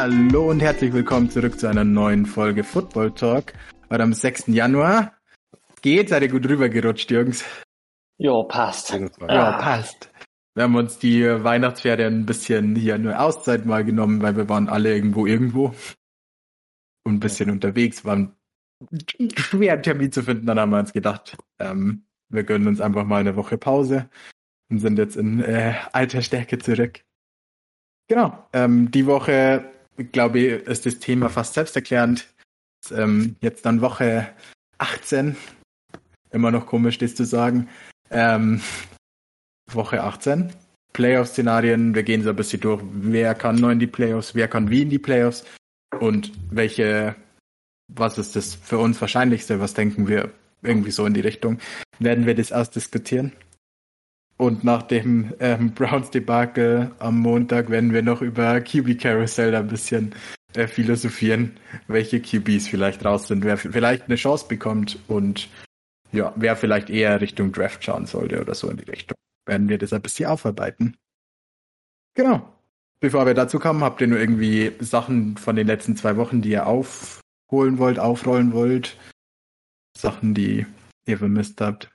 Hallo 0.00 0.48
und 0.48 0.60
herzlich 0.60 0.92
willkommen 0.92 1.28
zurück 1.28 1.58
zu 1.58 1.66
einer 1.66 1.84
neuen 1.84 2.24
Folge 2.24 2.64
Football 2.64 3.10
Talk. 3.10 3.52
Heute 3.90 4.02
am 4.02 4.12
6. 4.12 4.44
Januar. 4.46 5.12
Geht? 5.82 6.08
Seid 6.08 6.22
ihr 6.22 6.28
gut 6.28 6.48
rübergerutscht, 6.48 7.10
Jungs? 7.10 7.44
Ja, 8.16 8.42
passt. 8.44 8.98
Ja, 9.28 9.58
passt. 9.58 10.10
Wir 10.58 10.64
haben 10.64 10.74
uns 10.74 10.98
die 10.98 11.24
Weihnachtsferien 11.24 12.22
ein 12.22 12.26
bisschen 12.26 12.74
hier 12.74 12.98
nur 12.98 13.20
Auszeit 13.20 13.64
mal 13.64 13.84
genommen, 13.84 14.22
weil 14.22 14.36
wir 14.36 14.48
waren 14.48 14.68
alle 14.68 14.92
irgendwo 14.92 15.24
irgendwo 15.24 15.72
und 17.04 17.14
ein 17.14 17.20
bisschen 17.20 17.50
unterwegs, 17.50 18.04
waren 18.04 18.34
schwer 19.36 19.74
einen 19.74 19.84
Termin 19.84 20.10
zu 20.10 20.24
finden. 20.24 20.46
Dann 20.46 20.58
haben 20.58 20.70
wir 20.70 20.80
uns 20.80 20.92
gedacht, 20.92 21.36
ähm, 21.60 22.06
wir 22.28 22.42
gönnen 22.42 22.66
uns 22.66 22.80
einfach 22.80 23.04
mal 23.04 23.20
eine 23.20 23.36
Woche 23.36 23.56
Pause 23.56 24.10
und 24.68 24.80
sind 24.80 24.98
jetzt 24.98 25.14
in 25.14 25.40
äh, 25.44 25.76
alter 25.92 26.22
Stärke 26.22 26.58
zurück. 26.58 27.04
Genau. 28.08 28.44
Ähm, 28.52 28.90
die 28.90 29.06
Woche 29.06 29.64
ich 29.96 30.10
glaube, 30.10 30.40
ist 30.40 30.86
das 30.86 30.98
Thema 30.98 31.28
fast 31.28 31.54
selbsterklärend. 31.54 32.34
Ähm, 32.90 33.36
jetzt 33.42 33.64
dann 33.64 33.80
Woche 33.80 34.28
18. 34.78 35.36
Immer 36.32 36.50
noch 36.50 36.66
komisch, 36.66 36.98
das 36.98 37.14
zu 37.14 37.24
sagen. 37.24 37.68
Ähm, 38.10 38.60
Woche 39.74 40.02
18. 40.02 40.52
Playoff-Szenarien. 40.92 41.94
Wir 41.94 42.02
gehen 42.02 42.22
so 42.22 42.30
ein 42.30 42.36
bisschen 42.36 42.60
durch. 42.60 42.82
Wer 42.92 43.34
kann 43.34 43.56
neu 43.56 43.72
in 43.72 43.78
die 43.78 43.86
Playoffs? 43.86 44.34
Wer 44.34 44.48
kann 44.48 44.70
wie 44.70 44.82
in 44.82 44.90
die 44.90 44.98
Playoffs? 44.98 45.44
Und 46.00 46.32
welche, 46.50 47.14
was 47.88 48.18
ist 48.18 48.36
das 48.36 48.54
für 48.54 48.78
uns 48.78 49.00
Wahrscheinlichste? 49.00 49.60
Was 49.60 49.74
denken 49.74 50.08
wir 50.08 50.30
irgendwie 50.62 50.90
so 50.90 51.06
in 51.06 51.14
die 51.14 51.20
Richtung? 51.20 51.58
Werden 51.98 52.26
wir 52.26 52.34
das 52.34 52.52
ausdiskutieren? 52.52 53.32
Und 54.36 54.64
nach 54.64 54.82
dem 54.82 55.34
ähm, 55.40 55.70
Browns-Debakel 55.74 56.92
am 56.98 57.18
Montag 57.18 57.70
werden 57.70 57.92
wir 57.92 58.02
noch 58.02 58.22
über 58.22 58.60
QB 58.60 58.98
Carousel 59.00 59.54
ein 59.54 59.68
bisschen 59.68 60.14
äh, 60.54 60.66
philosophieren, 60.66 61.58
welche 61.88 62.20
QBs 62.20 62.68
vielleicht 62.68 63.04
raus 63.04 63.28
sind, 63.28 63.44
wer 63.44 63.56
vielleicht 63.56 64.04
eine 64.04 64.16
Chance 64.16 64.46
bekommt 64.48 64.98
und 65.08 65.48
ja, 66.12 66.32
wer 66.36 66.56
vielleicht 66.56 66.88
eher 66.88 67.20
Richtung 67.20 67.52
Draft 67.52 67.84
schauen 67.84 68.06
sollte 68.06 68.40
oder 68.40 68.54
so 68.54 68.70
in 68.70 68.78
die 68.78 68.90
Richtung. 68.90 69.16
Werden 69.48 69.68
wir 69.68 69.78
das 69.78 69.92
ein 69.92 70.02
bisschen 70.02 70.30
aufarbeiten. 70.30 70.96
Genau. 72.14 72.48
Bevor 73.00 73.26
wir 73.26 73.34
dazu 73.34 73.58
kommen, 73.58 73.82
habt 73.82 74.00
ihr 74.00 74.06
nur 74.06 74.18
irgendwie 74.18 74.72
Sachen 74.78 75.36
von 75.36 75.56
den 75.56 75.66
letzten 75.66 75.96
zwei 75.96 76.16
Wochen, 76.16 76.42
die 76.42 76.50
ihr 76.50 76.66
aufholen 76.66 77.78
wollt, 77.78 77.98
aufrollen 77.98 78.52
wollt? 78.52 78.96
Sachen, 79.96 80.34
die 80.34 80.66
ihr 81.06 81.18
vermisst 81.18 81.60
habt? 81.60 81.90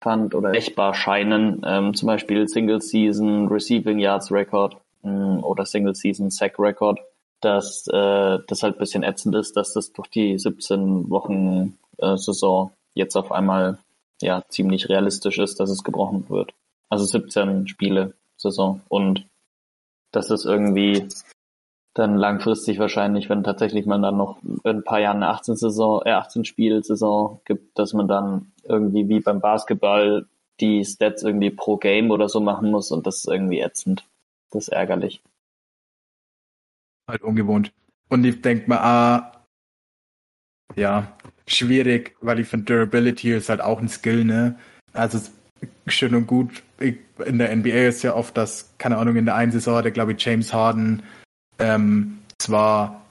fand 0.00 0.34
oder 0.34 0.52
rechtbar 0.52 0.94
scheinen, 0.94 1.62
ähm, 1.66 1.94
zum 1.94 2.06
Beispiel 2.06 2.48
Single 2.48 2.80
Season 2.80 3.48
Receiving 3.48 3.98
Yards 3.98 4.30
Record 4.30 4.76
ähm, 5.04 5.42
oder 5.42 5.66
Single 5.66 5.94
Season 5.94 6.30
Sack 6.30 6.58
Record, 6.58 7.00
dass 7.40 7.86
äh, 7.88 8.38
das 8.46 8.62
halt 8.62 8.78
bisschen 8.78 9.02
ätzend 9.02 9.34
ist, 9.34 9.56
dass 9.56 9.72
das 9.72 9.92
durch 9.92 10.08
die 10.08 10.38
17 10.38 11.10
Wochen 11.10 11.78
äh, 11.98 12.16
Saison 12.16 12.70
jetzt 12.98 13.16
auf 13.16 13.32
einmal 13.32 13.78
ja 14.20 14.42
ziemlich 14.48 14.88
realistisch 14.88 15.38
ist, 15.38 15.60
dass 15.60 15.70
es 15.70 15.84
gebrochen 15.84 16.28
wird. 16.28 16.52
Also 16.90 17.04
17 17.04 17.68
Spiele 17.68 18.14
Saison 18.36 18.82
und 18.88 19.26
dass 20.12 20.30
es 20.30 20.44
irgendwie 20.44 21.08
dann 21.94 22.16
langfristig 22.16 22.78
wahrscheinlich, 22.78 23.28
wenn 23.28 23.42
tatsächlich 23.42 23.86
man 23.86 24.02
dann 24.02 24.16
noch 24.16 24.40
in 24.42 24.60
ein 24.64 24.84
paar 24.84 25.00
Jahren 25.00 25.18
eine 25.18 25.28
18 25.28 25.56
Saison, 25.56 26.02
äh 26.04 26.12
18 26.12 26.44
Spiel 26.44 26.84
Saison 26.84 27.40
gibt, 27.44 27.78
dass 27.78 27.92
man 27.92 28.06
dann 28.06 28.52
irgendwie 28.62 29.08
wie 29.08 29.20
beim 29.20 29.40
Basketball 29.40 30.26
die 30.60 30.84
Stats 30.84 31.22
irgendwie 31.22 31.50
pro 31.50 31.76
Game 31.76 32.10
oder 32.10 32.28
so 32.28 32.40
machen 32.40 32.70
muss 32.70 32.90
und 32.90 33.06
das 33.06 33.18
ist 33.18 33.28
irgendwie 33.28 33.60
ätzend. 33.60 34.08
Das 34.50 34.64
ist 34.64 34.68
ärgerlich. 34.68 35.22
Halt 37.08 37.22
ungewohnt. 37.22 37.72
Und 38.08 38.24
ich 38.24 38.40
denke 38.42 38.68
mal, 38.68 38.78
ah, 38.78 39.32
ja, 40.76 41.16
schwierig, 41.48 42.16
weil 42.20 42.40
ich 42.40 42.48
finde, 42.48 42.66
Durability 42.66 43.32
ist 43.32 43.48
halt 43.48 43.60
auch 43.60 43.80
ein 43.80 43.88
Skill, 43.88 44.24
ne? 44.24 44.58
Also 44.92 45.20
schön 45.86 46.14
und 46.14 46.26
gut. 46.26 46.62
In 46.78 47.38
der 47.38 47.54
NBA 47.54 47.88
ist 47.88 48.02
ja 48.02 48.14
oft 48.14 48.36
das, 48.36 48.74
keine 48.78 48.98
Ahnung, 48.98 49.16
in 49.16 49.24
der 49.24 49.34
einen 49.34 49.52
Saison 49.52 49.76
hatte, 49.76 49.92
glaube 49.92 50.12
ich, 50.12 50.24
James 50.24 50.52
Harden 50.52 51.02
ähm, 51.58 52.18
zwar 52.38 53.04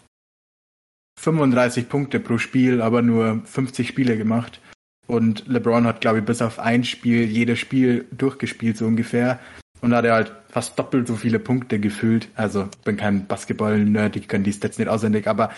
35 1.19 1.89
Punkte 1.89 2.19
pro 2.19 2.37
Spiel, 2.37 2.81
aber 2.81 3.01
nur 3.01 3.41
50 3.45 3.87
Spiele 3.87 4.17
gemacht. 4.17 4.61
Und 5.07 5.47
LeBron 5.47 5.85
hat, 5.85 6.01
glaube 6.01 6.19
ich, 6.19 6.25
bis 6.25 6.41
auf 6.41 6.59
ein 6.59 6.83
Spiel 6.83 7.23
jedes 7.23 7.59
Spiel 7.59 8.05
durchgespielt, 8.11 8.77
so 8.77 8.85
ungefähr. 8.85 9.39
Und 9.81 9.93
hat 9.93 10.05
er 10.05 10.13
halt 10.13 10.33
fast 10.49 10.77
doppelt 10.77 11.07
so 11.07 11.15
viele 11.15 11.39
Punkte 11.39 11.79
gefühlt. 11.79 12.29
Also, 12.35 12.67
bin 12.83 12.97
kein 12.97 13.27
Basketball-Nerd, 13.27 14.15
ich 14.15 14.27
kann 14.27 14.43
die 14.43 14.53
Stats 14.53 14.77
nicht 14.77 14.87
auswendig, 14.87 15.27
aber 15.27 15.51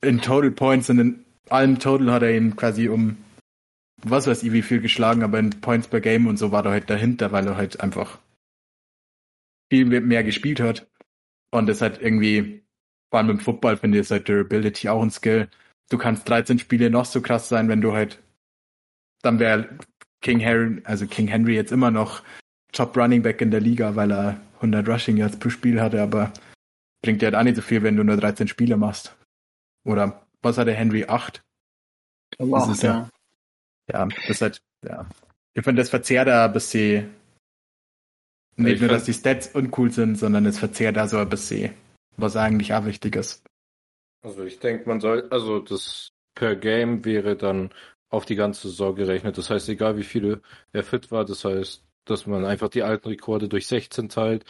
in 0.00 0.20
Total 0.20 0.50
Points 0.50 0.90
und 0.90 0.98
in 0.98 1.23
allem 1.50 1.78
Total 1.78 2.12
hat 2.12 2.22
er 2.22 2.36
ihn 2.36 2.56
quasi 2.56 2.88
um 2.88 3.16
was 4.04 4.26
weiß 4.26 4.42
ich 4.42 4.52
wie 4.52 4.62
viel 4.62 4.80
geschlagen, 4.80 5.22
aber 5.22 5.38
in 5.38 5.50
Points 5.50 5.88
per 5.88 6.00
Game 6.00 6.26
und 6.26 6.36
so 6.36 6.52
war 6.52 6.64
er 6.64 6.72
halt 6.72 6.90
dahinter, 6.90 7.32
weil 7.32 7.46
er 7.46 7.56
halt 7.56 7.80
einfach 7.80 8.18
viel 9.70 9.86
mehr 9.86 10.22
gespielt 10.22 10.60
hat. 10.60 10.86
Und 11.50 11.66
das 11.66 11.80
hat 11.80 12.00
irgendwie, 12.00 12.62
vor 13.10 13.20
allem 13.20 13.30
im 13.30 13.40
Football 13.40 13.76
finde 13.76 13.98
ich, 13.98 14.02
ist 14.02 14.10
halt 14.10 14.28
Durability 14.28 14.88
auch 14.88 15.02
ein 15.02 15.10
Skill. 15.10 15.48
Du 15.90 15.98
kannst 15.98 16.28
13 16.28 16.58
Spiele 16.58 16.90
noch 16.90 17.04
so 17.04 17.20
krass 17.20 17.48
sein, 17.48 17.68
wenn 17.68 17.80
du 17.80 17.92
halt, 17.92 18.22
dann 19.22 19.38
wäre 19.38 19.78
King 20.20 20.38
Henry, 20.38 20.82
also 20.84 21.06
King 21.06 21.28
Henry 21.28 21.54
jetzt 21.54 21.72
immer 21.72 21.90
noch 21.90 22.22
Top 22.72 22.96
Running 22.96 23.22
Back 23.22 23.40
in 23.40 23.50
der 23.50 23.60
Liga, 23.60 23.96
weil 23.96 24.10
er 24.10 24.40
100 24.56 24.88
Rushing 24.88 25.16
Yards 25.16 25.38
pro 25.38 25.48
Spiel 25.48 25.80
hatte, 25.80 26.02
aber 26.02 26.32
bringt 27.02 27.22
dir 27.22 27.26
halt 27.26 27.34
auch 27.36 27.42
nicht 27.42 27.56
so 27.56 27.62
viel, 27.62 27.82
wenn 27.82 27.96
du 27.96 28.04
nur 28.04 28.16
13 28.16 28.48
Spiele 28.48 28.76
machst. 28.76 29.16
Oder 29.86 30.23
was 30.44 30.58
hat 30.58 30.68
der 30.68 30.74
Henry? 30.74 31.04
8? 31.06 31.42
Das 32.38 32.68
ist 32.68 32.82
ja. 32.82 33.08
Ja, 33.92 34.06
das 34.06 34.30
ist 34.30 34.42
halt, 34.42 34.62
ja. 34.84 35.06
Ich 35.54 35.62
finde, 35.62 35.82
das 35.82 35.90
verzerrt 35.90 36.28
da 36.28 36.46
ein 36.46 36.52
bisschen 36.52 37.14
nicht 38.56 38.80
nur, 38.80 38.88
dass 38.88 39.04
die 39.04 39.12
Stats 39.12 39.48
uncool 39.48 39.90
sind, 39.90 40.16
sondern 40.16 40.46
es 40.46 40.58
verzehrt 40.58 40.96
da 40.96 41.08
so 41.08 41.18
ein 41.18 41.28
bisschen, 41.28 41.74
was 42.16 42.36
eigentlich 42.36 42.72
auch 42.72 42.84
wichtig 42.84 43.16
ist. 43.16 43.44
Also 44.22 44.44
ich 44.44 44.58
denke, 44.58 44.88
man 44.88 45.00
soll, 45.00 45.28
also 45.30 45.58
das 45.58 46.12
per 46.34 46.56
Game 46.56 47.04
wäre 47.04 47.36
dann 47.36 47.70
auf 48.10 48.24
die 48.24 48.36
ganze 48.36 48.68
Saison 48.68 48.94
gerechnet. 48.94 49.36
Das 49.38 49.50
heißt, 49.50 49.68
egal 49.68 49.96
wie 49.96 50.04
viele 50.04 50.40
er 50.72 50.84
fit 50.84 51.10
war, 51.10 51.24
das 51.24 51.44
heißt, 51.44 51.84
dass 52.04 52.26
man 52.26 52.44
einfach 52.44 52.68
die 52.68 52.82
alten 52.82 53.08
Rekorde 53.08 53.48
durch 53.48 53.66
16 53.66 54.08
teilt 54.08 54.44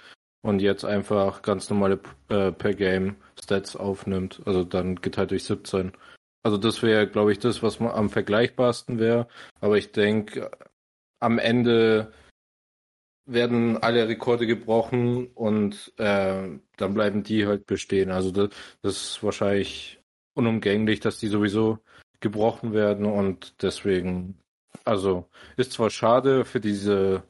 und 0.44 0.60
jetzt 0.60 0.84
einfach 0.84 1.40
ganz 1.40 1.70
normale 1.70 1.98
äh, 2.28 2.52
per 2.52 2.74
Game 2.74 3.16
Stats 3.42 3.76
aufnimmt. 3.76 4.42
Also 4.44 4.62
dann 4.62 4.96
geteilt 4.96 5.30
durch 5.30 5.44
17. 5.44 5.92
Also 6.42 6.58
das 6.58 6.82
wäre, 6.82 7.08
glaube 7.08 7.32
ich, 7.32 7.38
das, 7.38 7.62
was 7.62 7.80
am 7.80 8.10
vergleichbarsten 8.10 8.98
wäre. 8.98 9.26
Aber 9.60 9.78
ich 9.78 9.92
denke, 9.92 10.50
am 11.18 11.38
Ende 11.38 12.12
werden 13.26 13.78
alle 13.78 14.06
Rekorde 14.06 14.46
gebrochen 14.46 15.28
und 15.28 15.94
äh, 15.96 16.58
dann 16.76 16.94
bleiben 16.94 17.22
die 17.22 17.46
halt 17.46 17.66
bestehen. 17.66 18.10
Also 18.10 18.30
das, 18.30 18.50
das 18.82 18.96
ist 18.96 19.22
wahrscheinlich 19.22 20.02
unumgänglich, 20.34 21.00
dass 21.00 21.18
die 21.18 21.28
sowieso 21.28 21.78
gebrochen 22.20 22.74
werden 22.74 23.06
und 23.06 23.62
deswegen, 23.62 24.38
also 24.84 25.26
ist 25.56 25.72
zwar 25.72 25.88
schade 25.88 26.44
für 26.44 26.60
diese, 26.60 27.22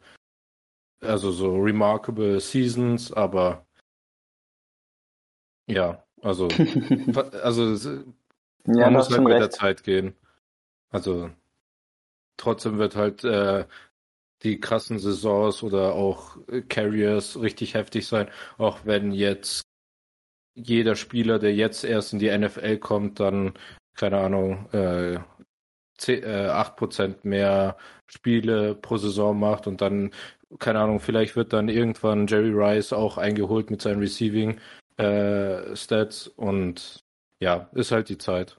also 1.00 1.30
so 1.32 1.56
remarkable 1.56 2.40
Seasons, 2.40 3.12
aber 3.12 3.66
ja, 5.66 6.04
also, 6.20 6.48
also 7.42 8.04
man 8.64 8.78
ja, 8.78 8.90
muss 8.90 9.10
halt 9.10 9.22
mit 9.22 9.32
recht. 9.32 9.42
der 9.42 9.50
Zeit 9.50 9.84
gehen. 9.84 10.14
Also 10.90 11.30
trotzdem 12.36 12.78
wird 12.78 12.96
halt 12.96 13.24
äh, 13.24 13.66
die 14.42 14.60
krassen 14.60 14.98
Saisons 14.98 15.62
oder 15.62 15.94
auch 15.94 16.38
Carriers 16.68 17.40
richtig 17.40 17.74
heftig 17.74 18.06
sein, 18.06 18.28
auch 18.58 18.84
wenn 18.84 19.12
jetzt 19.12 19.66
jeder 20.54 20.96
Spieler, 20.96 21.38
der 21.38 21.54
jetzt 21.54 21.84
erst 21.84 22.12
in 22.12 22.18
die 22.20 22.36
NFL 22.36 22.78
kommt, 22.78 23.20
dann, 23.20 23.54
keine 23.94 24.18
Ahnung, 24.18 24.68
äh, 24.72 25.18
10, 25.98 26.22
äh, 26.22 26.48
8% 26.50 27.16
mehr 27.22 27.76
Spiele 28.06 28.74
pro 28.74 28.96
Saison 28.96 29.38
macht 29.38 29.66
und 29.66 29.80
dann, 29.80 30.10
keine 30.58 30.80
Ahnung, 30.80 31.00
vielleicht 31.00 31.36
wird 31.36 31.52
dann 31.52 31.68
irgendwann 31.68 32.26
Jerry 32.26 32.52
Rice 32.52 32.92
auch 32.92 33.18
eingeholt 33.18 33.70
mit 33.70 33.82
seinen 33.82 34.00
Receiving 34.00 34.58
äh, 34.96 35.74
Stats 35.76 36.28
und 36.28 37.04
ja, 37.40 37.68
ist 37.74 37.92
halt 37.92 38.08
die 38.08 38.18
Zeit. 38.18 38.58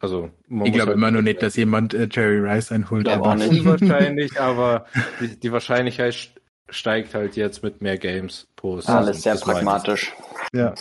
Also, 0.00 0.30
ich 0.48 0.72
glaube 0.72 0.88
halt 0.88 0.96
immer 0.96 1.10
noch 1.10 1.22
nicht, 1.22 1.42
dass 1.42 1.56
jemand 1.56 1.94
äh, 1.94 2.08
Jerry 2.10 2.38
Rice 2.38 2.72
einholt. 2.72 3.06
Ja, 3.06 3.14
aber 3.14 3.36
nicht. 3.36 3.50
Unwahrscheinlich, 3.60 4.40
aber 4.40 4.86
die, 5.20 5.40
die, 5.40 5.52
Wahrscheinlichkeit 5.52 6.30
steigt 6.68 7.14
halt 7.14 7.36
jetzt 7.36 7.62
mit 7.62 7.80
mehr 7.80 7.96
Games 7.96 8.48
pro 8.56 8.80
Season. 8.80 8.96
Alles 8.96 9.22
sehr 9.22 9.36
pragmatisch. 9.36 10.12
Ja. 10.52 10.74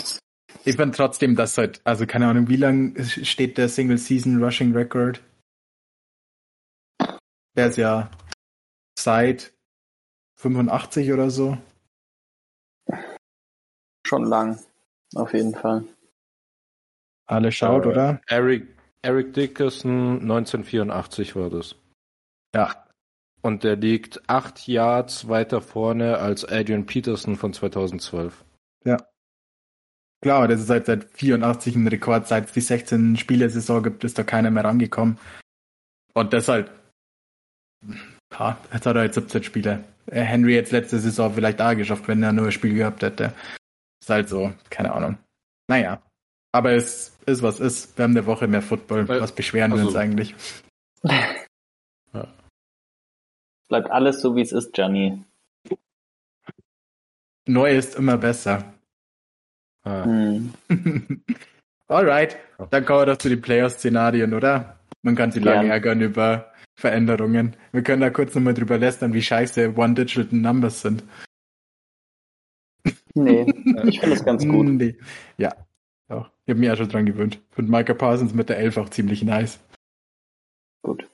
Ich 0.66 0.76
finde 0.76 0.96
trotzdem, 0.96 1.36
dass 1.36 1.58
halt, 1.58 1.82
also 1.84 2.06
keine 2.06 2.28
Ahnung, 2.28 2.48
wie 2.50 2.58
lang 2.58 3.02
steht 3.04 3.58
der 3.58 3.70
Single 3.70 3.98
Season 3.98 4.44
Rushing 4.44 4.74
Record? 4.74 5.22
Der 7.56 7.68
ist 7.68 7.78
ja 7.78 8.10
seit 8.98 9.54
85 10.38 11.12
oder 11.14 11.30
so. 11.30 11.58
Schon 14.06 14.26
lang. 14.26 14.60
Auf 15.16 15.34
jeden 15.34 15.54
Fall. 15.54 15.86
Alle 17.28 17.52
schaut, 17.52 17.86
Äh, 17.86 17.90
oder? 17.90 18.22
Eric, 18.28 18.68
Eric 19.02 19.34
Dickerson, 19.34 20.22
1984 20.22 21.36
war 21.36 21.50
das. 21.50 21.76
Ja. 22.54 22.86
Und 23.42 23.64
der 23.64 23.76
liegt 23.76 24.30
acht 24.30 24.68
Yards 24.68 25.28
weiter 25.28 25.62
vorne 25.62 26.18
als 26.18 26.46
Adrian 26.46 26.86
Peterson 26.86 27.36
von 27.36 27.54
2012. 27.54 28.44
Klar, 30.22 30.48
das 30.48 30.62
ist 30.62 30.70
halt 30.70 30.86
seit 30.86 31.04
84 31.12 31.76
ein 31.76 31.86
Rekord. 31.86 32.30
Seit 32.30 32.46
es 32.46 32.54
die 32.54 32.62
16 32.62 33.18
Spiele-Saison 33.18 33.84
gibt, 33.84 34.06
ist 34.06 34.18
da 34.18 34.24
keiner 34.24 34.52
mehr 34.52 34.64
rangekommen. 34.64 35.20
Und 36.14 36.32
deshalb, 36.32 36.72
ja, 38.32 38.58
jetzt 38.74 38.86
hat 38.86 38.96
er 38.96 39.02
halt 39.02 39.14
17 39.14 39.44
Spiele. 39.44 39.84
Äh, 40.08 40.22
Henry 40.22 40.56
jetzt 40.56 40.72
letzte 40.72 41.00
Saison 41.00 41.34
vielleicht 41.34 41.62
auch 41.62 41.76
geschafft, 41.76 42.08
wenn 42.08 42.24
er 42.24 42.34
nur 42.34 42.46
ein 42.46 42.52
Spiel 42.52 42.74
gehabt 42.76 43.02
hätte. 43.04 43.34
Ist 44.02 44.10
halt 44.10 44.28
so, 44.30 44.54
keine 44.70 44.92
Ahnung. 44.94 45.18
Naja. 45.68 46.02
Aber 46.52 46.72
es 46.74 47.18
ist, 47.26 47.42
was 47.42 47.60
ist. 47.60 47.98
Wir 47.98 48.04
haben 48.04 48.12
eine 48.12 48.26
Woche 48.26 48.48
mehr 48.48 48.62
Football. 48.62 49.08
Weil- 49.08 49.22
Was 49.22 49.34
beschweren 49.34 49.72
wir 49.72 49.78
also- 49.78 49.88
uns 49.88 49.96
eigentlich? 49.96 50.36
Bleibt 53.70 53.90
alles 53.90 54.22
so, 54.22 54.36
wie 54.36 54.42
es 54.42 54.52
ist, 54.52 54.74
Gianni. 54.74 55.24
Neu 57.48 57.76
ist 57.76 57.96
immer 57.96 58.18
besser. 58.18 58.74
Ah, 59.84 60.04
Hm. 60.06 60.54
Alright, 61.88 62.38
dann 62.70 62.86
kommen 62.86 63.02
wir 63.02 63.06
doch 63.08 63.18
zu 63.18 63.30
den 63.30 63.42
Playoff-Szenarien, 63.42 64.34
oder? 64.34 64.80
Man 65.02 65.16
kann 65.16 65.32
sich 65.32 65.44
lange 65.44 65.62
Gern. 65.62 65.72
ärgern 65.72 66.02
über 66.02 66.53
Veränderungen. 66.76 67.56
Wir 67.72 67.84
können 67.84 68.02
da 68.02 68.10
kurz 68.10 68.36
nochmal 68.36 68.54
drüber 68.54 68.78
lästern, 68.78 69.14
wie 69.14 69.22
scheiße 69.22 69.76
One-Digital 69.78 70.28
Numbers 70.32 70.82
sind. 70.82 71.04
Nee, 73.14 73.42
ich 73.86 74.00
finde 74.00 74.16
das 74.16 74.26
ganz 74.26 74.46
gut. 74.46 74.66
Nee. 74.68 74.98
Ja, 75.38 75.56
auch. 76.10 76.30
Ich 76.46 76.50
habe 76.50 76.60
mich 76.60 76.68
ja 76.68 76.76
schon 76.76 76.90
dran 76.90 77.06
gewöhnt. 77.06 77.42
Und 77.56 77.70
Micah 77.70 77.94
Parsons 77.94 78.34
mit 78.34 78.50
der 78.50 78.58
11 78.58 78.78
auch 78.78 78.90
ziemlich 78.90 79.24
nice. 79.24 79.60
Gut. 80.82 81.10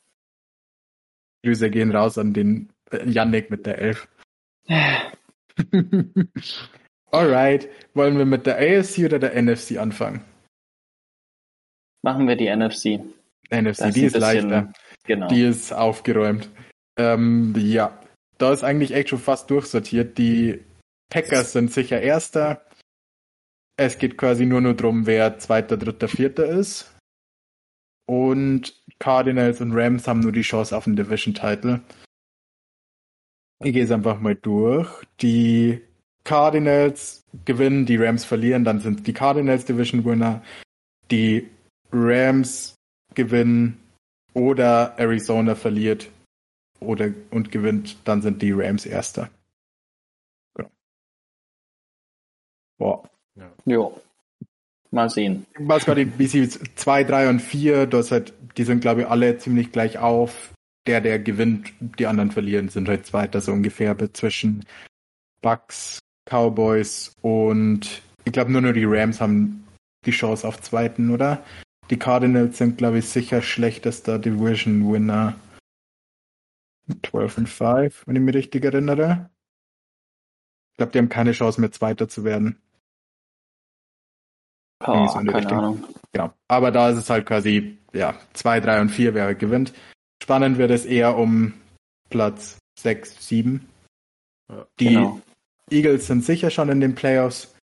Grüße 1.43 1.69
gehen 1.69 1.91
raus 1.91 2.17
an 2.17 2.33
den 2.33 2.71
äh, 2.91 3.07
Yannick 3.09 3.51
mit 3.51 3.65
der 3.65 3.77
11. 3.79 4.07
Alright, 7.11 7.69
wollen 7.93 8.17
wir 8.17 8.25
mit 8.25 8.45
der 8.45 8.57
AFC 8.57 8.99
oder 9.05 9.19
der 9.19 9.41
NFC 9.41 9.77
anfangen? 9.77 10.21
Machen 12.01 12.27
wir 12.27 12.35
die 12.35 12.49
NFC. 12.55 13.01
NFC, 13.51 13.79
Das 13.79 13.93
die 13.93 14.05
ist 14.05 14.17
leichter. 14.17 14.71
Genau. 15.05 15.27
Die 15.27 15.43
ist 15.43 15.73
aufgeräumt. 15.73 16.49
Ähm, 16.97 17.53
ja, 17.57 17.99
da 18.37 18.53
ist 18.53 18.63
eigentlich 18.63 18.93
echt 18.93 19.09
schon 19.09 19.19
fast 19.19 19.49
durchsortiert. 19.49 20.17
Die 20.17 20.59
Packers 21.09 21.53
sind 21.53 21.71
sicher 21.71 22.01
Erster. 22.01 22.65
Es 23.77 23.97
geht 23.97 24.17
quasi 24.17 24.45
nur 24.45 24.61
nur 24.61 24.73
drum, 24.73 25.05
wer 25.05 25.39
Zweiter, 25.39 25.77
Dritter, 25.77 26.07
Vierter 26.07 26.45
ist. 26.45 26.93
Und 28.05 28.81
Cardinals 28.97 29.61
und 29.61 29.71
Rams 29.73 30.07
haben 30.07 30.19
nur 30.19 30.31
die 30.31 30.41
Chance 30.41 30.75
auf 30.75 30.85
den 30.85 30.95
Division-Title. 30.95 31.81
Ich 33.63 33.73
gehe 33.73 33.83
es 33.83 33.91
einfach 33.91 34.19
mal 34.19 34.35
durch. 34.35 35.03
Die 35.21 35.81
Cardinals 36.23 37.23
gewinnen, 37.45 37.85
die 37.85 37.97
Rams 37.97 38.25
verlieren, 38.25 38.63
dann 38.63 38.79
sind 38.79 39.05
die 39.05 39.13
Cardinals 39.13 39.65
Division-Winner. 39.65 40.43
Die 41.11 41.49
Rams 41.91 42.75
gewinnen, 43.15 43.79
oder 44.33 44.93
Arizona 44.97 45.55
verliert 45.55 46.09
oder 46.79 47.11
und 47.31 47.51
gewinnt, 47.51 47.97
dann 48.05 48.21
sind 48.21 48.41
die 48.41 48.51
Rams 48.51 48.85
Erster. 48.85 49.29
Genau. 50.55 50.69
Boah. 52.77 53.09
Jo. 53.65 53.99
Mal 54.91 55.09
sehen. 55.09 55.45
Ich 55.57 55.67
weiß 55.67 55.85
gar 55.85 55.95
nicht, 55.95 56.17
wie 56.17 56.27
sie 56.27 56.49
2, 56.49 57.03
3 57.03 57.29
und 57.29 57.39
4, 57.41 57.85
das 57.85 58.11
halt, 58.11 58.33
die 58.57 58.63
sind 58.63 58.81
glaube 58.81 59.01
ich 59.01 59.07
alle 59.07 59.37
ziemlich 59.37 59.71
gleich 59.71 59.99
auf. 59.99 60.53
Der, 60.87 61.01
der 61.01 61.19
gewinnt, 61.19 61.71
die 61.79 62.07
anderen 62.07 62.31
verlieren, 62.31 62.69
sind 62.69 62.87
halt 62.87 63.05
Zweiter 63.05 63.41
so 63.41 63.51
ungefähr 63.51 63.95
zwischen 64.13 64.65
Bucks, 65.41 65.99
Cowboys 66.25 67.13
und 67.21 68.01
ich 68.25 68.31
glaube 68.31 68.51
nur 68.51 68.61
nur 68.61 68.73
die 68.73 68.85
Rams 68.85 69.21
haben 69.21 69.67
die 70.05 70.11
Chance 70.11 70.47
auf 70.47 70.59
Zweiten, 70.61 71.11
oder? 71.11 71.43
Die 71.89 71.97
Cardinals 71.97 72.57
sind 72.57 72.77
glaube 72.77 72.99
ich 72.99 73.09
sicher 73.09 73.41
schlechtester 73.41 74.19
Division 74.19 74.91
Winner. 74.91 75.35
12 77.05 77.37
und 77.39 77.49
5, 77.49 78.07
wenn 78.07 78.15
ich 78.15 78.21
mich 78.21 78.35
richtig 78.35 78.65
erinnere. 78.65 79.29
Ich 80.71 80.77
glaube, 80.77 80.91
die 80.91 80.97
haben 80.97 81.09
keine 81.09 81.33
Chance 81.33 81.61
mehr 81.61 81.71
Zweiter 81.71 82.07
zu 82.09 82.23
werden. 82.23 82.59
Oh, 84.85 85.07
so 85.07 85.13
keine 85.15 85.35
Richtung. 85.35 85.57
Ahnung. 85.57 85.83
Genau. 86.13 86.33
Aber 86.47 86.71
da 86.71 86.89
ist 86.89 86.97
es 86.97 87.09
halt 87.09 87.25
quasi, 87.25 87.77
ja, 87.93 88.17
2, 88.33 88.59
3 88.61 88.81
und 88.81 88.89
4, 88.89 89.13
wer 89.13 89.25
halt 89.25 89.39
gewinnt. 89.39 89.73
Spannend 90.23 90.57
wird 90.57 90.71
es 90.71 90.85
eher 90.85 91.17
um 91.17 91.53
Platz 92.09 92.57
6, 92.79 93.27
7. 93.27 93.67
Ja. 94.49 94.67
Die 94.79 94.85
Genau. 94.85 95.21
Eagles 95.69 96.07
sind 96.07 96.23
sicher 96.23 96.49
schon 96.49 96.69
in 96.69 96.81
den 96.81 96.95
Playoffs. 96.95 97.55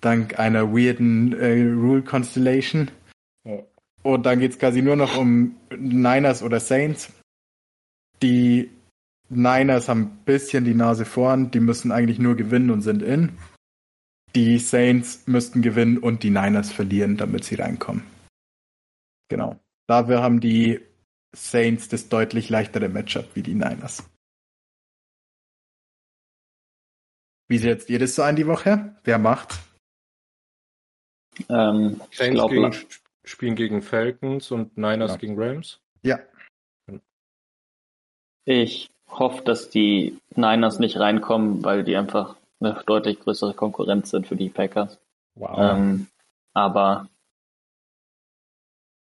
Dank 0.00 0.38
einer 0.38 0.72
weirden 0.72 1.32
äh, 1.32 1.62
Rule 1.62 2.02
Constellation. 2.02 2.90
Und 4.02 4.26
dann 4.26 4.40
geht's 4.40 4.58
quasi 4.58 4.82
nur 4.82 4.96
noch 4.96 5.16
um 5.16 5.56
Niners 5.76 6.42
oder 6.42 6.60
Saints. 6.60 7.12
Die 8.20 8.70
Niners 9.28 9.88
haben 9.88 10.02
ein 10.02 10.24
bisschen 10.24 10.64
die 10.64 10.74
Nase 10.74 11.04
vorn. 11.04 11.50
Die 11.50 11.60
müssen 11.60 11.92
eigentlich 11.92 12.18
nur 12.18 12.36
gewinnen 12.36 12.70
und 12.70 12.82
sind 12.82 13.02
in. 13.02 13.38
Die 14.34 14.58
Saints 14.58 15.26
müssten 15.26 15.62
gewinnen 15.62 15.98
und 15.98 16.22
die 16.22 16.30
Niners 16.30 16.72
verlieren, 16.72 17.16
damit 17.16 17.44
sie 17.44 17.56
reinkommen. 17.56 18.02
Genau. 19.28 19.58
Dafür 19.86 20.22
haben 20.22 20.40
die 20.40 20.80
Saints 21.34 21.88
das 21.88 22.08
deutlich 22.08 22.50
leichtere 22.50 22.88
Matchup 22.88 23.34
wie 23.34 23.42
die 23.42 23.54
Niners. 23.54 24.08
Wie 27.48 27.58
setzt 27.58 27.90
ihr 27.90 27.98
das 27.98 28.14
so 28.14 28.22
ein 28.22 28.36
die 28.36 28.46
Woche? 28.46 28.96
Wer 29.04 29.18
macht? 29.18 29.58
Ähm, 31.48 32.00
ich 32.10 32.16
Saints 32.16 32.34
glaube, 32.34 32.70
spielen 33.24 33.54
gegen 33.56 33.82
Falcons 33.82 34.50
und 34.50 34.76
Niners 34.76 35.12
Ja. 35.12 35.16
gegen 35.18 35.40
Rams. 35.40 35.80
Ja. 36.02 36.18
ich 38.44 38.90
hoffe, 39.08 39.42
dass 39.44 39.70
die 39.70 40.18
Niners 40.34 40.78
nicht 40.80 40.98
reinkommen, 40.98 41.62
weil 41.64 41.84
die 41.84 41.96
einfach 41.96 42.36
eine 42.60 42.82
deutlich 42.86 43.20
größere 43.20 43.54
Konkurrenz 43.54 44.10
sind 44.10 44.26
für 44.26 44.34
die 44.36 44.48
Packers. 44.48 44.98
Wow. 45.34 45.58
Ähm, 45.58 46.08
aber 46.54 47.08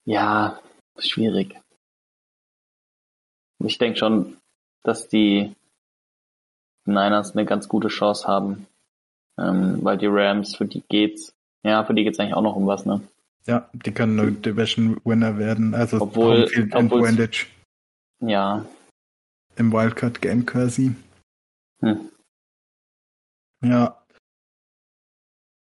ja, 0.05 0.59
schwierig. 0.99 1.55
Ich 3.65 3.79
denke 3.79 3.99
schon, 3.99 4.39
dass 4.83 5.09
die 5.09 5.55
Niners 6.85 7.33
eine 7.37 7.45
ganz 7.45 7.69
gute 7.69 7.89
Chance 7.89 8.27
haben, 8.27 8.67
ähm, 9.39 9.85
weil 9.85 9.99
die 9.99 10.07
Rams, 10.07 10.57
für 10.57 10.65
die 10.65 10.83
geht's, 10.89 11.35
ja, 11.63 11.85
für 11.85 11.95
die 11.95 12.05
geht's 12.05 12.19
eigentlich 12.19 12.35
auch 12.35 12.43
noch 12.43 12.57
um 12.57 12.67
was, 12.67 12.87
ne? 12.87 13.01
Ja, 13.47 13.69
die 13.73 13.93
können 13.93 14.17
nur 14.17 14.31
Division 14.31 15.01
Winner 15.05 15.39
werden. 15.39 15.75
Also 15.75 16.01
Obwohl- 16.01 16.45
obwohl's- 16.45 16.73
Advantage 16.75 17.47
Ja, 18.21 18.65
im 19.57 19.73
Wildcard 19.73 20.21
Game 20.21 20.45
quasi. 20.47 20.95
hm. 21.81 22.09
Ja. 23.65 23.95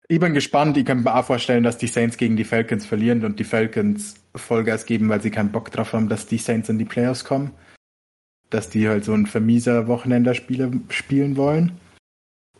Ich 0.09 0.21
bin 0.21 0.35
gespannt. 0.35 0.77
Ich 0.77 0.85
kann 0.85 1.03
mir 1.03 1.15
auch 1.15 1.25
vorstellen, 1.25 1.65
dass 1.65 1.79
die 1.79 1.87
Saints 1.89 2.17
gegen 2.17 2.37
die 2.37 2.45
Falcons 2.45 2.87
verlieren 2.87 3.25
und 3.25 3.39
die 3.41 3.45
Falcons 3.45 4.15
Vollgas 4.37 4.87
geben, 4.87 5.09
weil 5.09 5.21
sie 5.21 5.31
keinen 5.31 5.51
Bock 5.51 5.71
drauf 5.73 5.93
haben, 5.95 6.09
dass 6.09 6.27
die 6.27 6.39
Saints 6.39 6.69
in 6.69 6.79
die 6.79 6.85
Playoffs 6.85 7.25
kommen. 7.25 7.53
Dass 8.51 8.71
die 8.71 8.89
halt 8.89 9.05
so 9.05 9.15
ein 9.15 9.27
vermieser 9.27 9.89
Wochenenderspieler 9.89 10.71
spielen 10.91 11.37
wollen. 11.37 11.73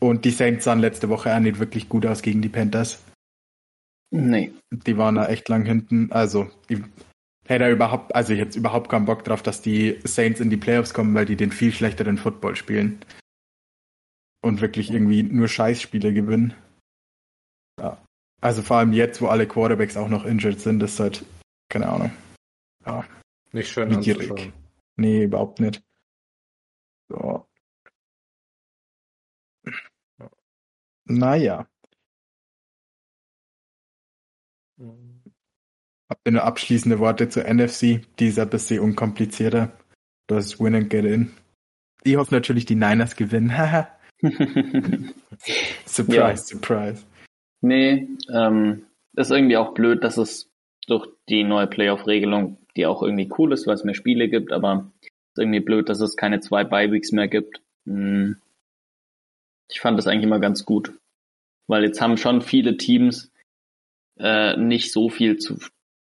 Und 0.01 0.25
die 0.25 0.31
Saints 0.33 0.65
sahen 0.65 0.81
letzte 0.81 1.09
Woche 1.09 1.35
auch 1.35 1.39
nicht 1.41 1.59
wirklich 1.61 1.89
gut 1.89 2.05
aus 2.07 2.23
gegen 2.23 2.43
die 2.43 2.49
Panthers. 2.49 2.99
Nee, 4.11 4.53
Die 4.71 4.97
waren 4.97 5.15
da 5.17 5.27
echt 5.27 5.49
lang 5.49 5.65
hinten. 5.65 6.11
Also, 6.13 6.51
ich 6.69 6.81
hätte 7.47 7.71
überhaupt, 7.71 8.15
also 8.15 8.33
ich 8.33 8.41
hätte 8.41 8.59
überhaupt 8.59 8.89
keinen 8.89 9.07
Bock 9.07 9.25
drauf, 9.25 9.43
dass 9.43 9.63
die 9.63 10.01
Saints 10.05 10.41
in 10.41 10.51
die 10.51 10.57
Playoffs 10.57 10.95
kommen, 10.95 11.15
weil 11.15 11.27
die 11.27 11.37
den 11.37 11.53
viel 11.53 11.73
schlechteren 11.73 12.19
Football 12.19 12.57
spielen. 12.57 13.01
Und 14.43 14.61
wirklich 14.61 14.91
irgendwie 14.91 15.23
nur 15.23 15.49
Scheißspiele 15.49 16.13
gewinnen. 16.13 16.55
Ja. 17.81 18.03
Also 18.41 18.63
vor 18.63 18.77
allem 18.79 18.93
jetzt, 18.93 19.21
wo 19.21 19.27
alle 19.27 19.47
Quarterbacks 19.49 19.97
auch 19.97 20.09
noch 20.09 20.25
injured 20.25 20.61
sind, 20.61 20.83
ist 20.83 21.01
halt, 21.01 21.25
keine 21.69 21.89
Ahnung. 21.89 22.13
Ja, 22.85 23.05
Nicht 23.53 23.71
schön 23.71 23.93
anzuschauen. 23.93 24.53
nee, 24.97 25.25
überhaupt 25.25 25.59
nicht. 25.59 25.83
So. 27.09 27.47
Naja. 31.09 31.67
Habt 34.79 36.21
ihr 36.25 36.33
nur 36.33 36.45
abschließende 36.45 36.99
Worte 36.99 37.29
zur 37.29 37.45
NFC? 37.45 38.01
Die 38.19 38.29
ist 38.29 38.39
ein 38.39 38.49
bisschen 38.51 38.81
unkomplizierter. 38.81 39.73
Das 40.29 40.47
ist 40.47 40.61
Win 40.61 40.75
and 40.75 40.91
Get 40.91 41.05
In. 41.05 41.33
Ich 42.05 42.17
hoffe 42.17 42.35
natürlich, 42.35 42.65
die 42.67 42.77
Niners 42.77 43.17
gewinnen. 43.17 43.51
Surprise, 45.87 46.17
Ja. 46.17 46.37
surprise. 46.37 47.05
Nee, 47.61 48.09
ähm, 48.33 48.87
ist 49.17 49.31
irgendwie 49.31 49.57
auch 49.57 49.75
blöd, 49.75 50.05
dass 50.05 50.17
es 50.17 50.51
durch 50.87 51.09
die 51.29 51.43
neue 51.43 51.67
Playoff-Regelung, 51.67 52.59
die 52.77 52.87
auch 52.87 53.03
irgendwie 53.03 53.31
cool 53.39 53.53
ist, 53.53 53.67
weil 53.67 53.75
es 53.75 53.85
mehr 53.85 53.95
Spiele 53.95 54.29
gibt, 54.29 54.53
aber 54.53 54.93
ist 55.01 55.39
irgendwie 55.39 55.61
blöd, 55.61 55.89
dass 55.89 56.01
es 56.01 56.17
keine 56.17 56.41
zwei 56.41 56.65
Bye-Weeks 56.65 57.13
mehr 57.13 57.29
gibt. 57.29 57.61
Hm. 57.87 58.37
Ich 59.71 59.81
fand 59.81 59.99
das 59.99 60.07
eigentlich 60.07 60.25
immer 60.25 60.39
ganz 60.39 60.65
gut, 60.65 60.93
weil 61.67 61.83
jetzt 61.83 62.01
haben 62.01 62.17
schon 62.17 62.41
viele 62.41 62.77
Teams 62.77 63.33
äh, 64.19 64.57
nicht 64.57 64.93
so 64.93 65.09
viel 65.09 65.39
zu, 65.39 65.59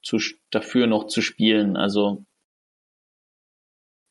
zu 0.03 0.19
dafür 0.51 0.87
noch 0.87 1.07
zu 1.07 1.21
spielen. 1.23 1.77
Also 1.77 2.25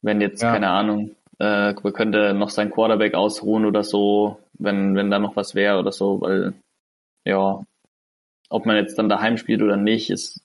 wenn 0.01 0.21
jetzt 0.21 0.41
Ja. 0.41 0.51
keine 0.53 0.69
Ahnung, 0.69 1.15
äh, 1.39 1.73
man 1.73 1.93
könnte 1.93 2.33
noch 2.33 2.49
sein 2.49 2.71
Quarterback 2.71 3.13
ausruhen 3.13 3.65
oder 3.65 3.83
so, 3.83 4.39
wenn 4.53 4.95
wenn 4.95 5.11
da 5.11 5.19
noch 5.19 5.35
was 5.35 5.55
wäre 5.55 5.79
oder 5.79 5.91
so, 5.91 6.21
weil 6.21 6.53
ja, 7.25 7.63
ob 8.49 8.65
man 8.65 8.77
jetzt 8.77 8.97
dann 8.97 9.09
daheim 9.09 9.37
spielt 9.37 9.61
oder 9.61 9.75
nicht, 9.77 10.09
ist, 10.09 10.41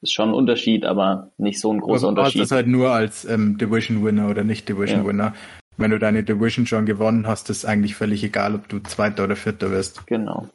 ist 0.00 0.12
schon 0.12 0.30
ein 0.30 0.34
Unterschied, 0.34 0.84
aber 0.86 1.32
nicht 1.36 1.60
so 1.60 1.72
ein 1.72 1.80
großer 1.80 1.92
Also, 1.92 2.06
du 2.12 2.22
hast 2.22 2.28
Unterschied. 2.28 2.42
es 2.42 2.50
halt 2.50 2.66
nur 2.66 2.90
als 2.92 3.24
ähm, 3.26 3.58
Division 3.58 4.02
Winner 4.04 4.30
oder 4.30 4.44
nicht 4.44 4.68
Division 4.68 5.00
Ja. 5.02 5.06
Winner. 5.06 5.34
Wenn 5.76 5.90
du 5.90 5.98
deine 5.98 6.24
Division 6.24 6.66
schon 6.66 6.86
gewonnen 6.86 7.26
hast, 7.26 7.50
ist 7.50 7.64
eigentlich 7.64 7.94
völlig 7.94 8.24
egal, 8.24 8.54
ob 8.54 8.68
du 8.68 8.80
Zweiter 8.80 9.24
oder 9.24 9.36
Vierter 9.36 9.70
wirst. 9.70 10.06
Genau. 10.06 10.48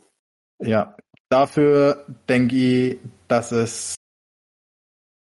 Ja, 0.60 0.96
dafür 1.34 2.06
denke 2.30 2.56
ich, 2.56 3.00
dass 3.28 3.52
es 3.52 3.96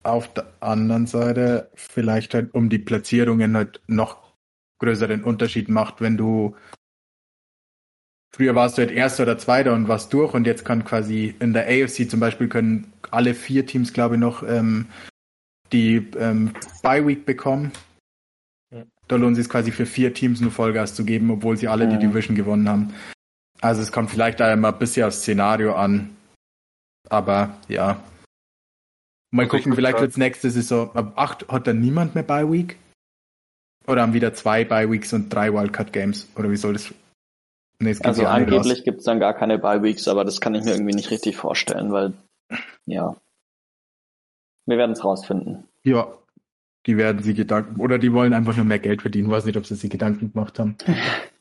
auf 0.03 0.33
der 0.33 0.51
anderen 0.59 1.07
Seite 1.07 1.71
vielleicht 1.73 2.33
halt 2.33 2.53
um 2.53 2.69
die 2.69 2.79
Platzierungen 2.79 3.55
halt 3.55 3.81
noch 3.87 4.33
größeren 4.79 5.23
Unterschied 5.23 5.69
macht, 5.69 6.01
wenn 6.01 6.17
du 6.17 6.55
früher 8.35 8.55
warst 8.55 8.77
du 8.77 8.81
halt 8.81 8.91
Erster 8.91 9.23
oder 9.23 9.37
Zweiter 9.37 9.73
und 9.73 9.87
warst 9.87 10.11
durch 10.11 10.33
und 10.33 10.45
jetzt 10.45 10.65
kann 10.65 10.83
quasi 10.83 11.33
in 11.39 11.53
der 11.53 11.67
AFC 11.67 12.09
zum 12.09 12.19
Beispiel 12.19 12.49
können 12.49 12.91
alle 13.11 13.33
vier 13.33 13.65
Teams, 13.65 13.93
glaube 13.93 14.15
ich, 14.15 14.21
noch 14.21 14.43
ähm, 14.43 14.87
die 15.71 16.09
ähm, 16.17 16.53
Bye 16.83 17.07
Week 17.07 17.25
bekommen. 17.25 17.71
Ja. 18.73 18.83
Da 19.07 19.15
lohnt 19.15 19.37
es 19.37 19.45
sich 19.45 19.51
quasi 19.51 19.71
für 19.71 19.85
vier 19.85 20.13
Teams 20.13 20.41
nur 20.41 20.51
Vollgas 20.51 20.93
zu 20.93 21.05
geben, 21.05 21.31
obwohl 21.31 21.55
sie 21.55 21.69
alle 21.69 21.87
die 21.87 21.95
Mhm. 21.95 22.11
Division 22.11 22.35
gewonnen 22.35 22.67
haben. 22.67 22.93
Also 23.61 23.81
es 23.81 23.91
kommt 23.91 24.09
vielleicht 24.09 24.39
da 24.39 24.51
immer 24.51 24.69
ein 24.73 24.79
bisschen 24.79 25.05
aufs 25.05 25.19
Szenario 25.19 25.75
an. 25.75 26.15
Aber 27.09 27.57
ja. 27.67 28.03
Mal 29.31 29.43
Also 29.43 29.57
ich 29.57 29.63
gucken, 29.63 29.75
vielleicht 29.75 29.99
wird's 29.99 30.17
nächste 30.17 30.49
Saison. 30.49 30.93
Ab 30.95 31.13
acht 31.15 31.47
hat 31.47 31.67
dann 31.67 31.79
niemand 31.79 32.15
mehr 32.15 32.23
Bye 32.23 32.51
Week? 32.51 32.77
Oder 33.87 34.01
haben 34.01 34.13
wieder 34.13 34.33
zwei 34.33 34.65
Bye 34.65 34.91
Weeks 34.91 35.13
und 35.13 35.29
drei 35.29 35.53
Wildcard 35.53 35.93
Games? 35.93 36.27
Oder 36.35 36.51
wie 36.51 36.57
soll 36.57 36.73
das? 36.73 36.93
Nee, 37.81 37.95
Also 38.03 38.25
angeblich 38.25 38.79
aus. 38.79 38.83
gibt 38.83 38.99
es 38.99 39.05
dann 39.05 39.19
gar 39.19 39.33
keine 39.33 39.57
Bye-Weeks, 39.57 40.07
aber 40.07 40.23
das 40.23 40.39
kann 40.39 40.53
ich 40.53 40.63
mir 40.63 40.71
irgendwie 40.71 40.93
nicht 40.93 41.09
richtig 41.09 41.35
vorstellen, 41.35 41.91
weil 41.91 42.13
ja. 42.85 43.15
Wir 44.67 44.77
werden 44.77 44.91
es 44.91 45.03
rausfinden. 45.03 45.63
Ja. 45.83 46.15
Die 46.85 46.97
werden 46.97 47.23
sie 47.23 47.33
Gedanken, 47.33 47.79
oder 47.79 47.97
die 47.97 48.13
wollen 48.13 48.33
einfach 48.33 48.55
nur 48.55 48.65
mehr 48.65 48.79
Geld 48.79 49.01
verdienen. 49.01 49.29
Weiß 49.31 49.45
nicht, 49.45 49.57
ob 49.57 49.65
sie 49.65 49.75
sich 49.75 49.89
Gedanken 49.89 50.31
gemacht 50.31 50.59
haben. 50.59 50.77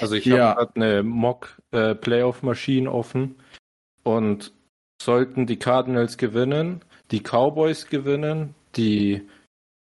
Also 0.00 0.14
ich 0.16 0.24
Ja. 0.24 0.54
habe 0.56 0.66
gerade 0.66 0.76
eine 0.76 1.02
Mock-Playoff-Maschine 1.02 2.90
offen 2.90 3.36
und 4.02 4.52
sollten 5.00 5.46
die 5.46 5.58
Cardinals 5.58 6.16
gewinnen, 6.16 6.84
die 7.10 7.20
Cowboys 7.20 7.88
gewinnen, 7.88 8.54
die 8.76 9.28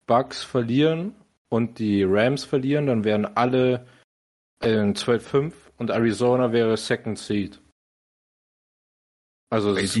Bucks 0.05 0.43
verlieren 0.43 1.15
und 1.49 1.79
die 1.79 2.03
Rams 2.03 2.45
verlieren, 2.45 2.87
dann 2.87 3.03
wären 3.03 3.25
alle 3.25 3.85
in 4.61 4.95
12-5 4.95 5.53
und 5.77 5.89
Arizona 5.89 6.51
wäre 6.51 6.77
Second 6.77 7.19
Seed. 7.19 7.59
Also 9.49 9.75
es, 9.75 9.99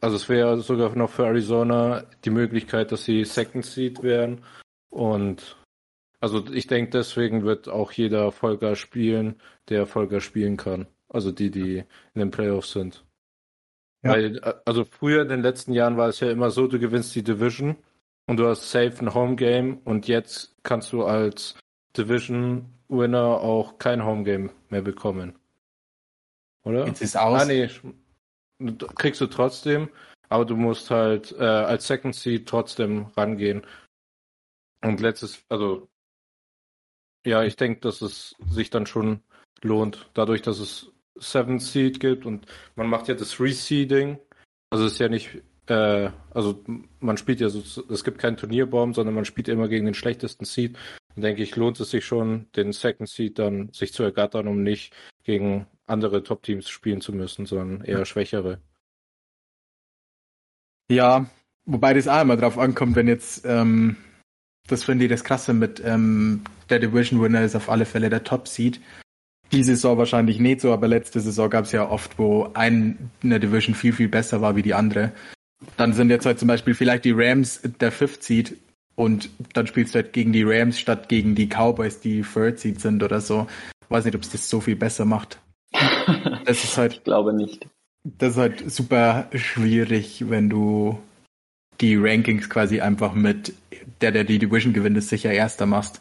also 0.00 0.16
es 0.16 0.28
wäre 0.28 0.60
sogar 0.60 0.94
noch 0.94 1.10
für 1.10 1.26
Arizona 1.26 2.04
die 2.24 2.30
Möglichkeit, 2.30 2.92
dass 2.92 3.04
sie 3.04 3.24
Second 3.24 3.64
Seed 3.64 4.02
wären 4.02 4.44
und 4.90 5.56
also 6.20 6.44
ich 6.52 6.66
denke, 6.66 6.90
deswegen 6.90 7.44
wird 7.44 7.68
auch 7.68 7.92
jeder 7.92 8.32
Vollgas 8.32 8.78
spielen, 8.78 9.40
der 9.68 9.86
Vollgas 9.86 10.22
spielen 10.24 10.56
kann. 10.56 10.86
Also 11.08 11.30
die, 11.30 11.50
die 11.50 11.78
in 12.14 12.18
den 12.18 12.30
Playoffs 12.30 12.72
sind. 12.72 13.04
Ja. 14.02 14.12
Weil, 14.12 14.38
äh, 14.38 14.54
also 14.64 14.84
früher 14.84 15.22
in 15.22 15.28
den 15.28 15.42
letzten 15.42 15.72
Jahren 15.72 15.96
war 15.96 16.08
es 16.08 16.20
ja 16.20 16.30
immer 16.30 16.50
so, 16.50 16.66
du 16.66 16.78
gewinnst 16.78 17.14
die 17.14 17.22
Division 17.22 17.76
und 18.26 18.38
du 18.38 18.46
hast 18.46 18.70
safe 18.70 18.98
ein 19.00 19.14
Home 19.14 19.36
Game 19.36 19.78
und 19.84 20.08
jetzt 20.08 20.56
kannst 20.62 20.92
du 20.92 21.04
als 21.04 21.56
Division 21.96 22.66
Winner 22.88 23.40
auch 23.40 23.78
kein 23.78 24.04
Home 24.04 24.24
Game 24.24 24.50
mehr 24.68 24.82
bekommen. 24.82 25.38
Oder? 26.64 26.86
Jetzt 26.86 27.02
ist 27.02 27.16
aus. 27.16 27.42
Ah, 27.42 27.44
nee, 27.44 27.68
kriegst 28.96 29.20
du 29.20 29.26
trotzdem, 29.26 29.88
aber 30.28 30.44
du 30.44 30.56
musst 30.56 30.90
halt 30.90 31.32
äh, 31.38 31.44
als 31.44 31.86
Second 31.86 32.14
Seed 32.14 32.48
trotzdem 32.48 33.06
rangehen. 33.16 33.62
Und 34.82 35.00
letztes, 35.00 35.44
also 35.48 35.88
ja, 37.26 37.42
ich 37.42 37.56
denke, 37.56 37.80
dass 37.80 38.00
es 38.02 38.36
sich 38.48 38.70
dann 38.70 38.86
schon 38.86 39.20
lohnt, 39.62 40.08
dadurch, 40.14 40.42
dass 40.42 40.58
es 40.58 40.92
Seven 41.16 41.58
Seed 41.58 42.00
gibt 42.00 42.24
und 42.24 42.46
man 42.76 42.88
macht 42.88 43.08
ja 43.08 43.14
das 43.14 43.40
Reseeding. 43.40 44.18
Also 44.70 44.86
es 44.86 44.92
ist 44.92 44.98
ja 44.98 45.08
nicht, 45.08 45.42
äh, 45.66 46.10
also 46.30 46.62
man 47.00 47.16
spielt 47.16 47.40
ja 47.40 47.48
so, 47.48 47.62
es 47.90 48.04
gibt 48.04 48.18
keinen 48.18 48.36
Turnierbaum, 48.36 48.94
sondern 48.94 49.14
man 49.14 49.24
spielt 49.24 49.48
immer 49.48 49.68
gegen 49.68 49.86
den 49.86 49.94
schlechtesten 49.94 50.44
Seed. 50.44 50.76
Dann 51.14 51.22
denke 51.22 51.42
ich, 51.42 51.56
lohnt 51.56 51.80
es 51.80 51.90
sich 51.90 52.04
schon, 52.04 52.46
den 52.54 52.72
Second 52.72 53.08
Seed 53.08 53.38
dann 53.38 53.72
sich 53.72 53.92
zu 53.92 54.02
ergattern, 54.02 54.46
um 54.48 54.62
nicht 54.62 54.94
gegen 55.24 55.66
andere 55.86 56.22
Top-Teams 56.22 56.68
spielen 56.68 57.00
zu 57.00 57.12
müssen, 57.12 57.46
sondern 57.46 57.82
eher 57.82 58.04
schwächere. 58.04 58.60
Ja, 60.88 61.28
wobei 61.64 61.94
das 61.94 62.06
auch 62.06 62.20
immer 62.20 62.36
drauf 62.36 62.58
ankommt, 62.58 62.94
wenn 62.94 63.08
jetzt, 63.08 63.44
ähm, 63.44 63.96
das 64.68 64.84
finde 64.84 65.04
ich 65.04 65.10
das 65.10 65.24
Krasse 65.24 65.52
mit, 65.52 65.82
ähm, 65.84 66.42
der 66.70 66.78
Division 66.78 67.20
Winner 67.22 67.42
ist 67.42 67.56
auf 67.56 67.68
alle 67.70 67.84
Fälle 67.84 68.10
der 68.10 68.24
Top 68.24 68.48
Seed. 68.48 68.80
Diese 69.52 69.74
Saison 69.76 69.96
wahrscheinlich 69.98 70.40
nicht 70.40 70.60
so, 70.60 70.72
aber 70.72 70.88
letzte 70.88 71.20
Saison 71.20 71.48
gab 71.48 71.66
es 71.66 71.72
ja 71.72 71.88
oft, 71.88 72.18
wo 72.18 72.50
ein, 72.54 73.10
eine 73.22 73.38
Division 73.38 73.74
viel, 73.74 73.92
viel 73.92 74.08
besser 74.08 74.40
war 74.40 74.56
wie 74.56 74.62
die 74.62 74.74
andere. 74.74 75.12
Dann 75.76 75.92
sind 75.92 76.10
jetzt 76.10 76.26
halt 76.26 76.38
zum 76.38 76.48
Beispiel 76.48 76.74
vielleicht 76.74 77.04
die 77.04 77.12
Rams 77.14 77.60
der 77.80 77.92
Fifth 77.92 78.24
Seed 78.24 78.56
und 78.96 79.30
dann 79.52 79.66
spielst 79.66 79.94
du 79.94 80.00
halt 80.00 80.12
gegen 80.12 80.32
die 80.32 80.42
Rams 80.42 80.78
statt 80.80 81.08
gegen 81.08 81.34
die 81.34 81.46
Cowboys, 81.48 82.00
die 82.00 82.22
Third 82.22 82.58
Seed 82.58 82.80
sind 82.80 83.02
oder 83.02 83.20
so. 83.20 83.46
Weiß 83.88 84.04
nicht, 84.04 84.16
ob 84.16 84.22
es 84.22 84.30
das 84.30 84.48
so 84.50 84.60
viel 84.60 84.76
besser 84.76 85.04
macht. 85.04 85.40
Das 86.44 86.62
ist 86.62 86.76
halt 86.78 86.92
Ich 86.94 87.04
glaube 87.04 87.32
nicht. 87.32 87.68
das 88.04 88.32
ist 88.32 88.36
halt 88.38 88.70
super 88.70 89.28
schwierig, 89.34 90.24
wenn 90.28 90.48
du 90.48 90.98
die 91.80 91.96
Rankings 91.96 92.48
quasi 92.48 92.80
einfach 92.80 93.14
mit 93.14 93.54
der, 94.00 94.12
der 94.12 94.24
die 94.24 94.38
Division 94.38 94.72
gewinnt, 94.72 94.96
ist 94.96 95.08
sicher 95.08 95.32
Erster 95.32 95.66
machst. 95.66 96.00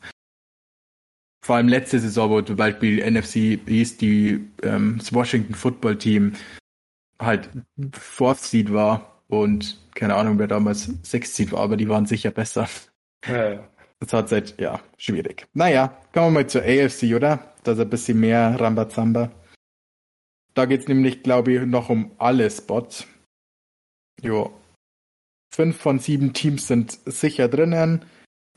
Vor 1.43 1.57
allem 1.57 1.67
letzte 1.67 1.99
Saison, 1.99 2.29
wo 2.29 2.41
zum 2.41 2.55
Beispiel 2.55 2.99
NFC 3.09 3.59
East, 3.67 4.01
die, 4.01 4.47
ähm, 4.63 4.95
das 4.97 5.13
Washington 5.13 5.53
Football 5.53 5.97
Team 5.97 6.33
halt 7.19 7.49
Fourth 7.93 8.39
Seed 8.39 8.73
war 8.73 9.21
und 9.27 9.79
keine 9.93 10.15
Ahnung, 10.15 10.39
wer 10.39 10.47
damals 10.47 10.91
Sixth 11.03 11.35
Seed 11.35 11.51
war, 11.51 11.61
aber 11.61 11.77
die 11.77 11.87
waren 11.87 12.05
sicher 12.05 12.31
besser. 12.31 12.67
Ja, 13.27 13.67
Das 13.99 14.11
hat 14.13 14.31
halt, 14.31 14.59
ja, 14.59 14.81
schwierig. 14.97 15.47
Naja, 15.53 15.97
kommen 16.13 16.27
wir 16.27 16.41
mal 16.41 16.47
zur 16.47 16.61
AFC, 16.63 17.15
oder? 17.15 17.53
Da 17.63 17.71
ist 17.71 17.79
ein 17.79 17.89
bisschen 17.89 18.19
mehr 18.19 18.59
Rambazamba. 18.59 19.31
Da 20.53 20.65
geht's 20.65 20.87
nämlich, 20.87 21.23
glaube 21.23 21.53
ich, 21.53 21.65
noch 21.65 21.89
um 21.89 22.11
alle 22.17 22.49
Spots. 22.49 23.07
Jo. 24.21 24.53
Fünf 25.55 25.77
von 25.77 25.99
sieben 25.99 26.33
Teams 26.33 26.67
sind 26.67 26.99
sicher 27.05 27.47
drinnen. 27.47 28.03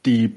Die 0.04 0.34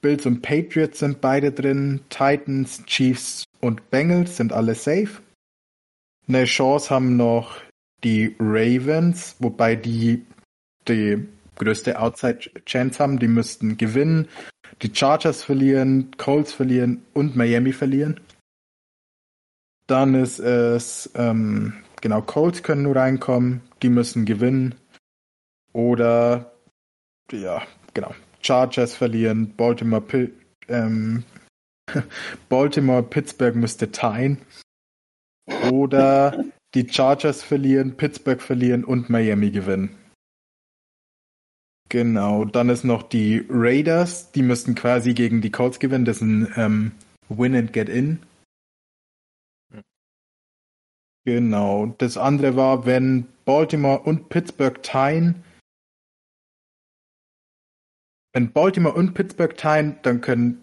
Bills 0.00 0.26
und 0.26 0.42
Patriots 0.42 1.00
sind 1.00 1.20
beide 1.20 1.50
drin. 1.50 2.02
Titans, 2.08 2.84
Chiefs 2.86 3.42
und 3.60 3.90
Bengals 3.90 4.36
sind 4.36 4.52
alle 4.52 4.76
safe. 4.76 5.20
Eine 6.28 6.44
Chance 6.44 6.90
haben 6.90 7.16
noch 7.16 7.56
die 8.04 8.36
Ravens, 8.38 9.34
wobei 9.40 9.74
die 9.74 10.24
die 10.86 11.26
größte 11.56 11.98
Outside-Chance 11.98 13.00
haben. 13.00 13.18
Die 13.18 13.26
müssten 13.26 13.76
gewinnen. 13.76 14.28
Die 14.82 14.94
Chargers 14.94 15.42
verlieren, 15.42 16.12
Colts 16.16 16.52
verlieren 16.52 17.02
und 17.12 17.34
Miami 17.34 17.72
verlieren. 17.72 18.20
Dann 19.88 20.14
ist 20.14 20.38
es, 20.38 21.10
ähm, 21.16 21.72
genau, 22.00 22.22
Colts 22.22 22.62
können 22.62 22.82
nur 22.82 22.94
reinkommen. 22.94 23.62
Die 23.82 23.88
müssen 23.88 24.26
gewinnen. 24.26 24.76
Oder, 25.78 26.50
ja, 27.30 27.62
genau, 27.94 28.12
Chargers 28.42 28.96
verlieren, 28.96 29.54
Baltimore, 29.54 30.02
Pi- 30.02 30.32
ähm, 30.66 31.22
Baltimore, 32.48 33.04
Pittsburgh 33.04 33.54
müsste 33.54 33.92
tien. 33.92 34.38
oder 35.70 36.44
die 36.74 36.88
Chargers 36.88 37.44
verlieren, 37.44 37.96
Pittsburgh 37.96 38.42
verlieren 38.42 38.82
und 38.82 39.08
Miami 39.08 39.52
gewinnen. 39.52 39.96
Genau, 41.90 42.44
dann 42.44 42.70
ist 42.70 42.82
noch 42.82 43.04
die 43.04 43.46
Raiders, 43.48 44.32
die 44.32 44.42
müssten 44.42 44.74
quasi 44.74 45.14
gegen 45.14 45.40
die 45.42 45.52
Colts 45.52 45.78
gewinnen, 45.78 46.04
das 46.04 46.16
ist 46.16 46.22
ein 46.22 46.52
ähm, 46.56 46.92
Win 47.28 47.54
and 47.54 47.72
Get 47.72 47.88
In. 47.88 48.18
Genau, 51.24 51.86
das 51.98 52.16
andere 52.16 52.56
war, 52.56 52.84
wenn 52.84 53.28
Baltimore 53.44 54.00
und 54.00 54.28
Pittsburgh 54.28 54.82
teilen, 54.82 55.44
wenn 58.38 58.52
Baltimore 58.52 58.94
und 58.94 59.14
Pittsburgh 59.14 59.56
teilen, 59.56 59.98
dann 60.02 60.20
können 60.20 60.62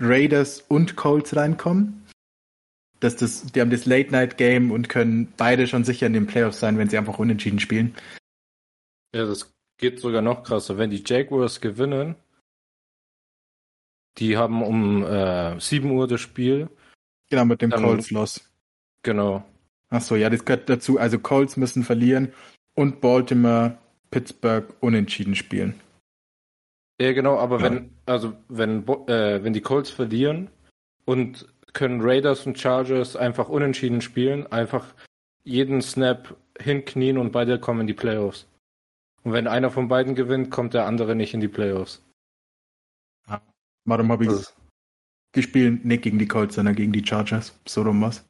Raiders 0.00 0.60
und 0.60 0.94
Colts 0.94 1.34
reinkommen. 1.34 2.06
Das, 3.00 3.16
das, 3.16 3.42
die 3.42 3.60
haben 3.60 3.70
das 3.70 3.86
Late-Night-Game 3.86 4.70
und 4.70 4.88
können 4.88 5.32
beide 5.36 5.66
schon 5.66 5.82
sicher 5.82 6.06
in 6.06 6.12
den 6.12 6.28
Playoffs 6.28 6.60
sein, 6.60 6.78
wenn 6.78 6.88
sie 6.88 6.96
einfach 6.96 7.18
unentschieden 7.18 7.58
spielen. 7.58 7.96
Ja, 9.12 9.26
das 9.26 9.52
geht 9.78 9.98
sogar 9.98 10.22
noch 10.22 10.44
krasser. 10.44 10.78
Wenn 10.78 10.90
die 10.90 11.02
Jaguars 11.04 11.60
gewinnen, 11.60 12.14
die 14.18 14.36
haben 14.36 14.62
um 14.62 15.04
äh, 15.04 15.58
7 15.58 15.90
Uhr 15.90 16.06
das 16.06 16.20
Spiel. 16.20 16.68
Genau, 17.30 17.46
mit 17.46 17.62
dem 17.62 17.72
Colts-Loss. 17.72 18.48
Genau. 19.02 19.44
Achso, 19.88 20.14
ja, 20.14 20.30
das 20.30 20.44
gehört 20.44 20.68
dazu. 20.68 21.00
Also 21.00 21.18
Colts 21.18 21.56
müssen 21.56 21.82
verlieren 21.82 22.32
und 22.74 23.00
Baltimore, 23.00 23.76
Pittsburgh 24.12 24.72
unentschieden 24.78 25.34
spielen. 25.34 25.80
Ja, 27.00 27.12
genau, 27.12 27.38
aber 27.38 27.58
Ja. 27.58 27.64
wenn, 27.64 27.90
also 28.06 28.32
wenn, 28.48 28.86
äh, 29.06 29.42
wenn 29.42 29.52
die 29.52 29.60
Colts 29.60 29.90
verlieren 29.90 30.50
und 31.04 31.46
können 31.72 32.00
Raiders 32.02 32.46
und 32.46 32.58
Chargers 32.58 33.14
einfach 33.14 33.48
unentschieden 33.48 34.00
spielen, 34.00 34.46
einfach 34.48 34.94
jeden 35.44 35.80
Snap 35.80 36.36
hinknien 36.58 37.18
und 37.18 37.30
beide 37.30 37.60
kommen 37.60 37.82
in 37.82 37.86
die 37.86 37.94
Playoffs. 37.94 38.48
Und 39.22 39.32
wenn 39.32 39.46
einer 39.46 39.70
von 39.70 39.88
beiden 39.88 40.14
gewinnt, 40.14 40.50
kommt 40.50 40.74
der 40.74 40.86
andere 40.86 41.14
nicht 41.14 41.34
in 41.34 41.40
die 41.40 41.48
Playoffs. 41.48 42.02
Warum 43.84 44.12
habe 44.12 44.26
ich 44.26 44.46
gespielt? 45.32 45.84
Nicht 45.84 46.02
gegen 46.02 46.18
die 46.18 46.28
Colts, 46.28 46.56
sondern 46.56 46.74
gegen 46.74 46.92
die 46.92 47.04
Chargers. 47.06 47.58
So 47.66 47.82
rum 47.82 48.02
was. 48.02 48.27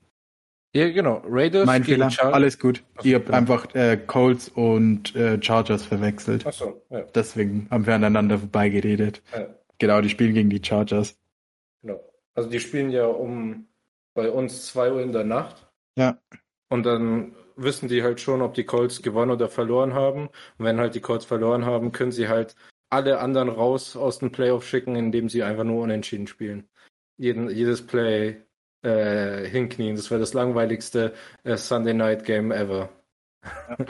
Ja, 0.75 0.91
genau. 0.91 1.23
Raiders 1.25 1.67
Mein 1.67 1.83
Fehler. 1.85 2.11
Char- 2.11 2.35
Alles 2.35 2.59
gut. 2.59 2.85
Achso, 2.97 3.09
Ich 3.09 3.15
habe 3.15 3.25
genau. 3.25 3.37
einfach 3.39 3.75
äh, 3.75 3.97
Colts 3.97 4.49
und 4.49 5.15
äh, 5.17 5.43
Chargers 5.43 5.85
verwechselt. 5.85 6.47
Achso, 6.47 6.83
ja, 6.91 7.03
Deswegen 7.15 7.67
haben 7.71 7.87
wir 7.87 7.95
aneinander 7.95 8.39
vorbeigeredet. 8.39 9.23
ja, 9.35 9.55
Genau, 9.79 10.01
die 10.01 10.09
spielen 10.11 10.35
gegen 10.35 10.51
die 10.51 10.63
Chargers. 10.63 11.19
genau. 11.83 12.01
Also 12.35 12.51
die 12.51 12.61
spielen 12.61 12.91
ja 12.91 13.07
um 13.07 13.67
bei 14.15 14.31
uns 14.31 14.67
2 14.67 14.93
Uhr 14.93 15.01
in 15.01 15.13
der 15.13 15.25
Nacht. 15.25 15.69
Ja. 15.97 16.19
Und 16.69 16.85
dann 16.85 17.35
wissen 17.57 17.89
die 17.89 18.03
halt 18.03 18.21
schon, 18.21 18.43
ob 18.43 18.55
die 18.55 18.65
Colts 18.65 19.03
gewonnen 19.03 19.31
oder 19.31 19.49
verloren 19.49 19.95
haben. 19.95 20.27
Und 20.59 20.65
wenn 20.65 20.79
halt 20.79 20.95
die 20.95 21.01
Colts 21.01 21.25
verloren 21.25 21.65
haben, 21.65 21.93
können 21.93 22.13
sie 22.13 22.29
halt 22.29 22.55
alle 22.91 23.21
anderen 23.21 23.49
raus 23.49 23.97
aus 23.97 24.19
den 24.19 24.31
Playoffs 24.33 24.67
schicken, 24.67 24.97
indem 24.97 25.29
sie 25.29 25.43
einfach 25.43 25.65
nur 25.65 25.83
unentschieden 25.83 26.27
spielen. 26.27 26.69
Jeden, 27.17 27.49
jedes 27.51 27.87
Play 27.87 28.43
äh, 28.83 29.47
hinknien. 29.49 29.97
Das 29.97 30.11
wäre 30.11 30.21
das 30.21 30.35
langweiligste 30.35 31.15
äh, 31.45 31.57
Sunday 31.57 31.95
Night 31.95 32.25
Game 32.25 32.53
ever. 32.53 32.89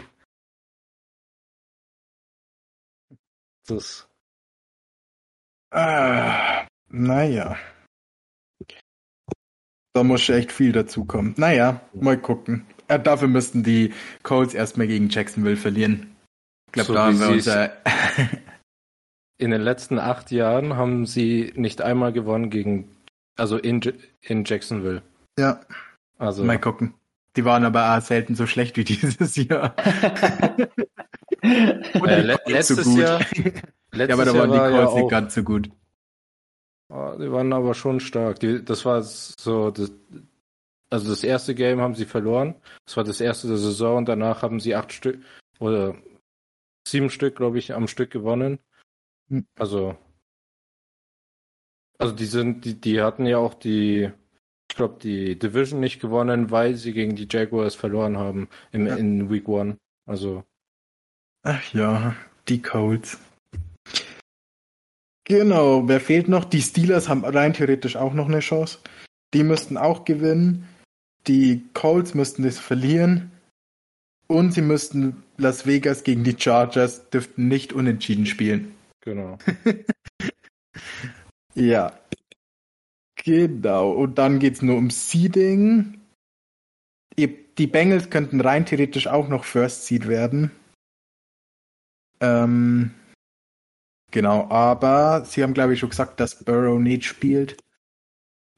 das, 3.66 4.09
Ah, 5.71 6.66
naja. 6.88 7.57
Da 9.92 10.04
muss 10.04 10.28
echt 10.28 10.52
viel 10.52 10.73
dazukommen. 10.73 11.35
Naja, 11.37 11.80
mal 11.92 12.18
gucken. 12.18 12.66
Äh, 12.88 13.00
dafür 13.00 13.28
müssten 13.28 13.62
die 13.62 13.92
Colts 14.22 14.55
erstmal 14.55 14.87
gegen 14.87 15.09
Jacksonville 15.09 15.57
verlieren. 15.57 16.16
Ich 16.66 16.72
glaube, 16.72 16.87
So 16.87 16.94
da 16.94 17.07
haben 17.07 17.20
wir 17.20 17.29
unser. 17.29 17.72
in 19.38 19.51
den 19.51 19.61
letzten 19.61 19.98
acht 19.98 20.31
Jahren 20.31 20.77
haben 20.77 21.05
sie 21.07 21.53
nicht 21.57 21.83
einmal 21.83 22.12
gewonnen 22.12 22.51
gegen, 22.51 22.96
also 23.38 23.57
in, 23.57 23.81
in 24.20 24.44
Jacksonville. 24.44 25.03
ja, 25.38 25.61
Also 26.18 26.44
mal 26.44 26.59
gucken. 26.59 26.94
Die 27.37 27.44
waren 27.44 27.64
aber 27.64 27.96
auch 27.96 28.03
selten 28.03 28.35
so 28.35 28.46
schlecht 28.46 28.77
wie 28.77 28.85
dieses 28.85 29.37
Jahr. 29.37 29.74
äh, 31.42 32.20
le 32.22 32.38
letztes 32.46 32.85
gut. 32.85 32.98
Jahr, 32.98 33.20
letztes 33.20 33.62
Ja, 33.92 34.14
aber 34.14 34.24
da 34.24 34.33
Jahr 34.33 34.40
waren 34.40 34.53
die 34.53 34.59
war 34.59 34.70
ja 34.70 34.77
Colts 34.85 34.94
nicht 34.94 35.11
ganz 35.11 35.35
so 35.35 35.42
gut. 35.44 35.70
Ah, 36.90 37.16
die 37.16 37.31
waren 37.31 37.53
aber 37.53 37.74
schon 37.74 38.01
stark. 38.01 38.40
Die, 38.40 38.64
das 38.64 38.85
war 38.85 39.03
so, 39.03 39.70
das, 39.70 39.92
also 40.90 41.11
das 41.11 41.22
erste 41.22 41.55
Game 41.55 41.81
haben 41.81 41.94
sie 41.94 42.07
verloren. 42.07 42.55
Das 42.87 42.96
war 42.96 43.05
das 43.05 43.20
erste 43.20 43.46
der 43.46 43.59
Saison 43.59 43.98
und 43.98 44.09
danach 44.09 44.42
haben 44.42 44.59
sie 44.59 44.74
acht 44.74 44.92
Stück 44.92 45.22
oder 45.61 45.94
sieben 46.87 47.11
Stück, 47.11 47.37
glaube 47.37 47.59
ich, 47.59 47.74
am 47.74 47.88
Stück 47.88 48.11
gewonnen. 48.11 48.59
Hm. 49.29 49.46
Also, 49.59 49.96
also 51.99 52.15
die 52.15 52.27
sind, 52.27 52.65
die, 52.65 52.75
die 52.81 53.01
hatten 53.03 53.27
ja 53.27 53.39
auch 53.39 53.55
die, 53.55 54.11
ich 54.71 54.77
glaube, 54.77 54.99
die 55.03 55.39
Division 55.39 55.81
nicht 55.81 56.01
gewonnen, 56.01 56.51
weil 56.51 56.75
sie 56.77 56.93
gegen 56.93 57.17
die 57.17 57.29
Jaguars 57.31 57.75
verloren 57.75 58.17
haben 58.17 58.49
im, 58.73 58.87
Ja. 58.87 58.97
in 58.97 59.31
Week 59.31 59.49
One. 59.49 59.77
Also, 60.07 60.45
Ach 61.43 61.73
ja, 61.73 62.15
die 62.49 62.61
Colts. 62.63 63.19
Genau, 65.25 65.87
wer 65.89 66.01
fehlt 66.01 66.29
noch? 66.29 66.45
Die 66.45 66.63
Steelers 66.63 67.09
haben 67.09 67.25
rein 67.25 67.53
theoretisch 67.53 67.97
auch 67.97 68.15
noch 68.15 68.27
eine 68.29 68.41
Chance. 68.41 68.79
Die 69.35 69.45
müssten 69.45 69.77
auch 69.77 70.05
gewinnen. 70.05 70.67
Die 71.27 71.65
Colts 71.75 72.15
müssten 72.15 72.43
das 72.45 72.59
verlieren. 72.59 73.31
Und 74.27 74.53
sie 74.53 74.63
müssten 74.63 75.23
Las 75.37 75.67
Vegas 75.67 76.03
gegen 76.03 76.25
die 76.25 76.37
Chargers 76.39 77.09
dürften 77.11 77.49
nicht 77.49 77.73
unentschieden 77.73 78.27
spielen. 78.27 78.75
genau. 79.01 79.39
Ja. 81.59 81.92
Genau. 83.16 83.90
Und 83.90 84.16
dann 84.18 84.38
geht's 84.38 84.62
nur 84.62 84.77
um 84.77 84.90
Seeding. 84.90 85.99
Die 87.59 87.66
Bengals 87.66 88.09
könnten 88.09 88.40
rein 88.40 88.64
theoretisch 88.66 89.09
auch 89.09 89.29
noch 89.29 89.44
First 89.44 89.87
Seed 89.87 90.07
werden. 90.07 90.53
Ähm, 92.21 92.92
genau, 94.12 94.49
aber 94.49 95.25
sie 95.25 95.42
haben, 95.42 95.55
glaube 95.55 95.75
ich, 95.75 95.81
schon 95.81 95.90
gesagt, 95.90 96.21
dass 96.21 96.44
Burrow 96.44 96.79
nicht 96.79 97.05
spielt. 97.05 97.57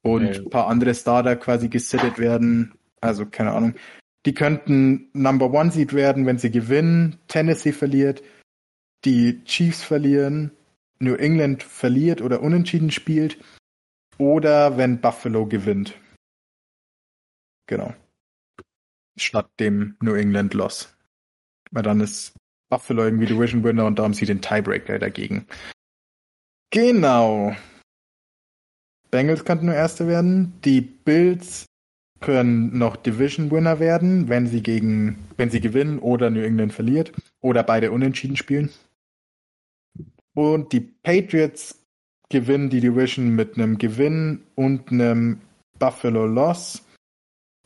Und 0.03 0.25
Nee. 0.25 0.37
ein 0.37 0.51
paar 0.51 0.67
andere 0.67 0.95
Starter 0.95 1.37
quasi 1.37 1.69
gesittet 1.69 2.19
werden. 2.19 2.75
Also, 3.01 3.25
keine 3.25 3.53
Ahnung. 3.53 3.75
Die 4.27 4.35
könnten 4.35 5.09
Number 5.15 5.51
One 5.51 5.71
Seed 5.71 5.95
werden, 5.95 6.27
wenn 6.27 6.39
sie 6.39 6.51
gewinnen. 6.51 7.17
Tennessee 7.27 7.73
verliert. 7.73 8.23
Die 9.07 9.43
Chiefs 9.45 9.83
verlieren. 9.83 10.51
New 11.01 11.15
England 11.15 11.63
verliert 11.63 12.21
oder 12.21 12.43
unentschieden 12.43 12.91
spielt. 12.91 13.43
Oder 14.19 14.77
wenn 14.77 15.01
Buffalo 15.01 15.47
gewinnt. 15.47 15.99
Genau. 17.67 17.95
Statt 19.17 19.51
dem 19.59 19.97
New 20.01 20.15
England 20.15 20.55
Loss. 20.55 20.95
Weil 21.71 21.83
dann 21.83 22.01
ist 22.01 22.35
Buffalo 22.69 23.05
irgendwie 23.05 23.27
Division 23.27 23.65
Winner 23.65 23.87
und 23.87 23.99
da 23.99 24.05
haben 24.05 24.15
sie 24.15 24.27
den 24.27 24.43
Tiebreaker 24.43 24.99
dagegen. 24.99 25.47
Genau. 26.71 27.57
Bengals 29.11 29.45
könnten 29.45 29.67
nur 29.67 29.75
Erste 29.75 30.07
werden. 30.07 30.53
Die 30.65 30.81
Bills 30.81 31.67
können 32.21 32.77
noch 32.79 32.97
Division 32.97 33.51
Winner 33.51 33.81
werden, 33.81 34.29
wenn 34.29 34.47
sie 34.47 34.63
gegen, 34.63 35.19
wenn 35.37 35.51
sie 35.51 35.61
gewinnen 35.61 35.99
oder 35.99 36.31
New 36.31 36.43
England 36.43 36.73
verliert 36.73 37.13
oder 37.41 37.63
beide 37.63 37.91
unentschieden 37.91 38.37
spielen. 38.37 38.71
Und 40.35 40.73
die 40.73 40.81
Patriots 40.81 41.83
gewinnen 42.29 42.71
die 42.71 42.81
Division 42.81 43.35
mit 43.35 43.57
einem 43.57 43.79
Gewinn 43.79 44.45
und 44.55 44.93
einem 44.93 45.41
Buffalo 45.79 46.27
Loss 46.27 46.83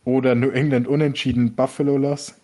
oder 0.05 0.35
New 0.35 0.51
England 0.51 0.89
unentschieden 0.89 1.55
Buffalo 1.55 1.97
Loss. 1.99 2.41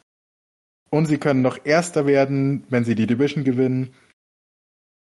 Und 0.91 1.07
sie 1.07 1.19
können 1.19 1.43
noch 1.43 1.65
Erster 1.65 2.07
werden, 2.07 2.65
wenn 2.69 2.85
sie 2.85 2.95
die 2.95 3.07
Division 3.07 3.45
gewinnen. 3.45 3.95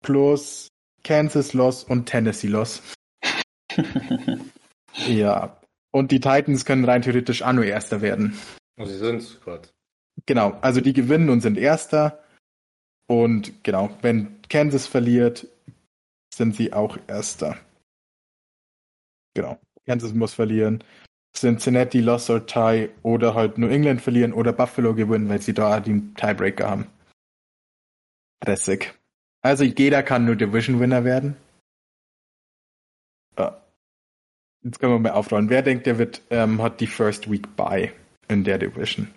Plus 0.02 0.68
Kansas 1.04 1.52
Loss 1.52 1.84
und 1.84 2.06
Tennessee 2.06 2.48
Loss. 2.48 2.82
Ja. 5.08 5.60
Und 5.90 6.10
die 6.10 6.20
Titans 6.20 6.64
können 6.64 6.84
rein 6.84 7.02
theoretisch 7.02 7.42
auch 7.42 7.52
nur 7.52 7.64
Erster 7.64 8.00
werden. 8.00 8.38
Und 8.76 8.86
sie 8.86 8.98
sind 8.98 9.40
gerade. 9.42 9.68
Genau, 10.26 10.58
also 10.60 10.80
die 10.80 10.92
gewinnen 10.92 11.30
und 11.30 11.40
sind 11.40 11.58
Erster. 11.58 12.22
Und 13.06 13.62
genau, 13.62 13.90
wenn 14.02 14.35
Kansas 14.48 14.86
verliert, 14.86 15.46
sind 16.32 16.54
sie 16.56 16.72
auch 16.72 16.98
Erster. 17.06 17.58
Genau, 19.34 19.58
Kansas 19.86 20.12
muss 20.14 20.34
verlieren. 20.34 20.82
Cincinnati, 21.34 22.00
Loss 22.00 22.30
or 22.30 22.46
Tie 22.46 22.88
oder 23.02 23.34
halt 23.34 23.58
New 23.58 23.68
England 23.68 24.00
verlieren 24.00 24.32
oder 24.32 24.52
Buffalo 24.52 24.94
gewinnen, 24.94 25.28
weil 25.28 25.42
sie 25.42 25.52
da 25.52 25.80
den 25.80 26.14
Tiebreaker 26.14 26.70
haben. 26.70 26.86
Stressig. 28.42 28.94
Also 29.42 29.64
jeder 29.64 30.02
kann 30.02 30.24
nur 30.24 30.36
Division 30.36 30.80
Winner 30.80 31.04
werden. 31.04 31.36
Ja. 33.38 33.60
Jetzt 34.62 34.78
können 34.78 34.94
wir 34.94 34.98
mal 34.98 35.12
aufrollen. 35.12 35.50
Wer 35.50 35.62
denkt, 35.62 35.86
der 35.86 35.98
wird, 35.98 36.22
ähm, 36.30 36.62
hat 36.62 36.80
die 36.80 36.86
First 36.86 37.30
Week 37.30 37.54
bei? 37.54 37.92
in 38.28 38.44
der 38.44 38.58
Division. 38.58 39.08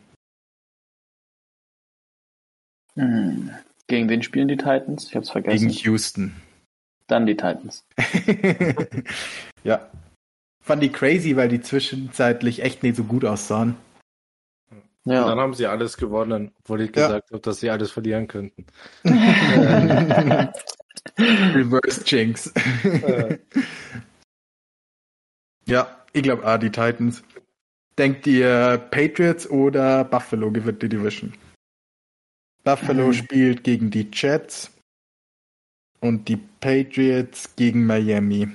Hm. 2.95 3.51
Gegen 3.89 4.07
wen 4.07 4.23
spielen 4.23 4.47
die 4.47 4.55
Titans? 4.55 5.07
Ich 5.07 5.15
hab's 5.15 5.31
vergessen. 5.31 5.67
Gegen 5.67 5.79
Houston. 5.81 6.35
Dann 7.07 7.25
die 7.25 7.35
Titans. 7.35 7.83
ja. 9.63 9.89
Fand 10.63 10.83
die 10.83 10.91
crazy, 10.91 11.35
weil 11.35 11.49
die 11.49 11.59
zwischenzeitlich 11.59 12.61
echt 12.61 12.83
nicht 12.83 12.95
so 12.95 13.03
gut 13.03 13.25
aussahen. 13.25 13.75
Ja. 15.05 15.23
Und 15.23 15.29
dann 15.29 15.39
haben 15.39 15.55
sie 15.55 15.65
alles 15.65 15.97
gewonnen, 15.97 16.51
obwohl 16.59 16.81
ich 16.81 16.95
ja. 16.95 17.07
gesagt 17.07 17.31
habe, 17.31 17.41
dass 17.41 17.59
sie 17.59 17.71
alles 17.71 17.89
verlieren 17.89 18.27
könnten. 18.27 18.67
Reverse 21.17 22.03
Jinx. 22.05 22.53
ja, 25.65 25.97
ich 26.13 26.21
glaube, 26.21 26.45
ah, 26.45 26.59
die 26.59 26.69
Titans. 26.69 27.23
Denkt 27.97 28.27
ihr 28.27 28.77
Patriots 28.91 29.49
oder 29.49 30.03
Buffalo 30.03 30.51
gewinnt 30.51 30.83
die 30.83 30.89
Division? 30.89 31.33
Buffalo 32.69 33.07
mhm. 33.07 33.13
spielt 33.13 33.63
gegen 33.63 33.89
die 33.89 34.07
Jets 34.13 34.71
und 36.01 36.27
die 36.27 36.37
Patriots 36.37 37.55
gegen 37.55 37.87
Miami. 37.87 38.47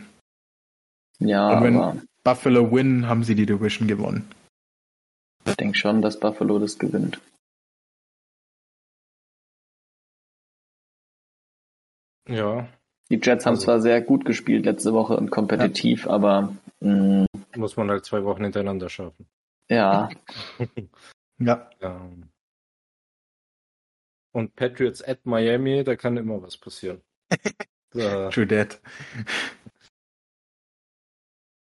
Ja, 1.18 1.56
und 1.56 1.64
wenn 1.64 1.76
aber 1.76 2.02
Buffalo 2.22 2.70
win, 2.70 3.08
haben 3.08 3.24
sie 3.24 3.34
die 3.34 3.46
Division 3.46 3.88
gewonnen. 3.88 4.30
Ich 5.46 5.56
denke 5.56 5.76
schon, 5.76 6.00
dass 6.00 6.20
Buffalo 6.20 6.60
das 6.60 6.78
gewinnt. 6.78 7.20
Ja. 12.28 12.68
Die 13.10 13.20
Jets 13.20 13.46
haben 13.46 13.54
also, 13.54 13.64
zwar 13.64 13.80
sehr 13.80 14.00
gut 14.00 14.24
gespielt 14.24 14.64
letzte 14.64 14.92
Woche 14.92 15.16
und 15.16 15.30
kompetitiv, 15.30 16.04
ja. 16.06 16.12
aber 16.12 16.54
mh, 16.78 17.24
mm, 17.24 17.26
muss 17.56 17.76
man 17.76 17.90
halt 17.90 18.04
zwei 18.04 18.22
Wochen 18.24 18.44
hintereinander 18.44 18.88
schaffen. 18.88 19.26
Ja. 19.68 20.08
ja. 21.40 21.68
ja. 21.80 22.00
Und 24.34 24.56
Patriots 24.56 25.00
at 25.00 25.24
Miami, 25.24 25.84
da 25.84 25.94
kann 25.94 26.16
immer 26.16 26.42
was 26.42 26.56
passieren. 26.56 27.00
True 27.92 28.48
that. 28.48 28.80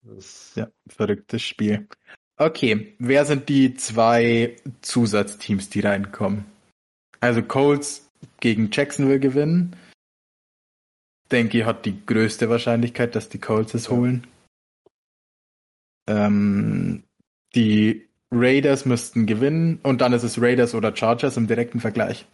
Das 0.02 0.56
ja, 0.56 0.68
verrücktes 0.88 1.42
Spiel. 1.42 1.88
Okay, 2.36 2.96
wer 3.00 3.26
sind 3.26 3.48
die 3.48 3.76
zwei 3.76 4.58
Zusatzteams, 4.82 5.70
die 5.70 5.80
reinkommen? 5.80 6.46
Also 7.22 7.42
Colts 7.44 8.10
gegen 8.42 8.70
Jacksonville 8.72 9.20
gewinnen. 9.20 9.76
Denke 11.32 11.60
ich, 11.60 11.66
hat 11.66 11.86
die 11.86 12.06
größte 12.06 12.50
Wahrscheinlichkeit, 12.50 13.16
dass 13.16 13.30
die 13.30 13.40
Colts 13.40 13.74
es 13.74 13.90
holen. 13.90 14.28
Ähm, 16.08 17.04
die 17.56 18.10
Raiders 18.32 18.86
müssten 18.86 19.26
gewinnen 19.26 19.80
und 19.84 20.02
dann 20.02 20.12
ist 20.12 20.24
es 20.24 20.42
Raiders 20.42 20.76
oder 20.76 20.96
Chargers 20.96 21.38
im 21.38 21.48
direkten 21.48 21.80
Vergleich. 21.80 22.26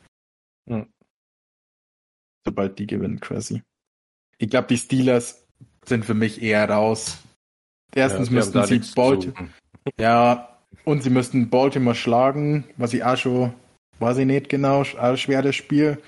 Ja. 0.68 0.86
Sobald 2.46 2.78
die 2.80 2.88
gewinnen 2.88 3.20
quasi. 3.20 3.64
Ich 4.38 4.50
glaube, 4.50 4.68
die 4.68 4.78
Steelers 4.78 5.46
sind 5.86 6.06
für 6.06 6.14
mich 6.14 6.42
eher 6.42 6.70
raus. 6.70 7.20
Erstens 7.94 8.30
ja, 8.30 8.34
müssten 8.36 8.64
sie 8.66 8.94
Baltimore. 8.94 9.50
Ja, 10.00 10.60
und 10.84 11.04
sie 11.04 11.10
müssten 11.10 11.50
Baltimore 11.50 11.96
schlagen, 11.96 12.66
was 12.78 12.94
ich 12.94 13.04
auch 13.04 13.18
schon, 13.18 13.54
weiß 14.00 14.18
ich 14.18 14.26
nicht 14.26 14.50
genau, 14.50 14.82
auch 14.82 15.16
schwer 15.16 15.42
das 15.42 15.56
Spiel. 15.56 16.02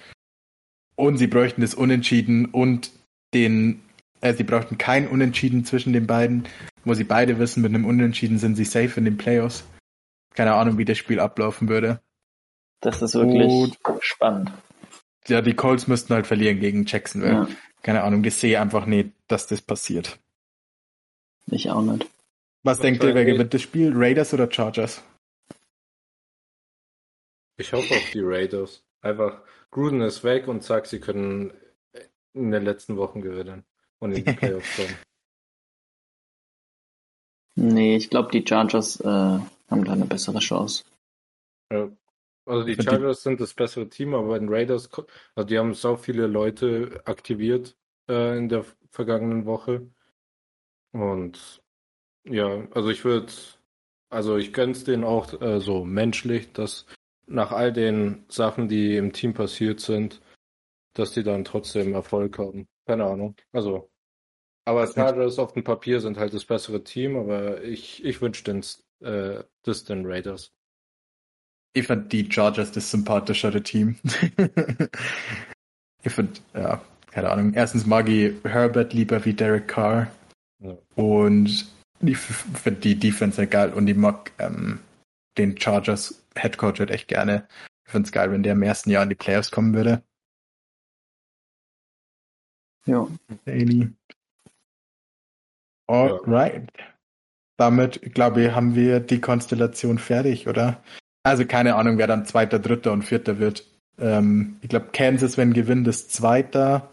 Und 0.95 1.17
sie 1.17 1.27
bräuchten 1.27 1.61
das 1.61 1.75
Unentschieden 1.75 2.45
und 2.45 2.91
den, 3.33 3.81
äh, 4.21 4.33
sie 4.33 4.43
bräuchten 4.43 4.77
kein 4.77 5.07
Unentschieden 5.07 5.63
zwischen 5.63 5.93
den 5.93 6.07
beiden, 6.07 6.47
wo 6.83 6.93
sie 6.93 7.03
beide 7.03 7.39
wissen, 7.39 7.61
mit 7.61 7.73
einem 7.73 7.85
Unentschieden 7.85 8.39
sind 8.39 8.55
sie 8.55 8.65
safe 8.65 8.99
in 8.99 9.05
den 9.05 9.17
Playoffs. 9.17 9.63
Keine 10.33 10.53
Ahnung, 10.53 10.77
wie 10.77 10.85
das 10.85 10.97
Spiel 10.97 11.19
ablaufen 11.19 11.69
würde. 11.69 12.01
Das 12.81 13.01
ist 13.01 13.15
wirklich 13.15 13.51
und, 13.51 13.77
spannend. 14.01 14.51
Ja, 15.27 15.41
die 15.41 15.55
Colts 15.55 15.87
müssten 15.87 16.13
halt 16.13 16.27
verlieren 16.27 16.59
gegen 16.59 16.85
Jacksonville. 16.85 17.33
Ja. 17.33 17.47
Keine 17.81 18.03
Ahnung, 18.03 18.23
ich 18.23 18.35
sehe 18.35 18.59
einfach 18.59 18.85
nicht, 18.85 19.11
dass 19.27 19.47
das 19.47 19.61
passiert. 19.61 20.19
Ich 21.47 21.69
auch 21.69 21.81
nicht. 21.81 22.03
Was, 22.63 22.77
Was 22.77 22.79
denkt 22.79 23.03
ihr, 23.03 23.15
wer 23.15 23.25
gewinnt 23.25 23.53
das 23.53 23.61
Spiel? 23.61 23.93
Raiders 23.95 24.33
oder 24.33 24.51
Chargers? 24.51 25.03
Ich 27.57 27.73
hoffe 27.73 27.93
auf 27.93 28.11
die 28.11 28.21
Raiders. 28.21 28.83
Einfach, 29.01 29.41
Gruden 29.71 30.01
ist 30.01 30.23
weg 30.23 30.47
und 30.47 30.63
sagt, 30.63 30.87
sie 30.87 30.99
können 30.99 31.53
in 32.33 32.51
den 32.51 32.63
letzten 32.63 32.97
Wochen 32.97 33.21
gewinnen 33.21 33.65
und 33.99 34.11
in 34.11 34.25
die 34.25 34.33
Playoffs 34.33 34.75
kommen. 34.75 34.95
Nee, 37.55 37.95
ich 37.95 38.09
glaube, 38.09 38.31
die 38.31 38.45
Chargers 38.47 38.99
äh, 38.99 39.05
haben 39.05 39.83
da 39.83 39.93
eine 39.93 40.05
bessere 40.05 40.39
Chance. 40.39 40.83
Ja. 41.71 41.89
Also 42.47 42.63
die 42.63 42.81
Chargers 42.81 43.23
sind 43.23 43.41
das 43.41 43.53
bessere 43.53 43.89
Team, 43.89 44.13
aber 44.13 44.29
bei 44.29 44.39
den 44.39 44.49
Raiders, 44.49 44.89
also 45.35 45.47
die 45.47 45.59
haben 45.59 45.73
so 45.73 45.97
viele 45.97 46.27
Leute 46.27 47.01
aktiviert 47.05 47.77
äh, 48.09 48.37
in 48.37 48.47
der 48.47 48.65
vergangenen 48.89 49.45
Woche. 49.45 49.89
Und 50.91 51.61
ja, 52.23 52.67
also 52.71 52.89
ich 52.89 53.03
würde, 53.03 53.31
also 54.09 54.37
ich 54.37 54.53
gönn's 54.53 54.85
denen 54.85 55.03
auch 55.03 55.39
äh, 55.41 55.59
so 55.59 55.83
menschlich, 55.83 56.53
dass 56.53 56.85
nach 57.25 57.51
all 57.51 57.73
den 57.73 58.25
Sachen, 58.29 58.69
die 58.69 58.95
im 58.95 59.11
Team 59.11 59.33
passiert 59.33 59.81
sind, 59.81 60.21
dass 60.93 61.11
die 61.11 61.23
dann 61.23 61.43
trotzdem 61.43 61.93
Erfolg 61.93 62.39
haben. 62.39 62.67
Keine 62.85 63.05
Ahnung. 63.05 63.35
Also, 63.51 63.91
aber 64.65 64.87
Chargers 64.87 65.37
auf 65.37 65.53
dem 65.53 65.65
Papier 65.65 65.99
sind 65.99 66.17
halt 66.17 66.33
das 66.33 66.45
bessere 66.45 66.83
Team, 66.83 67.17
aber 67.17 67.61
ich, 67.63 68.03
ich 68.05 68.21
wünsche 68.21 68.43
den, 68.45 68.63
äh, 69.01 69.43
das 69.63 69.83
den 69.83 70.05
Raiders. 70.05 70.53
Ich 71.77 71.85
fand 71.85 72.11
die 72.11 72.27
Chargers 72.31 72.71
das 72.71 72.89
sympathischere 72.89 73.61
Team. 73.61 73.97
ich 76.03 76.11
finde, 76.11 76.39
ja, 76.55 76.81
keine 77.11 77.29
Ahnung. 77.29 77.53
Erstens 77.53 77.85
mag 77.85 78.09
ich 78.09 78.33
Herbert 78.43 78.93
lieber 78.93 79.23
wie 79.25 79.33
Derek 79.33 79.67
Carr. 79.67 80.07
Ja. 80.59 80.75
Und 80.95 81.71
ich 81.99 82.17
finde 82.17 82.79
die 82.79 82.95
Defense 82.95 83.37
halt 83.37 83.51
geil 83.51 83.73
und 83.73 83.87
ich 83.87 83.95
mag 83.95 84.31
ähm, 84.39 84.79
den 85.37 85.55
Chargers 85.61 86.25
Headcoach 86.35 86.79
halt 86.79 86.89
echt 86.89 87.07
gerne. 87.09 87.47
Ich 87.85 87.91
finde 87.91 88.07
es 88.07 88.11
geil, 88.11 88.31
wenn 88.31 88.41
der 88.41 88.53
im 88.53 88.63
ersten 88.63 88.89
Jahr 88.89 89.03
in 89.03 89.09
die 89.09 89.15
Playoffs 89.15 89.51
kommen 89.51 89.75
würde. 89.75 90.01
Ja. 92.87 93.07
Daily. 93.45 93.93
Alright. 95.85 96.71
Ja. 96.75 96.85
Damit, 97.57 98.15
glaube 98.15 98.45
ich, 98.45 98.51
haben 98.51 98.73
wir 98.73 98.99
die 98.99 99.21
Konstellation 99.21 99.99
fertig, 99.99 100.47
oder? 100.47 100.81
Also 101.27 101.45
keine 101.45 101.75
Ahnung, 101.75 101.97
wer 101.97 102.07
dann 102.07 102.25
Zweiter, 102.25 102.57
Dritter 102.57 102.93
und 102.93 103.03
Vierter 103.03 103.37
wird. 103.37 103.65
Ähm, 103.99 104.55
ich 104.61 104.69
glaube, 104.69 104.87
Kansas, 104.93 105.37
wenn 105.37 105.51
gewinnt, 105.51 105.85
ist 105.87 106.13
Zweiter. 106.13 106.89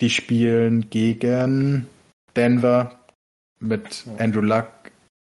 Die 0.00 0.08
spielen 0.08 0.88
gegen 0.88 1.86
Denver 2.34 2.98
mit 3.58 4.06
Andrew 4.18 4.40
Luck, 4.40 4.68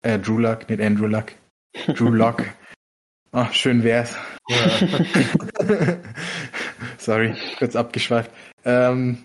äh, 0.02 0.18
Drew 0.18 0.38
Luck, 0.38 0.68
nicht 0.68 0.82
Andrew 0.82 1.06
Luck, 1.06 1.32
Drew 1.86 2.10
Luck. 2.12 2.44
Ach, 3.30 3.52
schön 3.52 3.84
wär's. 3.84 4.16
Ja. 4.48 4.70
Sorry, 6.98 7.36
kurz 7.58 7.76
abgeschweift. 7.76 8.32
Ähm, 8.64 9.18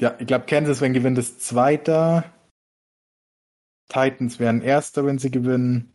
ja, 0.00 0.14
ich 0.18 0.26
glaube, 0.26 0.46
Kansas, 0.46 0.80
wenn 0.80 0.94
gewinnt, 0.94 1.18
ist 1.18 1.42
Zweiter. 1.42 2.24
Titans 3.90 4.40
wären 4.40 4.62
Erster, 4.62 5.04
wenn 5.04 5.18
sie 5.18 5.30
gewinnen. 5.30 5.92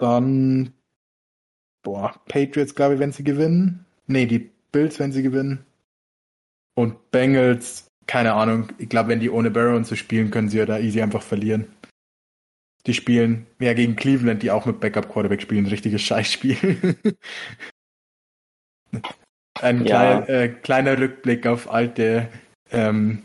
Dann, 0.00 0.72
boah, 1.82 2.18
Patriots, 2.26 2.74
glaube 2.74 2.94
ich, 2.94 3.00
wenn 3.00 3.12
sie 3.12 3.22
gewinnen. 3.22 3.84
Nee, 4.06 4.24
die 4.24 4.50
Bills, 4.72 4.98
wenn 4.98 5.12
sie 5.12 5.22
gewinnen. 5.22 5.66
Und 6.74 7.10
Bengals, 7.10 7.88
keine 8.06 8.32
Ahnung. 8.32 8.68
Ich 8.78 8.88
glaube, 8.88 9.10
wenn 9.10 9.20
die 9.20 9.28
ohne 9.28 9.50
und 9.76 9.86
so 9.86 9.96
spielen, 9.96 10.30
können 10.30 10.48
sie 10.48 10.56
ja 10.58 10.64
da 10.64 10.78
easy 10.78 11.02
einfach 11.02 11.22
verlieren. 11.22 11.66
Die 12.86 12.94
spielen, 12.94 13.46
ja, 13.58 13.74
gegen 13.74 13.94
Cleveland, 13.94 14.42
die 14.42 14.50
auch 14.50 14.64
mit 14.64 14.80
Backup 14.80 15.12
Quarterback 15.12 15.42
spielen, 15.42 15.66
ein 15.66 15.70
richtiges 15.70 16.00
Scheißspiel. 16.02 16.96
Ein 19.60 19.84
ja. 19.84 20.22
klein, 20.22 20.28
äh, 20.28 20.48
kleiner 20.48 20.98
Rückblick 20.98 21.46
auf 21.46 21.70
alte 21.70 22.28
ähm, 22.70 23.22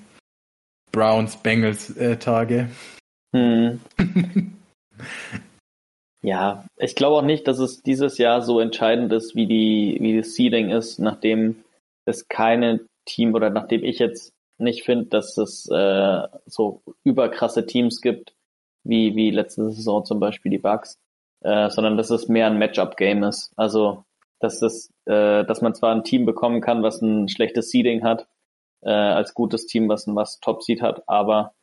Browns 0.91 1.37
Bengals 1.37 1.95
äh, 1.95 2.17
Tage. 2.17 2.69
Hm. 3.33 3.79
ja, 6.25 6.65
ich 6.77 6.95
glaube 6.95 7.17
auch 7.17 7.21
nicht, 7.21 7.47
dass 7.47 7.59
es 7.59 7.83
dieses 7.83 8.17
Jahr 8.17 8.41
so 8.41 8.59
entscheidend 8.59 9.13
ist, 9.13 9.35
wie 9.35 9.45
die 9.45 9.97
wie 10.01 10.17
das 10.17 10.33
Seeding 10.33 10.71
ist, 10.71 10.97
nachdem 10.97 11.63
es 12.05 12.27
keine 12.27 12.81
Team 13.05 13.35
oder 13.35 13.51
nachdem 13.51 13.83
ich 13.83 13.99
jetzt 13.99 14.33
nicht 14.57 14.83
finde, 14.83 15.05
dass 15.05 15.37
es 15.37 15.69
äh, 15.69 16.21
so 16.47 16.81
überkrasse 17.03 17.67
Teams 17.67 18.01
gibt, 18.01 18.33
wie 18.83 19.15
wie 19.15 19.29
letzte 19.29 19.69
Saison 19.71 20.03
zum 20.03 20.19
Beispiel 20.19 20.49
die 20.51 20.57
Bucks, 20.57 20.97
äh, 21.41 21.69
sondern 21.69 21.95
dass 21.95 22.09
es 22.09 22.27
mehr 22.27 22.47
ein 22.47 22.57
Matchup-Game 22.57 23.23
ist. 23.23 23.51
Also 23.55 24.03
dass 24.39 24.59
das, 24.59 24.91
äh, 25.05 25.45
dass 25.45 25.61
man 25.61 25.75
zwar 25.75 25.93
ein 25.93 26.03
Team 26.03 26.25
bekommen 26.25 26.59
kann, 26.61 26.81
was 26.83 27.01
ein 27.01 27.29
schlechtes 27.29 27.69
Seeding 27.69 28.03
hat, 28.03 28.27
äh, 28.81 28.89
als 28.89 29.35
gutes 29.35 29.67
Team, 29.67 29.89
was 29.89 30.07
ein 30.07 30.15
was 30.15 30.39
Top 30.39 30.63
Seed 30.63 30.81
hat, 30.81 31.03
aber 31.07 31.53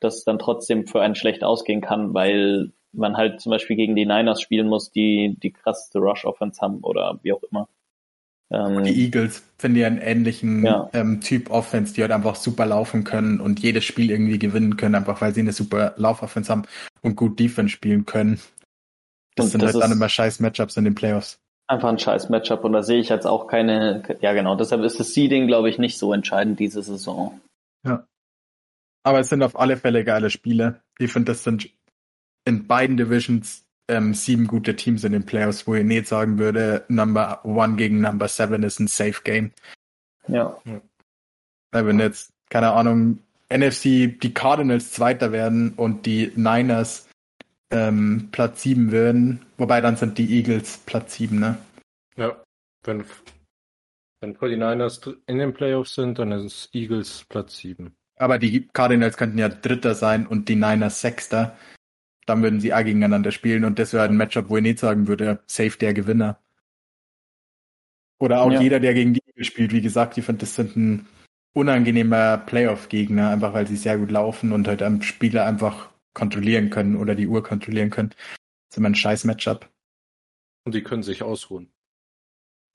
dass 0.00 0.18
es 0.18 0.24
dann 0.24 0.38
trotzdem 0.38 0.86
für 0.86 1.00
einen 1.02 1.16
schlecht 1.16 1.42
ausgehen 1.42 1.80
kann, 1.80 2.14
weil 2.14 2.72
man 2.96 3.16
halt 3.16 3.40
zum 3.40 3.50
Beispiel 3.50 3.76
gegen 3.76 3.94
die 3.96 4.06
Niners 4.06 4.40
spielen 4.40 4.68
muss, 4.68 4.90
die 4.90 5.36
die 5.42 5.52
krasseste 5.52 5.98
Rush-Offense 5.98 6.60
haben 6.60 6.78
oder 6.80 7.18
wie 7.22 7.32
auch 7.32 7.42
immer. 7.50 7.68
Ähm, 8.50 8.84
die 8.84 9.04
Eagles 9.04 9.42
finden 9.58 9.78
ja 9.78 9.86
einen 9.86 9.98
ähnlichen 9.98 10.64
Ja. 10.64 10.90
ähm, 10.92 11.20
Typ 11.20 11.50
Offense, 11.50 11.94
die 11.94 12.02
halt 12.02 12.12
einfach 12.12 12.36
super 12.36 12.66
laufen 12.66 13.04
können 13.04 13.40
und 13.40 13.60
jedes 13.60 13.84
Spiel 13.84 14.10
irgendwie 14.10 14.38
gewinnen 14.38 14.76
können, 14.76 14.94
einfach 14.94 15.20
weil 15.20 15.34
sie 15.34 15.40
eine 15.40 15.52
super 15.52 15.94
Laufoffense 15.96 16.52
haben 16.52 16.62
und 17.02 17.16
gut 17.16 17.38
Defense 17.40 17.72
spielen 17.72 18.04
können. 18.06 18.40
Das 19.36 19.46
Und 19.46 19.52
sind 19.52 19.62
das 19.62 19.72
halt 19.74 19.84
dann 19.84 19.92
immer 19.92 20.08
scheiß 20.08 20.40
Matchups 20.40 20.76
in 20.76 20.84
den 20.84 20.94
Playoffs. 20.94 21.40
einfach 21.66 21.88
ein 21.88 21.98
scheiß 21.98 22.28
Matchup 22.28 22.64
und 22.64 22.72
da 22.72 22.82
sehe 22.82 23.00
ich 23.00 23.08
jetzt 23.08 23.26
auch 23.26 23.46
keine, 23.46 24.02
ja 24.20 24.32
genau, 24.34 24.54
deshalb 24.54 24.82
ist 24.82 25.00
das 25.00 25.14
Seeding, 25.14 25.46
glaube 25.46 25.70
ich, 25.70 25.78
nicht 25.78 25.98
so 25.98 26.12
entscheidend 26.12 26.60
diese 26.60 26.82
Saison. 26.82 27.40
Aber 29.06 29.20
es 29.20 29.28
sind 29.28 29.42
auf 29.42 29.58
alle 29.58 29.76
Fälle 29.76 30.02
geile 30.04 30.30
Spiele. 30.30 30.80
Ich 30.98 31.12
finde, 31.12 31.32
das 31.32 31.44
sind 31.44 31.68
in 32.44 32.66
beiden 32.66 32.96
Divisions 32.96 33.64
ähm, 33.88 34.14
sieben 34.14 34.46
gute 34.46 34.76
Teams 34.76 35.04
in 35.04 35.12
den 35.12 35.26
Playoffs, 35.26 35.66
wo 35.66 35.74
ich 35.74 35.84
nicht 35.84 36.06
sagen 36.06 36.38
würde, 36.38 36.84
Number 36.88 37.44
One 37.44 37.76
gegen 37.76 38.00
Number 38.00 38.28
Seven 38.28 38.62
ist 38.62 38.80
ein 38.80 38.88
Safe 38.88 39.22
Game. 39.22 39.52
Ja, 40.26 40.56
Weil 41.70 41.86
wenn 41.86 41.98
jetzt, 42.00 42.32
keine 42.48 42.72
Ahnung, 42.72 43.18
NFC 43.50 44.18
die 44.20 44.32
Cardinals 44.32 44.92
Zweiter 44.92 45.32
werden 45.32 45.74
und 45.76 46.06
die 46.06 46.32
Niners 46.34 47.08
ähm, 47.70 48.28
Platz 48.32 48.62
sieben 48.62 48.90
würden, 48.90 49.44
wobei 49.58 49.80
dann 49.80 49.96
sind 49.96 50.16
die 50.16 50.34
Eagles 50.34 50.78
Platz 50.78 51.16
sieben, 51.16 51.40
ne? 51.40 51.58
Ja, 52.16 52.42
wenn, 52.84 53.04
wenn 54.20 54.36
49ers 54.36 55.00
dr- 55.02 55.16
in 55.26 55.38
den 55.38 55.52
Playoffs 55.52 55.94
sind, 55.94 56.18
dann 56.18 56.32
ist 56.32 56.44
es 56.44 56.68
Eagles 56.72 57.24
Platz 57.28 57.58
7. 57.58 57.94
Aber 58.16 58.38
die 58.38 58.68
Cardinals 58.68 59.16
könnten 59.16 59.38
ja 59.38 59.48
Dritter 59.48 59.94
sein 59.94 60.26
und 60.26 60.48
die 60.48 60.54
Niners 60.54 61.00
Sechster. 61.00 61.56
Dann 62.26 62.42
würden 62.42 62.60
sie 62.60 62.72
auch 62.72 62.82
gegeneinander 62.84 63.32
spielen 63.32 63.64
und 63.64 63.78
das 63.78 63.92
wäre 63.92 64.04
ein 64.04 64.16
Matchup, 64.16 64.48
wo 64.48 64.56
ich 64.56 64.62
nicht 64.62 64.78
sagen 64.78 65.06
würde, 65.08 65.42
safe 65.46 65.76
der 65.78 65.92
Gewinner. 65.94 66.40
Oder 68.20 68.40
auch 68.42 68.50
Ja. 68.52 68.60
jeder, 68.60 68.80
der 68.80 68.94
gegen 68.94 69.14
die 69.14 69.22
Eagles 69.26 69.46
spielt, 69.46 69.72
wie 69.72 69.82
gesagt, 69.82 70.16
ich 70.16 70.24
finde, 70.24 70.40
das 70.40 70.54
sind 70.54 70.76
ein 70.76 71.06
unangenehmer 71.54 72.38
Playoff-Gegner, 72.38 73.30
einfach 73.30 73.52
weil 73.52 73.66
sie 73.66 73.76
sehr 73.76 73.98
gut 73.98 74.10
laufen 74.10 74.52
und 74.52 74.66
halt 74.66 74.82
am 74.82 75.02
Spieler 75.02 75.44
einfach 75.46 75.90
kontrollieren 76.14 76.70
können 76.70 76.96
oder 76.96 77.14
die 77.14 77.26
Uhr 77.26 77.42
kontrollieren 77.42 77.90
können. 77.90 78.10
Das 78.10 78.18
ist 78.72 78.78
immer 78.78 78.88
ein 78.88 78.94
scheiß 78.94 79.24
Matchup. 79.24 79.68
Und 80.64 80.74
die 80.74 80.82
können 80.82 81.02
sich 81.02 81.22
ausruhen. 81.22 81.70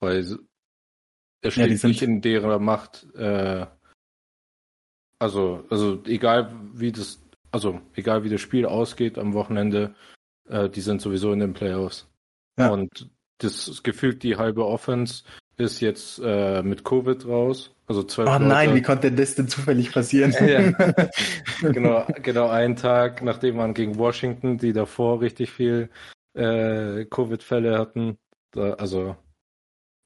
Weil 0.02 0.18
s- 0.20 0.32
er 0.32 0.38
Ja, 0.38 1.50
die 1.50 1.52
steht 1.52 1.80
sind- 1.80 1.90
nicht 1.90 2.02
in 2.04 2.22
deren 2.22 2.64
Macht. 2.64 3.08
Äh, 3.16 3.66
also, 5.20 5.66
also 5.70 6.04
egal 6.06 6.54
wie 6.74 6.92
das, 6.92 7.20
also 7.52 7.82
egal 7.96 8.24
wie 8.24 8.30
das 8.30 8.42
Spiel 8.42 8.66
ausgeht 8.66 9.18
am 9.18 9.34
Wochenende, 9.34 9.96
äh, 10.48 10.70
die 10.70 10.82
sind 10.82 11.02
sowieso 11.02 11.32
in 11.32 11.40
den 11.40 11.54
Playoffs. 11.54 12.08
Ja. 12.58 12.70
Und 12.70 13.10
das 13.40 13.84
gefühlt 13.84 14.24
die 14.24 14.36
halbe 14.36 14.66
Offense 14.66 15.24
ist 15.58 15.80
jetzt 15.82 16.22
äh, 16.24 16.62
mit 16.64 16.84
Covid 16.84 17.26
raus. 17.26 17.76
Also 17.88 18.04
zwölf 18.04 18.30
Oh 18.30 18.40
nein, 18.40 18.70
Leute. 18.70 18.78
wie 18.78 18.82
konnte 18.82 19.12
das 19.12 19.36
denn 19.36 19.48
zufällig 19.48 19.92
passieren? 19.92 20.34
Ja. 20.42 20.72
genau, 21.72 22.06
genau 22.22 22.50
einen 22.50 22.76
Tag, 22.76 23.24
nachdem 23.24 23.58
man 23.58 23.74
gegen 23.74 23.98
Washington, 23.98 24.58
die 24.58 24.74
davor 24.74 25.22
richtig 25.22 25.52
viel 25.52 25.90
äh, 26.34 27.06
Covid-Fälle 27.06 27.78
hatten, 27.78 28.18
da, 28.52 28.74
also 28.74 29.16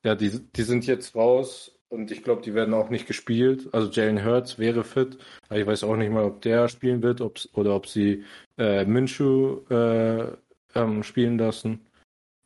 ja, 0.04 0.16
die, 0.16 0.32
die 0.52 0.64
sind 0.64 0.86
jetzt 0.86 1.16
raus 1.16 1.73
und 1.94 2.10
ich 2.10 2.24
glaube, 2.24 2.42
die 2.42 2.56
werden 2.56 2.74
auch 2.74 2.90
nicht 2.90 3.06
gespielt. 3.06 3.72
Also 3.72 3.92
Jalen 3.92 4.26
Hurts 4.26 4.58
wäre 4.58 4.84
fit, 4.84 5.20
aber 5.48 5.60
ich 5.60 5.68
weiß 5.68 5.84
auch 5.84 5.96
nicht 5.96 6.12
mal, 6.12 6.24
ob 6.24 6.42
der 6.42 6.68
spielen 6.68 7.04
wird, 7.04 7.22
ob's, 7.22 7.48
oder 7.54 7.76
ob 7.76 7.86
sie 7.86 8.26
äh, 8.58 8.84
Minshew 8.84 9.62
äh, 9.70 10.36
ähm, 10.74 11.04
spielen 11.04 11.38
lassen. 11.38 11.86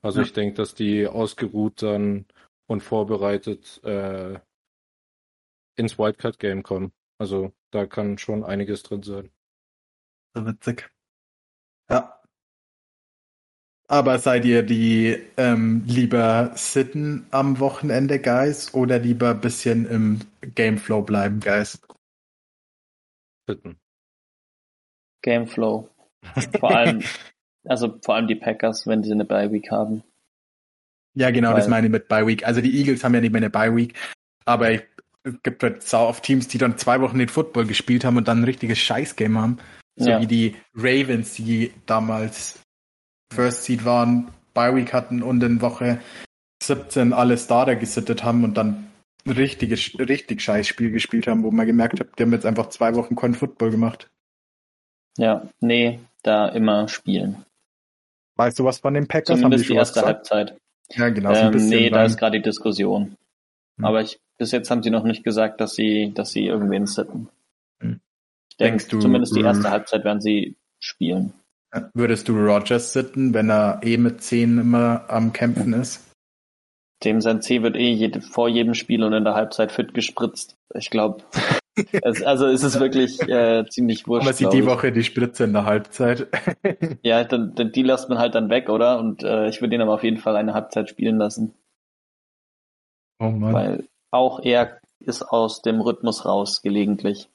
Also 0.02 0.20
Ja. 0.20 0.26
ich 0.26 0.34
denke, 0.34 0.56
dass 0.56 0.76
die 0.76 1.08
ausgeruht 1.08 1.82
dann 1.82 2.26
und 2.68 2.82
vorbereitet 2.82 3.82
äh, 3.86 4.38
ins 5.78 5.98
Wildcard-Game 5.98 6.62
kommen. 6.64 6.92
Also 7.18 7.54
da 7.72 7.86
kann 7.86 8.18
schon 8.18 8.44
einiges 8.44 8.84
drin 8.84 9.04
sein. 9.04 9.32
So 10.36 10.46
witzig. 10.46 10.92
Ja. 11.90 12.17
Aber 13.90 14.20
seid 14.20 14.44
ihr 14.44 14.64
die 14.64 15.18
ähm, 15.38 15.84
lieber 15.86 16.52
sitten 16.56 17.26
am 17.32 17.60
Wochenende, 17.60 18.20
Guys, 18.20 18.74
oder 18.74 19.00
lieber 19.00 19.32
ein 19.32 19.42
bisschen 19.42 19.86
im 19.90 20.20
Gameflow 20.56 21.02
bleiben, 21.04 21.40
Guys? 21.40 21.80
Bitten. 23.46 23.78
Gameflow. 25.22 25.90
Vor 26.60 26.76
allem, 26.76 27.02
also 27.66 27.98
vor 28.04 28.16
allem 28.16 28.28
die 28.28 28.36
Packers, 28.36 28.88
wenn 28.88 29.04
sie 29.04 29.12
eine 29.12 29.24
Bye 29.24 29.52
Week 29.52 29.72
haben. 29.72 30.04
Ja, 31.16 31.32
genau, 31.32 31.54
das 31.54 31.66
Weil- 31.66 31.70
meine 31.72 31.88
ich 31.88 31.92
mit 31.92 32.08
Bye 32.10 32.28
Week. 32.28 32.46
Also 32.46 32.60
die 32.60 32.78
Eagles 32.78 33.04
haben 33.04 33.14
ja 33.14 33.22
nicht 33.22 33.32
mehr 33.32 33.40
eine 33.40 33.50
Bye 33.50 33.74
Week, 33.76 33.94
aber 34.46 34.72
ich, 34.72 34.84
es 35.24 35.36
gibt 35.44 35.64
halt 35.64 35.84
sau 35.84 36.08
oft 36.08 36.24
Teams, 36.24 36.48
die 36.50 36.58
dann 36.58 36.78
zwei 36.78 37.00
Wochen 37.02 37.18
nicht 37.18 37.32
Football 37.32 37.66
gespielt 37.68 38.04
haben 38.04 38.18
und 38.18 38.28
dann 38.28 38.42
ein 38.42 38.44
richtiges 38.46 38.80
Scheißgame 38.80 39.40
haben. 39.40 39.58
So 39.96 40.10
Ja. 40.10 40.20
wie 40.22 40.28
die 40.28 40.56
Ravens, 40.76 41.36
die 41.36 41.72
damals 41.86 42.60
First 43.32 43.64
Seed 43.64 43.86
waren, 43.86 44.30
Bye 44.54 44.76
Week 44.76 44.94
hatten 44.94 45.24
und 45.24 45.44
in 45.44 45.62
Woche 45.62 46.00
17 46.64 47.14
alle 47.14 47.38
Starter 47.38 47.76
gesittet 47.76 48.24
haben 48.24 48.44
und 48.44 48.56
dann 48.56 48.88
ein 49.26 49.32
richtiges, 49.32 49.98
richtig 50.00 50.42
scheiß 50.42 50.68
Spiel 50.68 50.92
gespielt 50.92 51.28
haben, 51.28 51.44
wo 51.44 51.52
man 51.52 51.68
gemerkt 51.68 52.00
hat, 52.00 52.08
die 52.18 52.24
haben 52.24 52.32
jetzt 52.32 52.46
einfach 52.46 52.70
zwei 52.70 52.96
Wochen 52.96 53.16
kein 53.16 53.34
Football 53.34 53.72
gemacht. 53.72 54.10
Ja, 55.18 55.50
nee, 55.60 56.00
da 56.24 56.48
immer 56.50 56.88
spielen. 56.88 57.46
Weißt 58.36 58.58
du 58.60 58.66
was 58.66 58.80
von 58.80 58.94
den 58.94 59.08
Packers? 59.08 59.38
Zumindest 59.38 59.64
die 59.64 59.68
schon 59.70 59.78
was 59.78 59.90
erste 59.90 60.00
gesagt? 60.02 60.16
Halbzeit. 60.32 60.58
Ja, 60.90 61.10
genau. 61.10 61.34
So 61.34 61.40
ein 61.40 61.46
Ähm, 61.48 61.52
bisschen 61.52 61.70
nee, 61.70 61.90
da 61.90 62.06
ist 62.06 62.18
gerade 62.18 62.38
die 62.38 62.44
Diskussion. 62.44 63.18
Hm. 63.78 63.86
Aber 63.86 64.02
ich, 64.02 64.20
bis 64.38 64.52
jetzt 64.52 64.70
haben 64.72 64.84
sie 64.84 64.92
noch 64.92 65.04
nicht 65.04 65.24
gesagt, 65.24 65.60
dass 65.60 65.74
sie, 65.74 66.14
dass 66.14 66.32
sie 66.32 66.46
irgendwen 66.46 66.86
sitten. 66.86 67.30
Hm. 67.82 68.00
Ich 68.50 68.58
denke, 68.58 68.78
Denkst 68.78 68.88
du, 68.90 69.00
zumindest 69.00 69.36
die 69.36 69.42
erste 69.42 69.68
äh, 69.68 69.72
Halbzeit 69.72 70.04
werden 70.04 70.22
sie 70.22 70.56
spielen. 70.80 71.34
Würdest 71.94 72.28
du 72.28 72.34
Rogers 72.34 72.94
sitten, 72.94 73.34
wenn 73.34 73.50
er 73.50 73.82
eh 73.84 73.98
mit 73.98 74.22
10 74.22 74.60
immer 74.60 75.06
am 75.10 75.34
Kämpfen 75.34 75.74
ist? 75.74 76.04
Dem 77.04 77.22
sein 77.22 77.42
C 77.42 77.62
wird 77.62 77.76
eh 77.76 77.92
jede, 77.92 78.22
vor 78.22 78.50
jedem 78.50 78.74
Spiel 78.74 79.04
und 79.04 79.14
in 79.14 79.24
der 79.24 79.36
Halbzeit 79.36 79.72
fit 79.72 79.94
gespritzt. 79.94 80.56
Ich 80.74 80.90
glaube, 80.90 81.24
es, 82.02 82.24
also 82.24 82.48
es 82.48 82.64
ist 82.64 82.80
wirklich 82.80 83.22
äh, 83.22 83.66
ziemlich 83.70 84.08
wurscht. 84.08 84.26
Aber 84.26 84.34
sie 84.34 84.46
glaub 84.46 84.54
die. 84.54 84.66
Woche 84.66 84.92
die 84.92 85.04
Spritze 85.04 85.44
in 85.44 85.54
der 85.54 85.66
Halbzeit. 85.66 86.28
Ja, 87.04 87.24
dann, 87.24 87.56
dann 87.56 87.72
die 87.72 87.84
lässt 87.84 88.10
man 88.10 88.18
halt 88.18 88.36
dann 88.36 88.50
weg, 88.50 88.70
oder? 88.70 89.00
Und 89.00 89.24
äh, 89.24 89.48
ich 89.48 89.62
würde 89.62 89.76
ihn 89.76 89.82
aber 89.82 89.94
auf 89.94 90.04
jeden 90.04 90.18
Fall 90.18 90.36
eine 90.36 90.54
Halbzeit 90.54 90.90
spielen 90.90 91.18
lassen, 91.18 91.54
oh 93.20 93.30
Mann. 93.30 93.54
weil 93.54 93.88
auch 94.12 94.44
er 94.44 94.80
ist 95.00 95.22
aus 95.22 95.62
dem 95.62 95.80
Rhythmus 95.80 96.26
raus 96.26 96.62
gelegentlich. 96.62 97.30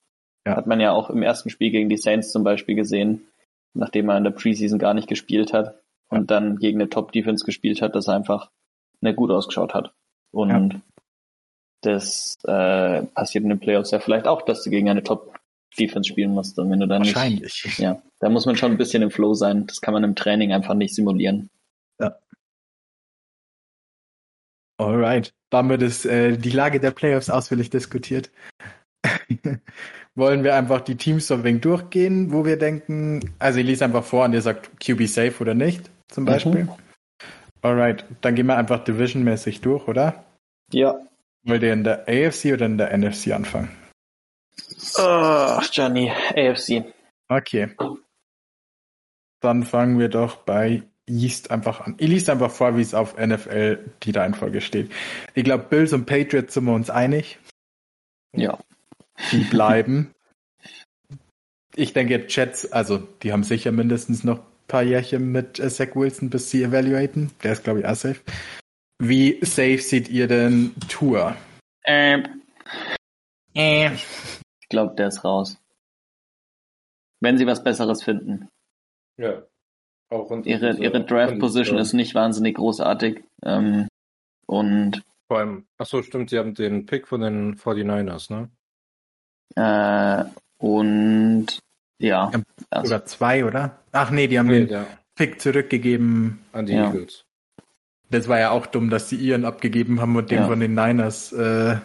Ja. 0.46 0.57
Hat 0.57 0.66
man 0.66 0.81
ja 0.81 0.92
auch 0.92 1.11
im 1.11 1.22
ersten 1.22 1.50
Spiel 1.50 1.70
gegen 1.70 1.88
die 1.88 1.96
Saints 1.96 2.33
zum 2.33 2.44
Beispiel 2.44 2.74
gesehen, 2.74 3.28
nachdem 3.74 4.08
er 4.08 4.18
in 4.18 4.24
der 4.24 4.30
Preseason 4.30 4.78
gar 4.78 4.94
nicht 4.94 5.08
gespielt 5.08 5.52
hat 5.52 5.80
und 6.08 6.30
dann 6.30 6.56
gegen 6.58 6.80
eine 6.80 6.90
Top-Defense 6.90 7.44
gespielt 7.44 7.82
hat, 7.82 7.94
dass 7.94 8.08
er 8.08 8.14
einfach 8.14 8.50
nicht 9.00 9.16
gut 9.16 9.30
ausgeschaut 9.30 9.74
hat. 9.74 9.92
Und 10.30 10.82
das 11.82 12.37
äh, 12.44 13.02
passiert 13.02 13.44
in 13.44 13.50
den 13.50 13.61
Playoffs 13.61 13.90
ja 13.90 13.98
vielleicht 13.98 14.26
auch, 14.26 14.42
dass 14.42 14.62
du 14.62 14.70
gegen 14.70 14.88
eine 14.88 15.02
Top-Defense 15.02 16.08
spielen 16.08 16.32
musst. 16.32 16.58
Und 16.58 16.70
wenn 16.70 16.80
du 16.80 16.87
dann 16.87 17.02
nicht 17.02 17.14
Wahrscheinlich. 17.14 17.78
Ja, 17.78 18.00
da 18.20 18.28
muss 18.28 18.46
man 18.46 18.56
schon 18.56 18.72
ein 18.72 18.78
bisschen 18.78 19.02
im 19.02 19.11
Flow 19.11 19.35
sein. 19.35 19.66
Das 19.66 19.80
kann 19.80 19.94
man 19.94 20.04
im 20.04 20.14
Training 20.14 20.52
einfach 20.52 20.74
nicht 20.74 20.94
simulieren. 20.94 21.50
Alright. 24.82 25.32
Damit 25.50 25.82
ist 25.82 26.06
äh, 26.06 26.37
die 26.37 26.50
Lage 26.50 26.80
der 26.80 26.90
Playoffs 26.90 27.30
ausführlich 27.30 27.70
diskutiert. 27.70 28.30
Wollen 30.14 30.44
wir 30.44 30.54
einfach 30.54 30.80
die 30.82 30.96
Teams 30.96 31.26
so 31.26 31.34
ein 31.34 31.44
wenig 31.44 31.62
durchgehen, 31.62 32.32
wo 32.32 32.44
wir 32.44 32.58
denken, 32.58 33.32
also 33.38 33.58
ich 33.60 33.66
lese 33.66 33.84
einfach 33.84 34.04
vor 34.04 34.24
und 34.24 34.34
ihr 34.34 34.42
sagt 34.42 34.70
QB 34.80 35.06
safe 35.08 35.34
oder 35.40 35.54
nicht, 35.54 35.90
zum 36.08 36.24
Mhm. 36.24 36.26
Beispiel. 36.26 36.68
Alright, 37.62 38.04
dann 38.20 38.34
gehen 38.34 38.46
wir 38.46 38.56
einfach 38.56 38.82
divisionmäßig 38.84 39.60
durch, 39.60 39.86
oder? 39.88 40.24
Ja. 40.72 40.98
Wollt 41.44 41.62
ihr 41.62 41.72
in 41.72 41.84
der 41.84 42.06
AFC 42.08 42.52
oder 42.52 42.66
in 42.66 42.76
der 42.78 42.96
NFC 42.96 43.32
anfangen? 43.32 43.70
Oh, 44.98 45.60
Johnny, 45.72 46.10
AFC. 46.36 46.84
Okay. 47.28 47.74
Dann 49.40 49.62
fangen 49.64 49.98
wir 49.98 50.08
doch 50.08 50.36
bei 50.36 50.82
East 51.06 51.50
einfach 51.50 51.80
an. 51.80 51.94
Ich 51.98 52.08
liest 52.08 52.30
einfach 52.30 52.50
vor, 52.50 52.76
wie 52.76 52.82
es 52.82 52.94
auf 52.94 53.16
NFL 53.16 53.90
die 54.02 54.10
Reihenfolge 54.12 54.60
steht. 54.60 54.92
Ich 55.34 55.42
glaube, 55.44 55.64
Bills 55.64 55.92
und 55.92 56.06
Patriots 56.06 56.54
sind 56.54 56.64
wir 56.64 56.74
uns 56.74 56.90
einig. 56.90 57.38
Ja. 58.36 58.58
Die 59.31 59.44
bleiben. 59.44 60.12
ich 61.75 61.92
denke, 61.92 62.27
Jets, 62.29 62.70
also 62.72 62.98
die 62.98 63.33
haben 63.33 63.44
sicher 63.44 63.72
mindestens 63.72 64.25
noch 64.25 64.38
ein 64.38 64.66
paar 64.68 64.83
Jährchen 64.83 65.33
mit 65.33 65.59
äh, 65.59 65.70
Zach 65.70 65.94
Wilson, 65.94 66.31
bis 66.31 66.51
sie 66.51 66.62
evaluaten. 66.62 67.31
Der 67.42 67.53
ist, 67.53 67.64
glaube 67.64 67.81
ich, 67.81 67.87
auch 67.87 67.94
safe. 67.94 68.20
Wie 68.98 69.38
safe 69.44 69.79
seht 69.79 70.09
ihr 70.09 70.29
denn 70.29 70.75
Tour? 70.88 71.37
Ähm. 71.85 72.42
Äh. 73.55 73.90
Ich 74.61 74.68
glaube, 74.68 74.94
der 74.94 75.09
ist 75.09 75.25
raus. 75.25 75.59
Wenn 77.20 77.38
sie 77.38 77.46
was 77.46 77.62
Besseres 77.62 78.03
finden. 78.03 78.48
Ja. 79.16 79.42
Auch 80.11 80.31
unter 80.31 80.48
Ihre, 80.48 80.77
ihre 80.77 81.05
Draft-Position 81.05 81.79
ist 81.79 81.94
nicht 81.94 82.14
wahnsinnig 82.14 82.57
großartig. 82.57 83.25
Ähm, 83.44 83.88
und 84.46 85.03
Vor 85.29 85.38
allem, 85.38 85.66
ach 85.79 85.87
so, 85.87 86.03
stimmt, 86.03 86.31
sie 86.31 86.38
haben 86.38 86.55
den 86.55 86.85
Pick 86.87 87.09
von 87.09 87.22
den 87.22 87.57
49ers, 87.57 88.33
ne? 88.33 88.51
Äh, 89.56 90.24
und 90.58 91.46
ja, 91.98 92.30
Ja, 92.32 92.40
also, 92.70 92.86
Sogar 92.86 93.04
zwei, 93.06 93.44
oder? 93.44 93.78
Ach 93.92 94.10
nee, 94.10 94.26
die 94.26 94.38
haben 94.38 94.46
Nee, 94.48 94.60
den 94.60 94.68
der, 94.68 94.86
Pick 95.14 95.40
zurückgegeben. 95.40 96.40
an 96.52 96.66
die 96.66 96.72
Ja. 96.74 96.86
Eagles. 96.86 97.24
Das 98.10 98.28
war 98.28 98.38
ja 98.38 98.50
auch 98.50 98.66
dumm, 98.66 98.90
dass 98.90 99.08
sie 99.08 99.16
ihren 99.16 99.44
abgegeben 99.44 100.00
haben 100.00 100.16
und 100.16 100.30
den 100.30 100.40
Ja. 100.42 100.46
von 100.46 100.60
den 100.60 100.74
Niners. 100.74 101.32
Äh, 101.32 101.76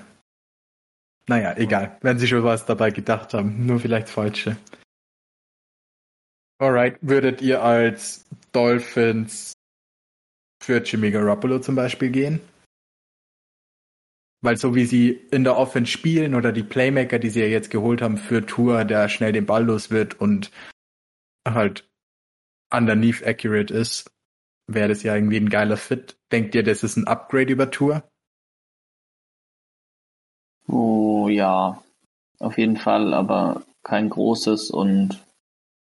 naja, 1.27 1.55
egal. 1.57 1.97
Wenn 2.01 2.19
sie 2.19 2.27
schon 2.27 2.43
was 2.43 2.65
dabei 2.65 2.91
gedacht 2.91 3.33
haben. 3.33 3.65
Nur 3.65 3.79
vielleicht 3.79 4.09
falsche. 4.09 4.57
Alright, 6.59 6.97
würdet 7.01 7.41
ihr 7.41 7.61
als 7.63 8.25
Dolphins 8.51 9.53
für 10.63 10.81
Jimmy 10.81 11.11
Garoppolo 11.11 11.59
zum 11.59 11.75
Beispiel 11.75 12.09
gehen? 12.09 12.39
Weil 14.41 14.57
so 14.57 14.75
wie 14.75 14.85
sie 14.85 15.09
in 15.09 15.43
der 15.43 15.57
Offense 15.57 15.91
spielen 15.91 16.35
oder 16.35 16.51
die 16.51 16.63
Playmaker, 16.63 17.19
die 17.19 17.29
sie 17.29 17.41
ja 17.41 17.47
jetzt 17.47 17.71
geholt 17.71 18.01
haben 18.01 18.17
für 18.17 18.45
Tour, 18.45 18.85
der 18.85 19.09
schnell 19.09 19.31
den 19.31 19.45
Ball 19.45 19.65
los 19.65 19.89
wird 19.89 20.19
und 20.19 20.51
halt 21.47 21.89
underneath 22.71 23.25
accurate 23.25 23.73
ist, 23.73 24.11
wäre 24.67 24.89
das 24.89 25.03
ja 25.03 25.15
irgendwie 25.15 25.37
ein 25.37 25.49
geiler 25.49 25.77
Fit. 25.77 26.17
Denkt 26.31 26.53
ihr, 26.55 26.63
das 26.63 26.83
ist 26.83 26.97
ein 26.97 27.07
Upgrade 27.07 27.51
über 27.51 27.71
Tour? 27.71 28.03
oh 30.67 31.27
ja, 31.29 31.81
auf 32.39 32.57
jeden 32.57 32.77
Fall, 32.77 33.13
aber 33.13 33.63
kein 33.83 34.09
großes 34.09 34.71
und 34.71 35.23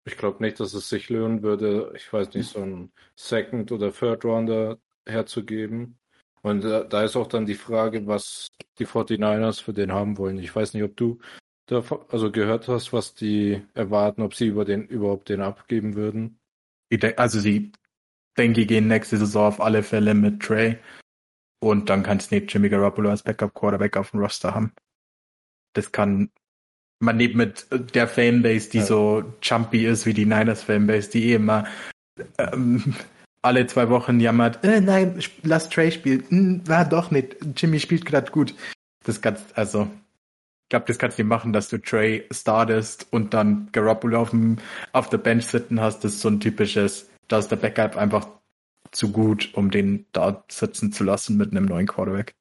Ich 0.05 0.17
glaube 0.17 0.41
nicht, 0.41 0.59
dass 0.59 0.73
es 0.73 0.87
sich 0.87 1.09
lohnen 1.09 1.43
würde, 1.43 1.91
ich 1.95 2.11
weiß 2.11 2.33
nicht, 2.33 2.49
so 2.49 2.61
einen 2.61 2.91
Second- 3.15 3.71
oder 3.73 3.91
Third-Rounder 3.91 4.79
herzugeben. 5.05 5.99
Und 6.41 6.61
da 6.63 7.03
ist 7.03 7.15
auch 7.15 7.27
dann 7.27 7.45
die 7.45 7.55
Frage, 7.55 8.07
was 8.07 8.47
die 8.79 8.85
49ers 8.85 9.61
für 9.61 9.73
den 9.73 9.91
haben 9.91 10.17
wollen. 10.17 10.37
Ich 10.39 10.55
weiß 10.55 10.73
nicht, 10.73 10.83
ob 10.83 10.95
du 10.95 11.19
da 11.65 11.83
also 12.09 12.31
gehört 12.31 12.67
hast, 12.67 12.93
was 12.93 13.13
die 13.13 13.61
erwarten, 13.73 14.21
ob 14.21 14.33
sie 14.33 14.47
über 14.47 14.63
den 14.63 14.87
überhaupt 14.87 15.29
den 15.29 15.41
abgeben 15.41 15.95
würden. 15.95 16.39
Also 17.17 17.39
sie 17.39 17.71
denke, 18.37 18.65
gehen 18.65 18.87
nächste 18.87 19.17
Saison 19.17 19.47
auf 19.47 19.59
alle 19.59 19.83
Fälle 19.83 20.13
mit 20.13 20.41
Trey. 20.41 20.77
Und 21.59 21.89
dann 21.89 22.03
kannst 22.03 22.31
du 22.31 22.35
nicht 22.35 22.53
Jimmy 22.53 22.69
Garoppolo 22.69 23.09
als 23.09 23.23
Backup 23.23 23.53
Quarterback 23.53 23.97
auf 23.97 24.11
dem 24.11 24.19
Roster 24.19 24.53
haben. 24.53 24.73
Das 25.73 25.91
kann 25.91 26.29
man 26.99 27.17
nicht 27.17 27.35
mit 27.35 27.67
der 27.93 28.07
Fanbase, 28.07 28.69
die 28.69 28.77
Ja. 28.77 28.85
so 28.85 29.33
jumpy 29.41 29.85
ist 29.85 30.05
wie 30.05 30.13
die 30.13 30.25
Niners 30.25 30.63
Fanbase, 30.63 31.09
die 31.09 31.31
eh 31.31 31.35
immer 31.35 31.67
ähm, 32.37 32.95
alle 33.47 33.67
zwei 33.67 33.89
Wochen 33.89 34.19
jammert, 34.19 34.63
äh, 34.63 34.81
nein, 34.81 35.19
lass 35.43 35.69
Trey 35.69 35.91
spielen. 35.91 36.23
Hm, 36.29 36.67
war 36.67 36.85
doch 36.85 37.11
nicht. 37.11 37.37
Jimmy 37.55 37.79
spielt 37.79 38.05
gerade 38.05 38.31
gut. 38.31 38.53
Das 39.05 39.21
kannst, 39.21 39.57
also, 39.57 39.83
ich 39.83 40.69
glaube, 40.69 40.85
das 40.87 40.99
kannst 40.99 41.17
du 41.17 41.23
nicht 41.23 41.29
machen, 41.29 41.53
dass 41.53 41.69
du 41.69 41.77
Trey 41.77 42.27
startest 42.31 43.07
und 43.11 43.33
dann 43.33 43.69
Garoppolo 43.71 44.21
auf, 44.21 44.29
dem, 44.31 44.57
auf 44.91 45.09
der 45.09 45.17
Bench 45.17 45.45
sitzen 45.45 45.81
hast. 45.81 46.03
Das 46.03 46.13
ist 46.13 46.21
so 46.21 46.29
ein 46.29 46.39
typisches, 46.39 47.09
da 47.27 47.39
ist 47.39 47.49
der 47.49 47.55
Backup 47.55 47.95
einfach 47.95 48.27
zu 48.91 49.11
gut, 49.11 49.49
um 49.53 49.71
den 49.71 50.05
da 50.11 50.43
sitzen 50.49 50.91
zu 50.91 51.03
lassen 51.03 51.37
mit 51.37 51.51
einem 51.51 51.65
neuen 51.65 51.87
Quarterback. 51.87 52.35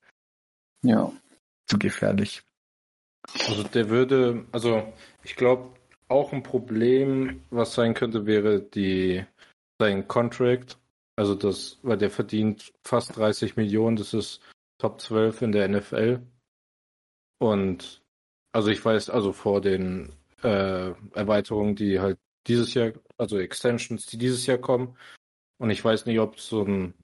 ja. 0.82 1.10
Zu 1.68 1.80
gefährlich. 1.80 2.44
Also 3.48 3.64
der 3.64 3.88
würde, 3.88 4.44
also 4.52 4.92
ich 5.24 5.34
glaube, 5.34 5.74
auch 6.06 6.32
ein 6.32 6.44
Problem, 6.44 7.42
was 7.50 7.74
sein 7.74 7.94
könnte, 7.94 8.24
wäre 8.24 8.60
die 8.60 9.24
sein 9.80 10.06
Contract. 10.06 10.78
Also 11.16 11.34
das, 11.34 11.78
weil 11.82 11.96
der 11.96 12.10
verdient 12.10 12.72
fast 12.84 13.16
30 13.16 13.56
Millionen, 13.56 13.96
das 13.96 14.12
ist 14.12 14.40
Top 14.78 15.00
12 15.00 15.42
in 15.42 15.52
der 15.52 15.68
NFL. 15.68 16.20
Und 17.38 18.02
also 18.52 18.68
ich 18.68 18.84
weiß, 18.84 19.10
also 19.10 19.32
vor 19.32 19.60
den 19.60 20.12
äh, 20.42 20.92
Erweiterungen, 21.14 21.74
die 21.74 22.00
halt 22.00 22.18
dieses 22.46 22.74
Jahr, 22.74 22.92
also 23.18 23.38
Extensions, 23.38 24.06
die 24.06 24.18
dieses 24.18 24.46
Jahr 24.46 24.58
kommen. 24.58 24.96
Und 25.58 25.70
ich 25.70 25.84
weiß 25.84 26.06
nicht, 26.06 26.20
ob 26.20 26.38
so 26.38 26.62
ein 26.62 26.94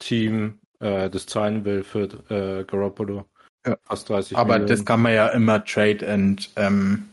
Team 0.00 0.58
äh, 0.80 1.08
das 1.08 1.26
zahlen 1.26 1.64
will 1.64 1.84
für 1.84 2.08
äh, 2.30 2.64
Garoppolo. 2.64 3.24
Ja. 3.66 3.76
Fast 3.84 4.08
30 4.08 4.36
Aber 4.36 4.54
Millionen. 4.54 4.68
das 4.68 4.84
kann 4.84 5.02
man 5.02 5.14
ja 5.14 5.28
immer 5.28 5.64
trade 5.64 6.08
and 6.08 6.50
ähm, 6.56 7.08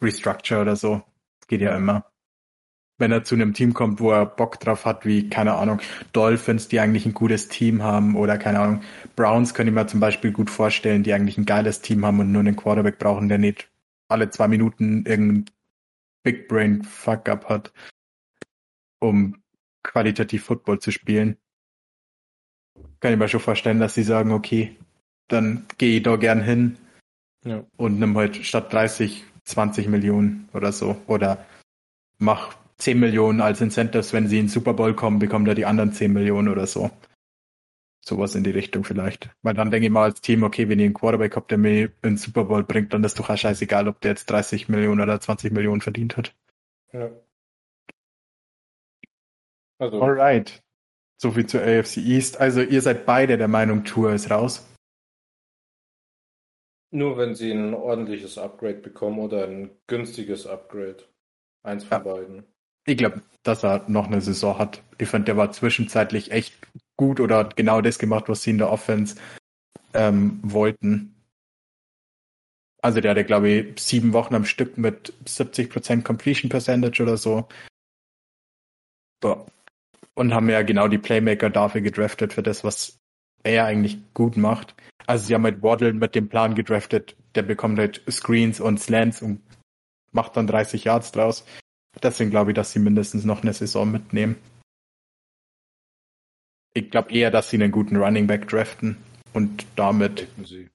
restructure 0.00 0.60
oder 0.60 0.76
so. 0.76 1.02
Geht 1.48 1.62
ja 1.62 1.76
immer. 1.76 2.04
Wenn 2.98 3.12
er 3.12 3.22
zu 3.24 3.36
einem 3.36 3.54
Team 3.54 3.74
kommt, 3.74 4.00
wo 4.00 4.10
er 4.10 4.26
Bock 4.26 4.58
drauf 4.58 4.84
hat, 4.84 5.06
wie, 5.06 5.30
keine 5.30 5.54
Ahnung, 5.54 5.80
Dolphins, 6.12 6.68
die 6.68 6.80
eigentlich 6.80 7.06
ein 7.06 7.14
gutes 7.14 7.48
Team 7.48 7.82
haben, 7.82 8.16
oder 8.16 8.38
keine 8.38 8.60
Ahnung, 8.60 8.82
Browns 9.14 9.54
könnte 9.54 9.70
ich 9.70 9.74
mir 9.74 9.86
zum 9.86 10.00
Beispiel 10.00 10.32
gut 10.32 10.50
vorstellen, 10.50 11.04
die 11.04 11.12
eigentlich 11.12 11.38
ein 11.38 11.46
geiles 11.46 11.80
Team 11.80 12.04
haben 12.04 12.18
und 12.18 12.32
nur 12.32 12.40
einen 12.40 12.56
Quarterback 12.56 12.98
brauchen, 12.98 13.28
der 13.28 13.38
nicht 13.38 13.70
alle 14.08 14.30
zwei 14.30 14.48
Minuten 14.48 15.06
irgendeinen 15.06 15.50
Big 16.24 16.48
Brain 16.48 16.82
Fuck-up 16.82 17.48
hat, 17.48 17.72
um 19.00 19.40
qualitativ 19.84 20.44
Football 20.44 20.80
zu 20.80 20.90
spielen. 20.90 21.36
Kann 23.00 23.12
ich 23.12 23.18
mir 23.18 23.28
schon 23.28 23.40
vorstellen, 23.40 23.78
dass 23.78 23.94
sie 23.94 24.02
sagen, 24.02 24.32
okay, 24.32 24.76
dann 25.28 25.66
gehe 25.78 25.98
ich 25.98 26.02
da 26.02 26.16
gern 26.16 26.42
hin 26.42 26.76
Ja. 27.44 27.64
und 27.76 28.00
nimm 28.00 28.16
halt 28.16 28.44
statt 28.44 28.72
30 28.72 29.24
20 29.48 29.88
Millionen 29.88 30.48
oder 30.52 30.72
so. 30.72 31.00
Oder 31.06 31.44
mach 32.18 32.56
10 32.78 32.98
Millionen 32.98 33.40
als 33.40 33.60
Incentives, 33.60 34.12
wenn 34.12 34.28
sie 34.28 34.38
in 34.38 34.44
den 34.46 34.50
Super 34.50 34.74
Bowl 34.74 34.94
kommen, 34.94 35.18
bekommt 35.18 35.48
er 35.48 35.54
die 35.54 35.66
anderen 35.66 35.92
10 35.92 36.12
Millionen 36.12 36.48
oder 36.48 36.66
so. 36.66 36.90
Sowas 38.04 38.34
in 38.34 38.44
die 38.44 38.50
Richtung 38.50 38.84
vielleicht. 38.84 39.30
Weil 39.42 39.54
dann 39.54 39.70
denke 39.70 39.86
ich 39.86 39.92
mal 39.92 40.04
als 40.04 40.20
Team, 40.20 40.42
okay, 40.42 40.68
wenn 40.68 40.78
ihr 40.78 40.86
einen 40.86 40.94
Quarterback 40.94 41.36
habt, 41.36 41.50
der 41.50 41.58
mir 41.58 41.84
in 41.86 41.92
den 42.02 42.16
Super 42.16 42.44
Bowl 42.44 42.62
bringt, 42.64 42.92
dann 42.94 43.04
ist 43.04 43.18
doch 43.18 43.36
scheißegal, 43.36 43.88
ob 43.88 44.00
der 44.00 44.12
jetzt 44.12 44.26
30 44.30 44.68
Millionen 44.68 45.00
oder 45.00 45.20
20 45.20 45.52
Millionen 45.52 45.80
verdient 45.80 46.16
hat. 46.16 46.34
Ja. 46.92 47.10
Also, 49.78 50.00
Alright. 50.02 50.62
So 51.20 51.32
viel 51.32 51.46
zur 51.46 51.62
AFC 51.62 51.98
East. 51.98 52.40
Also 52.40 52.62
ihr 52.62 52.80
seid 52.80 53.04
beide 53.04 53.36
der 53.38 53.48
Meinung, 53.48 53.84
Tour 53.84 54.12
ist 54.12 54.30
raus. 54.30 54.64
nur 56.90 57.18
wenn 57.18 57.34
sie 57.34 57.52
ein 57.52 57.74
ordentliches 57.74 58.38
Upgrade 58.38 58.78
bekommen 58.78 59.18
oder 59.18 59.46
ein 59.46 59.70
günstiges 59.88 60.46
Upgrade. 60.46 61.04
Eins 61.62 61.84
von 61.84 61.98
Ja. 61.98 62.02
beiden. 62.14 62.46
Ich 62.88 62.96
glaube, 62.96 63.20
dass 63.42 63.64
er 63.64 63.84
noch 63.86 64.06
eine 64.06 64.22
Saison 64.22 64.58
hat. 64.58 64.82
Ich 64.96 65.10
fand, 65.10 65.28
der 65.28 65.36
war 65.36 65.52
zwischenzeitlich 65.52 66.30
echt 66.30 66.54
gut 66.96 67.20
oder 67.20 67.36
hat 67.36 67.54
genau 67.54 67.82
das 67.82 67.98
gemacht, 67.98 68.30
was 68.30 68.42
sie 68.42 68.50
in 68.50 68.56
der 68.58 68.70
Offense 68.70 69.16
ähm, 69.92 70.40
wollten. 70.42 71.14
Also 72.80 73.02
der 73.02 73.10
hatte, 73.10 73.24
glaube 73.24 73.50
ich, 73.50 73.78
sieben 73.78 74.14
Wochen 74.14 74.34
am 74.34 74.46
Stück 74.46 74.78
mit 74.78 75.12
70% 75.26 76.02
Completion 76.02 76.48
Percentage 76.48 77.02
oder 77.02 77.18
so. 77.18 77.46
Und 80.14 80.32
haben 80.32 80.48
ja 80.48 80.62
genau 80.62 80.88
die 80.88 80.96
Playmaker 80.96 81.50
dafür 81.50 81.82
gedraftet, 81.82 82.32
für 82.32 82.42
das, 82.42 82.64
was 82.64 82.98
er 83.42 83.66
eigentlich 83.66 83.98
gut 84.14 84.38
macht. 84.38 84.74
Also 85.06 85.26
sie 85.26 85.34
haben 85.34 85.44
halt 85.44 85.62
Waddle 85.62 85.92
mit 85.92 86.14
dem 86.14 86.30
Plan 86.30 86.54
gedraftet, 86.54 87.16
der 87.34 87.42
bekommt 87.42 87.78
halt 87.78 88.02
Screens 88.10 88.60
und 88.60 88.80
Slants 88.80 89.20
und 89.20 89.42
macht 90.10 90.38
dann 90.38 90.46
30 90.46 90.84
Yards 90.84 91.12
draus. 91.12 91.44
Deswegen 92.02 92.30
glaube 92.30 92.50
ich, 92.52 92.54
dass 92.54 92.72
sie 92.72 92.78
mindestens 92.78 93.24
noch 93.24 93.42
eine 93.42 93.52
Saison 93.52 93.90
mitnehmen. 93.90 94.36
Ich 96.74 96.90
glaube 96.90 97.12
eher, 97.12 97.30
dass 97.30 97.50
sie 97.50 97.56
einen 97.56 97.72
guten 97.72 97.96
Running 97.96 98.26
Back 98.26 98.46
draften 98.48 98.96
und 99.32 99.66
damit 99.76 100.20
Denken 100.20 100.44
sie. 100.44 100.68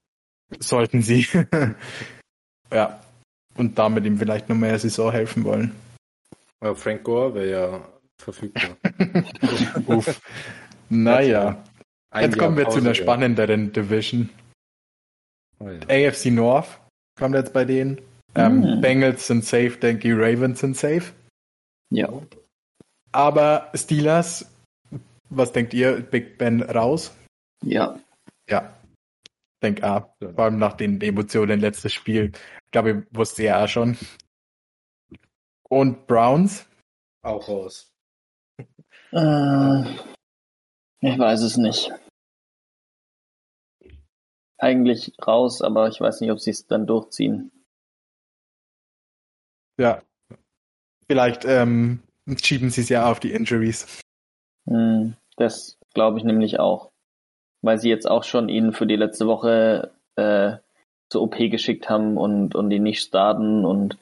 sollten 0.60 1.02
sie 1.02 1.28
ja 2.74 3.00
und 3.56 3.78
damit 3.78 4.06
ihm 4.06 4.18
vielleicht 4.18 4.50
noch 4.50 4.56
mehr 4.56 4.78
Saison 4.80 5.12
helfen 5.12 5.43
wollen. 5.43 5.72
Aber 6.60 6.76
Frank 6.76 7.04
Gore 7.04 7.36
wäre 7.36 7.52
ja 7.52 7.89
verfügbar. 8.18 8.76
Uff. 9.88 10.20
Naja, 10.89 11.64
Ein 12.10 12.24
jetzt 12.26 12.36
Jahr 12.38 12.45
kommen 12.45 12.58
wir 12.58 12.66
zu 12.66 12.70
Pause 12.70 12.78
einer 12.80 12.91
gehabt. 12.93 12.98
spannenderen 12.98 13.72
Division. 13.74 14.30
Oh, 15.60 15.70
ja. 15.70 15.80
AFC 16.10 16.26
North 16.28 16.80
kommt 17.18 17.36
jetzt 17.36 17.54
bei 17.54 17.66
denen. 17.66 18.02
Ähm, 18.36 18.64
Hm. 18.64 18.82
Bengals 18.82 19.28
sind 19.28 19.46
safe, 19.46 19.78
denke 19.78 20.08
ich, 20.10 20.14
Ravens 20.16 20.60
sind 20.60 20.76
safe. 20.76 21.14
Ja. 21.92 22.10
Aber 23.12 23.72
Steelers, 23.76 24.52
was 25.30 25.52
denkt 25.52 25.74
ihr? 25.74 26.02
Big 26.02 26.38
Ben 26.38 26.62
raus? 26.64 27.16
Ja. 27.64 28.00
Ja. 28.50 28.74
Denk 29.62 29.84
A. 29.84 30.14
Ja. 30.20 30.34
Vor 30.34 30.44
allem 30.46 30.58
nach 30.58 30.74
den 30.74 31.00
Emotionen 31.02 31.60
letztes 31.60 31.94
Spiel. 31.94 32.32
Ich 32.34 32.72
glaube, 32.72 32.92
ich 32.92 33.18
wusste 33.18 33.44
er 33.44 33.64
auch 33.64 33.68
schon. 33.68 33.98
Und 35.70 36.08
Browns? 36.08 36.68
Auch 37.22 37.48
raus. 37.48 37.92
Äh, 39.12 39.84
ich 41.02 41.18
weiß 41.20 41.42
es 41.42 41.58
nicht. 41.58 41.92
Eigentlich 44.58 45.14
raus, 45.26 45.62
aber 45.62 45.88
ich 45.88 46.02
weiß 46.02 46.22
nicht, 46.22 46.32
ob 46.32 46.40
sie 46.40 46.52
es 46.52 46.68
dann 46.68 46.88
durchziehen. 46.88 47.52
Ja. 49.78 50.02
Vielleicht 51.08 51.46
ähm, 51.46 52.00
schieben 52.42 52.70
sie 52.70 52.82
es 52.82 52.90
ja 52.90 53.10
auf 53.10 53.20
die 53.20 53.32
Injuries. 53.32 54.02
Hm, 54.68 55.16
Das 55.36 55.78
glaube 55.94 56.18
ich 56.18 56.24
nämlich 56.24 56.60
auch. 56.60 56.92
Weil 57.62 57.78
sie 57.78 57.90
jetzt 57.90 58.10
auch 58.10 58.24
schon 58.24 58.50
ihn 58.50 58.74
für 58.74 58.88
die 58.88 58.96
letzte 58.96 59.28
Woche 59.28 59.92
äh, 60.16 60.58
zur 61.10 61.22
OP 61.22 61.38
geschickt 61.38 61.90
haben 61.90 62.18
und, 62.18 62.56
und 62.56 62.72
ihn 62.72 62.84
nicht 62.84 63.02
starten 63.02 63.66
und 63.66 63.98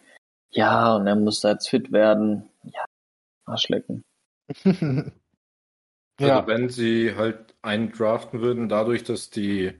ja, 0.49 0.95
und 0.95 1.07
er 1.07 1.15
muss 1.15 1.41
da 1.41 1.51
jetzt 1.51 1.69
fit 1.69 1.91
werden. 1.91 2.49
Ja, 2.63 2.83
Arschlecken. 3.45 4.03
Also 6.19 6.33
ja, 6.33 6.45
wenn 6.45 6.69
sie 6.69 7.15
halt 7.15 7.55
einen 7.63 7.91
draften 7.91 8.41
würden, 8.41 8.69
dadurch, 8.69 9.03
dass 9.03 9.31
die, 9.31 9.73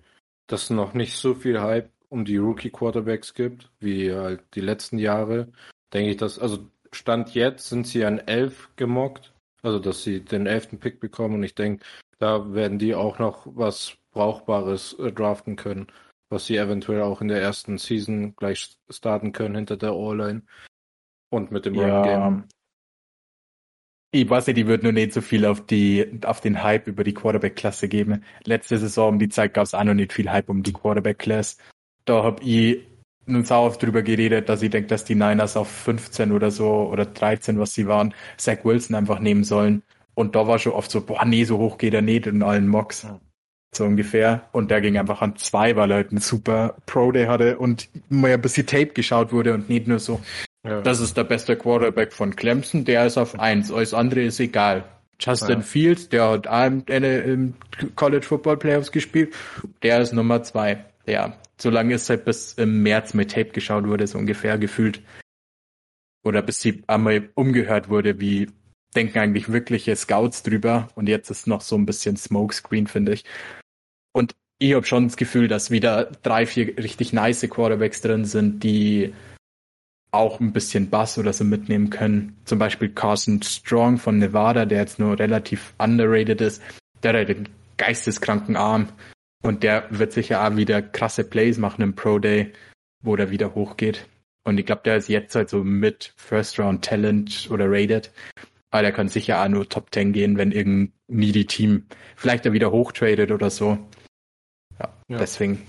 dass 0.48 0.70
noch 0.72 0.94
nicht 0.94 1.16
so 1.16 1.36
viel 1.36 1.62
Hype 1.62 1.92
um 2.10 2.26
die 2.26 2.38
Rookie 2.38 2.72
Quarterbacks 2.72 3.34
gibt, 3.34 3.70
wie 3.80 4.12
halt 4.12 4.42
die 4.56 4.62
letzten 4.62 4.98
Jahre, 4.98 5.50
denke 5.94 6.12
ich, 6.12 6.18
dass, 6.18 6.39
also 6.39 6.60
Stand 6.92 7.34
jetzt 7.34 7.70
sind 7.70 7.88
sie 7.88 8.06
an 8.06 8.20
elf 8.20 8.70
gemockt, 8.76 9.34
also 9.64 9.80
dass 9.80 10.04
sie 10.04 10.22
den 10.24 10.46
elften 10.46 10.80
Pick 10.80 11.00
bekommen 11.00 11.36
und 11.36 11.44
ich 11.44 11.56
denke, 11.56 11.84
da 12.20 12.54
werden 12.54 12.80
die 12.80 12.96
auch 12.96 13.20
noch 13.20 13.48
was 13.48 13.98
Brauchbares 14.12 14.94
äh, 15.00 15.12
draften 15.12 15.56
können, 15.56 15.88
was 16.30 16.46
sie 16.46 16.58
eventuell 16.58 17.02
auch 17.02 17.22
in 17.22 17.30
der 17.30 17.42
ersten 17.42 17.78
Season 17.78 18.36
gleich 18.36 18.78
starten 18.89 19.32
können 19.32 19.56
hinter 19.56 19.78
der 19.78 19.96
O-Line 19.96 20.44
und 21.30 21.52
mit 21.52 21.66
dem 21.66 21.76
ja. 21.76 22.04
Game. 22.04 22.44
Ich 24.14 24.30
weiß 24.30 24.48
nicht, 24.48 24.58
die 24.58 24.68
würden 24.68 24.84
nur 24.84 24.92
nicht 24.92 25.14
so 25.14 25.22
viel 25.22 25.46
auf 25.46 25.66
die, 25.66 26.20
auf 26.26 26.42
den 26.42 26.62
Hype 26.62 26.88
über 26.88 27.06
die 27.06 27.14
Quarterback-Klasse 27.14 27.88
geben. 27.88 28.26
Letzte 28.44 28.78
Saison 28.78 29.14
um 29.14 29.20
die 29.20 29.30
Zeit 29.30 29.54
gab 29.54 29.64
es 29.64 29.74
auch 29.74 29.86
noch 29.86 29.94
nicht 29.94 30.12
viel 30.12 30.30
Hype 30.30 30.50
um 30.50 30.64
die 30.64 30.74
Quarterback-Class. 30.74 31.58
Da 32.04 32.22
hab 32.22 32.44
ich 32.44 32.86
nun 33.26 33.43
sau 33.45 33.65
oft 33.65 33.82
drüber 33.82 34.01
geredet, 34.01 34.49
dass 34.49 34.61
ich 34.61 34.69
denke, 34.72 34.88
dass 34.88 35.05
die 35.05 35.15
Niners 35.15 35.55
auf 35.57 35.69
15 35.69 36.32
oder 36.32 36.51
so 36.51 36.89
oder 36.91 37.05
13, 37.05 37.59
was 37.59 37.74
sie 37.74 37.88
waren, 37.88 38.13
Zach 38.38 38.57
Wilson 38.63 38.95
einfach 38.95 39.19
nehmen 39.19 39.43
sollen. 39.43 39.84
Und 40.13 40.36
da 40.36 40.47
war 40.47 40.59
schon 40.59 40.74
oft 40.74 40.91
so, 40.91 41.01
boah, 41.01 41.24
nee, 41.26 41.43
so 41.43 41.57
hoch 41.57 41.78
geht 41.78 41.93
er 41.93 42.01
nicht 42.01 42.28
in 42.28 42.43
allen 42.43 42.67
Mocks. 42.67 43.07
So 43.74 43.86
ungefähr. 43.86 44.49
Und 44.51 44.69
der 44.69 44.82
ging 44.82 44.97
einfach 44.97 45.22
an 45.22 45.38
zwei, 45.38 45.76
weil 45.78 45.91
er 45.91 45.97
halt 45.97 46.09
einen 46.11 46.19
super 46.19 46.76
Pro-Day 46.88 47.26
hatte 47.28 47.57
und 47.57 47.88
mal 48.09 48.32
ein 48.34 48.41
bisschen 48.41 48.67
Tape 48.67 48.88
geschaut 48.88 49.32
wurde 49.32 49.53
und 49.53 49.69
nicht 49.69 49.88
nur 49.88 49.99
so, 49.99 50.19
Ja. 50.65 50.82
das 50.82 50.99
ist 50.99 51.15
der 51.15 51.24
beste 51.24 51.55
Quarterback 51.55 52.11
von 52.11 52.36
Clemson, 52.36 52.84
der 52.84 53.05
ist 53.05 53.17
auf 53.17 53.39
eins, 53.39 53.72
alles 53.72 53.93
andere 53.93 54.22
ist 54.24 54.39
egal. 54.41 54.84
Justin 55.19 55.59
Ja. 55.59 55.61
Fields, 55.61 56.09
der 56.09 56.30
hat 56.30 56.47
auch 56.47 56.65
im 56.65 57.53
College 57.95 58.26
Football 58.26 58.57
Playoffs 58.57 58.91
gespielt, 58.91 59.34
der 59.84 60.01
ist 60.01 60.11
Nummer 60.13 60.43
zwei. 60.43 60.84
Ja, 61.06 61.38
so 61.60 61.70
lange 61.70 61.95
ist 61.95 62.10
halt 62.10 62.26
bis 62.26 62.54
im 62.54 62.84
März 62.84 63.14
mit 63.14 63.32
Tape 63.32 63.52
geschaut 63.52 63.88
wurde, 63.88 64.08
so 64.08 64.18
ungefähr 64.18 64.58
gefühlt. 64.58 65.02
Oder 66.24 66.41
bis 66.41 66.62
sie 66.62 66.84
einmal 66.88 67.30
umgehört 67.36 67.89
wurde, 67.89 68.20
wie 68.20 68.49
denken 68.95 69.20
eigentlich 69.20 69.52
wirkliche 69.52 69.95
Scouts 69.95 70.43
drüber 70.43 70.89
und 70.95 71.08
jetzt 71.08 71.30
ist 71.30 71.47
noch 71.47 71.62
so 71.62 71.76
ein 71.76 71.86
bisschen 71.86 72.18
Smokescreen, 72.18 72.88
finde 72.88 73.14
ich. 73.14 73.24
Und 74.14 74.36
ich 74.60 74.76
habe 74.76 74.86
schon 74.86 75.08
das 75.08 75.18
Gefühl, 75.18 75.47
dass 75.47 75.72
wieder 75.72 76.06
drei, 76.22 76.45
vier 76.45 76.78
richtig 76.78 77.14
nice 77.14 77.47
Quarterbacks 77.49 78.02
drin 78.02 78.26
sind, 78.26 78.64
die 78.64 79.14
auch 80.12 80.39
ein 80.39 80.52
bisschen 80.52 80.89
Bass 80.89 81.18
oder 81.18 81.34
so 81.34 81.43
mitnehmen 81.43 81.89
können. 81.89 82.38
Zum 82.45 82.60
Beispiel 82.60 82.89
Carson 82.89 83.41
Strong 83.41 83.97
von 83.97 84.20
Nevada, 84.20 84.66
der 84.66 84.80
jetzt 84.80 84.99
nur 84.99 85.18
relativ 85.18 85.74
underrated 85.78 86.41
ist. 86.41 86.62
Der 87.02 87.14
hat 87.14 87.30
einen 87.30 87.49
geisteskranken 87.78 88.58
Arm 88.58 88.89
und 89.42 89.64
der 89.64 89.88
wird 89.89 90.12
sicher 90.14 90.46
auch 90.48 90.56
wieder 90.56 90.82
krasse 90.82 91.24
Plays 91.24 91.58
machen 91.58 91.82
im 91.82 91.96
Pro 91.96 92.20
Day, 92.20 92.52
wo 93.04 93.16
der 93.16 93.32
wieder 93.32 93.56
hochgeht. 93.56 94.08
Und 94.44 94.60
ich 94.60 94.66
glaube, 94.66 94.82
der 94.86 94.98
ist 94.98 95.08
jetzt 95.10 95.36
halt 95.36 95.50
so 95.50 95.64
mit 95.64 96.14
First 96.18 96.60
Round 96.60 96.84
Talent 96.84 97.48
oder 97.52 97.66
rated. 97.70 98.12
Aber 98.72 98.82
der 98.84 98.92
kann 98.92 99.08
sicher 99.10 99.44
auch 99.44 99.48
nur 99.50 99.68
Top 99.68 99.94
10 99.94 100.14
gehen, 100.14 100.38
wenn 100.38 100.52
irgendein 100.52 100.94
needy 101.08 101.46
Team 101.46 101.86
vielleicht 102.16 102.46
da 102.46 102.54
wieder 102.54 102.72
hochtradet 102.72 103.32
oder 103.32 103.50
so. 103.50 103.78
Ja, 104.80 104.94
Ja. 105.10 105.18
deswegen 105.18 105.62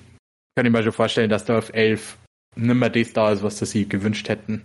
kann 0.56 0.66
ich 0.66 0.72
mir 0.72 0.82
schon 0.82 0.92
vorstellen, 0.92 1.28
dass 1.30 1.44
da 1.44 1.58
auf 1.58 1.72
11 1.74 2.16
nimmer 2.54 2.90
das 2.90 3.12
da 3.12 3.32
ist, 3.32 3.42
was 3.42 3.58
sie 3.58 3.66
sich 3.66 3.88
gewünscht 3.88 4.28
hätten. 4.28 4.62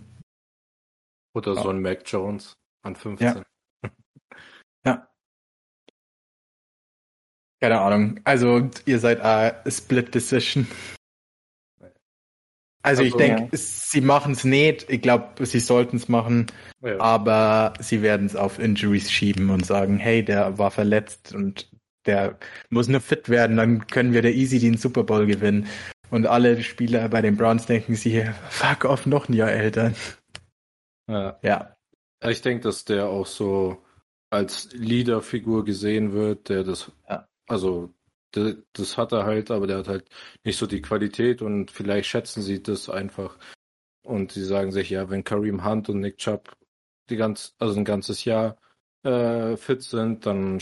Oder 1.34 1.54
Ja. 1.54 1.62
so 1.62 1.68
ein 1.70 1.82
Mac 1.82 2.02
Jones 2.06 2.54
an 2.84 2.94
15. 2.96 3.26
Ja. 3.26 3.42
Keine 7.60 7.80
Ahnung. 7.80 8.20
Also, 8.24 8.70
ihr 8.86 8.98
seid 8.98 9.20
a 9.20 9.54
Split 9.68 10.14
Decision. 10.14 10.66
Also, 12.82 13.02
ich 13.02 13.12
Also, 13.14 13.18
denke, 13.18 13.42
ja. 13.44 13.48
sie 13.52 14.00
machen 14.00 14.32
es 14.32 14.44
nicht. 14.44 14.88
Ich 14.88 15.02
glaube, 15.02 15.44
sie 15.44 15.58
sollten 15.60 15.96
es 15.96 16.08
machen, 16.08 16.46
Ja. 16.82 17.00
aber 17.00 17.74
sie 17.80 18.02
werden 18.02 18.26
es 18.26 18.36
auf 18.36 18.58
Injuries 18.58 19.10
schieben 19.10 19.50
und 19.50 19.66
sagen, 19.66 19.98
hey, 19.98 20.24
der 20.24 20.58
war 20.58 20.70
verletzt 20.70 21.34
und 21.34 21.68
der 22.06 22.38
muss 22.70 22.88
nur 22.88 23.00
fit 23.00 23.28
werden, 23.28 23.56
dann 23.56 23.86
können 23.88 24.12
wir 24.12 24.22
der 24.22 24.34
easy 24.34 24.58
den 24.60 24.76
Super 24.78 25.02
Bowl 25.02 25.26
gewinnen. 25.26 25.66
Und 26.10 26.26
alle 26.26 26.62
Spieler 26.62 27.08
bei 27.10 27.20
den 27.20 27.36
Browns 27.36 27.66
denken 27.66 27.96
sich, 27.96 28.24
fuck 28.48 28.84
off, 28.86 29.04
noch 29.04 29.28
ein 29.28 29.34
Jahr 29.34 29.50
älter. 29.50 29.92
Ja. 31.08 31.38
Ja. 31.42 31.76
Ich 32.26 32.40
denke, 32.40 32.62
dass 32.62 32.84
der 32.84 33.08
auch 33.08 33.26
so 33.26 33.82
als 34.30 34.70
Leaderfigur 34.72 35.64
gesehen 35.64 36.12
wird, 36.12 36.48
der 36.48 36.64
das, 36.64 36.90
Ja. 37.08 37.26
Also 37.48 37.92
das 38.72 38.96
hat 38.98 39.12
er 39.12 39.24
halt, 39.24 39.50
aber 39.50 39.66
der 39.66 39.78
hat 39.78 39.88
halt 39.88 40.08
nicht 40.44 40.58
so 40.58 40.66
die 40.66 40.82
Qualität 40.82 41.42
und 41.42 41.70
vielleicht 41.70 42.08
schätzen 42.08 42.42
sie 42.42 42.62
das 42.62 42.90
einfach 42.90 43.38
und 44.02 44.32
sie 44.32 44.44
sagen 44.44 44.72
sich, 44.72 44.90
ja, 44.90 45.10
wenn 45.10 45.24
Kareem 45.24 45.64
Hunt 45.64 45.88
und 45.88 46.00
Nick 46.00 46.18
Chubb 46.18 46.56
die 47.10 47.16
ganz, 47.16 47.54
also 47.58 47.78
ein 47.78 47.84
ganzes 47.84 48.24
Jahr 48.24 48.58
äh, 49.02 49.56
fit 49.56 49.82
sind, 49.82 50.26
dann 50.26 50.58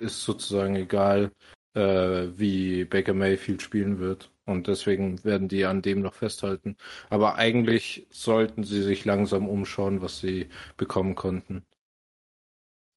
ist 0.00 0.22
sozusagen 0.22 0.76
egal, 0.76 1.32
äh, 1.74 2.28
wie 2.38 2.84
Baker 2.84 3.14
Mayfield 3.14 3.62
spielen 3.62 3.98
wird. 3.98 4.30
Und 4.44 4.66
deswegen 4.66 5.22
werden 5.24 5.48
die 5.48 5.64
an 5.66 5.82
dem 5.82 6.00
noch 6.00 6.14
festhalten. 6.14 6.76
Aber 7.10 7.34
eigentlich 7.36 8.06
sollten 8.10 8.64
sie 8.64 8.82
sich 8.82 9.04
langsam 9.04 9.48
umschauen, 9.48 10.00
was 10.02 10.20
sie 10.20 10.48
bekommen 10.76 11.14
konnten. 11.14 11.64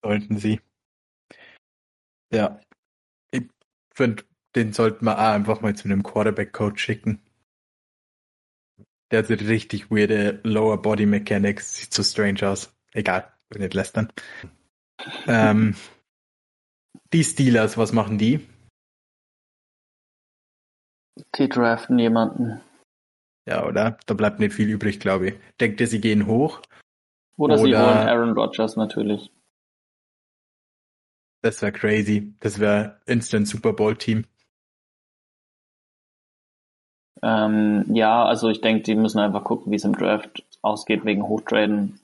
sollten 0.04 0.38
sie. 0.38 0.62
Ja. 2.32 2.60
Finde, 4.02 4.24
den 4.56 4.74
sollten 4.74 5.06
wir 5.06 5.20
auch 5.20 5.34
einfach 5.34 5.62
mal 5.62 5.76
zu 5.76 5.86
einem 5.86 6.02
Quarterback-Coach 6.02 6.82
schicken. 6.82 7.22
Der 9.12 9.20
hat 9.20 9.28
so 9.28 9.36
richtig 9.36 9.92
weirde 9.92 10.40
Lower 10.44 10.82
Body 10.82 11.06
Mechanics, 11.06 11.76
sieht 11.76 11.94
so 11.94 12.02
strange 12.02 12.50
aus. 12.50 12.76
Egal, 12.94 13.32
will 13.50 13.62
nicht 13.62 13.76
lästern. 13.76 14.12
ähm, 15.28 15.76
die 17.14 17.24
Steelers, 17.24 17.78
was 17.78 17.94
machen 17.94 18.18
die? 18.18 18.48
Die 21.36 21.48
draften 21.48 22.00
jemanden. 22.00 22.60
Ja, 23.48 23.68
oder? 23.68 24.00
Da 24.08 24.14
bleibt 24.16 24.40
nicht 24.40 24.56
viel 24.56 24.70
übrig, 24.70 25.00
glaube 25.00 25.30
ich. 25.30 25.36
Denkt 25.60 25.80
ihr, 25.80 25.88
sie 25.88 26.02
gehen 26.02 26.26
hoch? 26.26 26.62
Oder, 27.38 27.60
sie 27.60 27.70
Oder- 27.70 27.86
holen 27.86 28.08
Aaron 28.08 28.34
Rodgers 28.34 28.78
natürlich. 28.78 29.32
Das 31.44 31.62
wäre 31.62 31.72
crazy. 31.72 32.34
Das 32.40 32.60
wäre 32.60 33.00
Instant 33.06 33.48
Super 33.48 33.74
Bowl 33.74 33.96
Team. 33.96 34.26
Ähm, 37.24 37.86
ja, 37.94 38.26
also 38.26 38.50
ich 38.50 38.62
denke, 38.62 38.84
die 38.84 38.96
müssen 38.96 39.20
einfach 39.20 39.44
gucken, 39.44 39.72
wie 39.72 39.76
es 39.76 39.84
im 39.86 39.96
Draft 39.96 40.44
ausgeht 40.62 41.06
wegen 41.06 41.28
Hochtraden. 41.28 42.00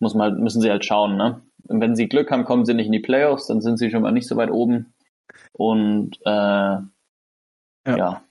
Muss 0.00 0.14
man, 0.14 0.32
halt- 0.32 0.42
müssen 0.42 0.60
sie 0.60 0.70
halt 0.70 0.84
schauen, 0.84 1.16
ne? 1.16 1.42
Und 1.68 1.80
wenn 1.80 1.96
sie 1.96 2.08
Glück 2.08 2.30
haben, 2.30 2.44
kommen 2.44 2.66
sie 2.66 2.74
nicht 2.74 2.86
in 2.86 2.92
die 2.92 2.98
Playoffs, 3.00 3.46
dann 3.46 3.60
sind 3.62 3.78
sie 3.78 3.90
schon 3.90 4.02
mal 4.02 4.12
nicht 4.12 4.28
so 4.28 4.36
weit 4.36 4.50
oben. 4.50 4.92
Und 5.52 6.18
äh, 6.24 6.78
ja. 7.96 8.22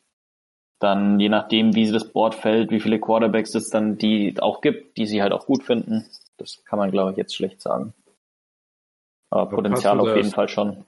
dann 0.79 1.19
je 1.19 1.29
nachdem, 1.29 1.75
wie 1.75 1.85
sie 1.85 1.93
das 1.93 2.11
Board 2.11 2.35
fällt, 2.35 2.71
wie 2.71 2.79
viele 2.81 2.99
Quarterbacks 2.99 3.55
es 3.55 3.69
dann 3.69 3.97
die 3.97 4.35
auch 4.39 4.61
gibt, 4.61 4.97
die 4.97 5.07
sie 5.07 5.21
halt 5.21 5.31
auch 5.33 5.45
gut 5.45 5.63
finden, 5.63 6.05
das 6.37 6.63
kann 6.65 6.79
man, 6.79 6.91
glaube 6.91 7.11
ich, 7.11 7.17
jetzt 7.17 7.35
schlecht 7.35 7.61
sagen. 7.61 7.93
Aber 9.31 9.41
Aber 9.43 9.55
Potenzial 9.55 9.99
auf 9.99 10.15
jeden 10.15 10.31
Fall 10.31 10.49
schon. 10.49 10.85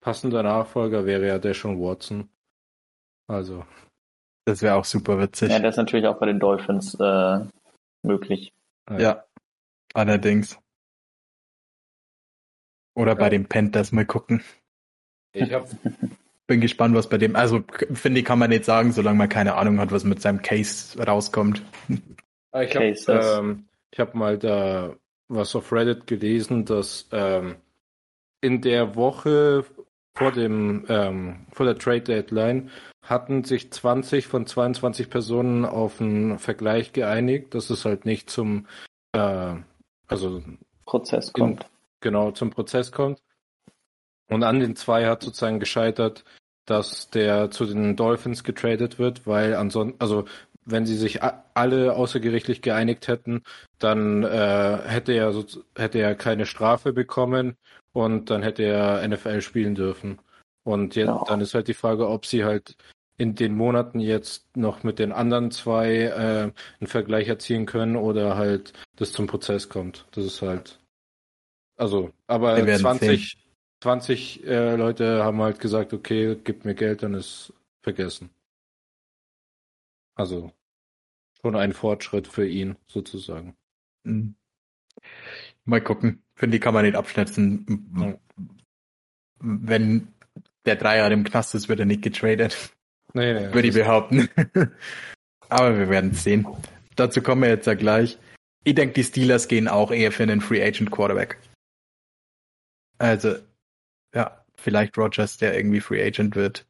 Passender 0.00 0.42
Nachfolger 0.42 1.06
wäre 1.06 1.26
ja 1.26 1.38
Deshaun 1.38 1.80
Watson. 1.80 2.28
Also, 3.28 3.64
Das 4.44 4.60
wäre 4.62 4.74
auch 4.74 4.84
super 4.84 5.18
witzig. 5.18 5.50
Ja, 5.50 5.58
das 5.58 5.74
ist 5.74 5.78
natürlich 5.78 6.06
auch 6.06 6.18
bei 6.18 6.26
den 6.26 6.38
Dolphins 6.40 6.94
äh, 7.00 7.40
möglich. 8.02 8.52
Ja, 8.98 9.24
allerdings. 9.94 10.58
Oder 12.94 13.14
bei 13.14 13.24
Ja. 13.24 13.30
den 13.30 13.46
Panthers 13.48 13.92
mal 13.92 14.04
gucken. 14.06 14.42
ich 15.32 15.52
habe 15.52 15.66
Bin 16.48 16.60
gespannt, 16.60 16.94
was 16.96 17.08
bei 17.08 17.18
dem, 17.18 17.36
also 17.36 17.62
finde 17.94 18.18
ich, 18.20 18.26
kann 18.26 18.38
man 18.40 18.50
nicht 18.50 18.64
sagen, 18.64 18.90
solange 18.92 19.16
man 19.16 19.28
keine 19.28 19.54
Ahnung 19.54 19.78
hat, 19.78 19.92
was 19.92 20.02
mit 20.02 20.20
seinem 20.20 20.42
Case 20.42 21.00
rauskommt. 21.02 21.62
Ah, 22.50 22.62
Ich 22.62 22.74
habe 22.74 22.84
ähm, 23.08 23.68
ich 23.92 24.00
hab 24.00 24.14
mal 24.14 24.36
da 24.36 24.94
was 25.34 25.54
auf 25.56 25.72
Reddit 25.72 26.06
gelesen, 26.06 26.64
dass 26.64 27.08
ähm, 27.12 27.56
in 28.40 28.60
der 28.60 28.94
Woche 28.96 29.64
vor 30.14 30.32
dem 30.32 30.84
ähm, 30.88 31.46
vor 31.52 31.66
der 31.66 31.78
Trade 31.78 32.02
Deadline 32.02 32.70
hatten 33.02 33.44
sich 33.44 33.72
20 33.72 34.26
von 34.26 34.46
22 34.46 35.10
Personen 35.10 35.64
auf 35.64 36.00
einen 36.00 36.38
Vergleich 36.38 36.92
geeinigt, 36.92 37.54
dass 37.54 37.70
es 37.70 37.84
halt 37.84 38.04
nicht 38.04 38.30
zum 38.30 38.66
äh, 39.12 39.54
also 40.06 40.42
Prozess 40.84 41.28
in, 41.28 41.32
kommt. 41.32 41.70
genau 42.00 42.30
zum 42.30 42.50
Prozess 42.50 42.92
kommt. 42.92 43.22
Und 44.28 44.44
an 44.44 44.60
den 44.60 44.76
zwei 44.76 45.06
hat 45.06 45.22
sozusagen 45.22 45.60
gescheitert, 45.60 46.24
dass 46.64 47.10
der 47.10 47.50
zu 47.50 47.66
den 47.66 47.96
Dolphins 47.96 48.44
getradet 48.44 48.98
wird, 48.98 49.26
weil 49.26 49.56
ansonsten, 49.56 50.00
also 50.00 50.24
wenn 50.64 50.86
sie 50.86 50.96
sich 50.96 51.22
a- 51.22 51.44
alle 51.54 51.94
außergerichtlich 51.94 52.62
geeinigt 52.62 53.08
hätten, 53.08 53.42
dann 53.78 54.22
äh, 54.22 54.78
hätte 54.86 55.12
er 55.12 55.32
so, 55.32 55.44
hätte 55.76 55.98
er 55.98 56.14
keine 56.14 56.46
Strafe 56.46 56.92
bekommen 56.92 57.56
und 57.92 58.30
dann 58.30 58.42
hätte 58.42 58.62
er 58.62 59.02
NFL 59.02 59.40
spielen 59.42 59.74
dürfen. 59.74 60.18
Und 60.64 60.94
jetzt, 60.94 61.08
Ja. 61.08 61.24
dann 61.26 61.40
ist 61.40 61.54
halt 61.54 61.68
die 61.68 61.74
Frage, 61.74 62.08
ob 62.08 62.26
sie 62.26 62.44
halt 62.44 62.76
in 63.18 63.34
den 63.34 63.54
Monaten 63.54 64.00
jetzt 64.00 64.56
noch 64.56 64.82
mit 64.84 64.98
den 64.98 65.12
anderen 65.12 65.50
zwei 65.50 65.92
äh, 65.94 66.50
einen 66.80 66.86
Vergleich 66.86 67.28
erzielen 67.28 67.66
können 67.66 67.96
oder 67.96 68.36
halt 68.36 68.72
das 68.96 69.12
zum 69.12 69.26
Prozess 69.26 69.68
kommt. 69.68 70.06
Das 70.12 70.24
ist 70.24 70.42
halt 70.42 70.78
also, 71.76 72.10
aber 72.26 72.56
Wir 72.56 72.66
werden 72.66 72.80
20, 72.80 73.36
20 73.82 74.46
äh, 74.46 74.76
Leute 74.76 75.24
haben 75.24 75.40
halt 75.42 75.58
gesagt, 75.58 75.92
okay, 75.92 76.36
gib 76.44 76.64
mir 76.64 76.74
Geld, 76.74 77.02
dann 77.02 77.14
ist 77.14 77.52
vergessen. 77.82 78.30
Also 80.14 80.52
schon 81.40 81.56
ein 81.56 81.72
Fortschritt 81.72 82.28
für 82.28 82.46
ihn 82.46 82.76
sozusagen. 82.86 83.56
Hm. 84.04 84.34
Mal 85.64 85.80
gucken. 85.80 86.22
Finde, 86.34 86.56
die 86.56 86.60
kann 86.60 86.74
man 86.74 86.84
nicht 86.84 86.96
abschätzen. 86.96 87.88
Ja. 87.98 88.18
Wenn 89.38 90.08
der 90.64 90.76
drei 90.76 90.98
Jahre 90.98 91.12
im 91.12 91.24
Knast 91.24 91.54
ist, 91.54 91.68
wird 91.68 91.80
er 91.80 91.86
nicht 91.86 92.02
getradet. 92.02 92.72
Nee, 93.14 93.34
nee, 93.34 93.52
Würde 93.52 93.68
ich 93.68 93.74
behaupten. 93.74 94.28
Aber 95.48 95.78
wir 95.78 95.88
werden 95.88 96.12
es 96.12 96.24
sehen. 96.24 96.46
Dazu 96.96 97.22
kommen 97.22 97.42
wir 97.42 97.50
jetzt 97.50 97.66
ja 97.66 97.74
gleich. 97.74 98.18
Ich 98.64 98.74
denke, 98.74 98.94
die 98.94 99.04
Steelers 99.04 99.48
gehen 99.48 99.68
auch 99.68 99.90
eher 99.90 100.12
für 100.12 100.22
einen 100.22 100.40
Free 100.40 100.62
Agent 100.62 100.90
Quarterback. 100.90 101.38
Also, 102.98 103.36
ja, 104.14 104.44
vielleicht 104.54 104.96
Rogers, 104.96 105.36
der 105.36 105.56
irgendwie 105.56 105.80
Free 105.80 106.02
Agent 106.02 106.36
wird. 106.36 106.66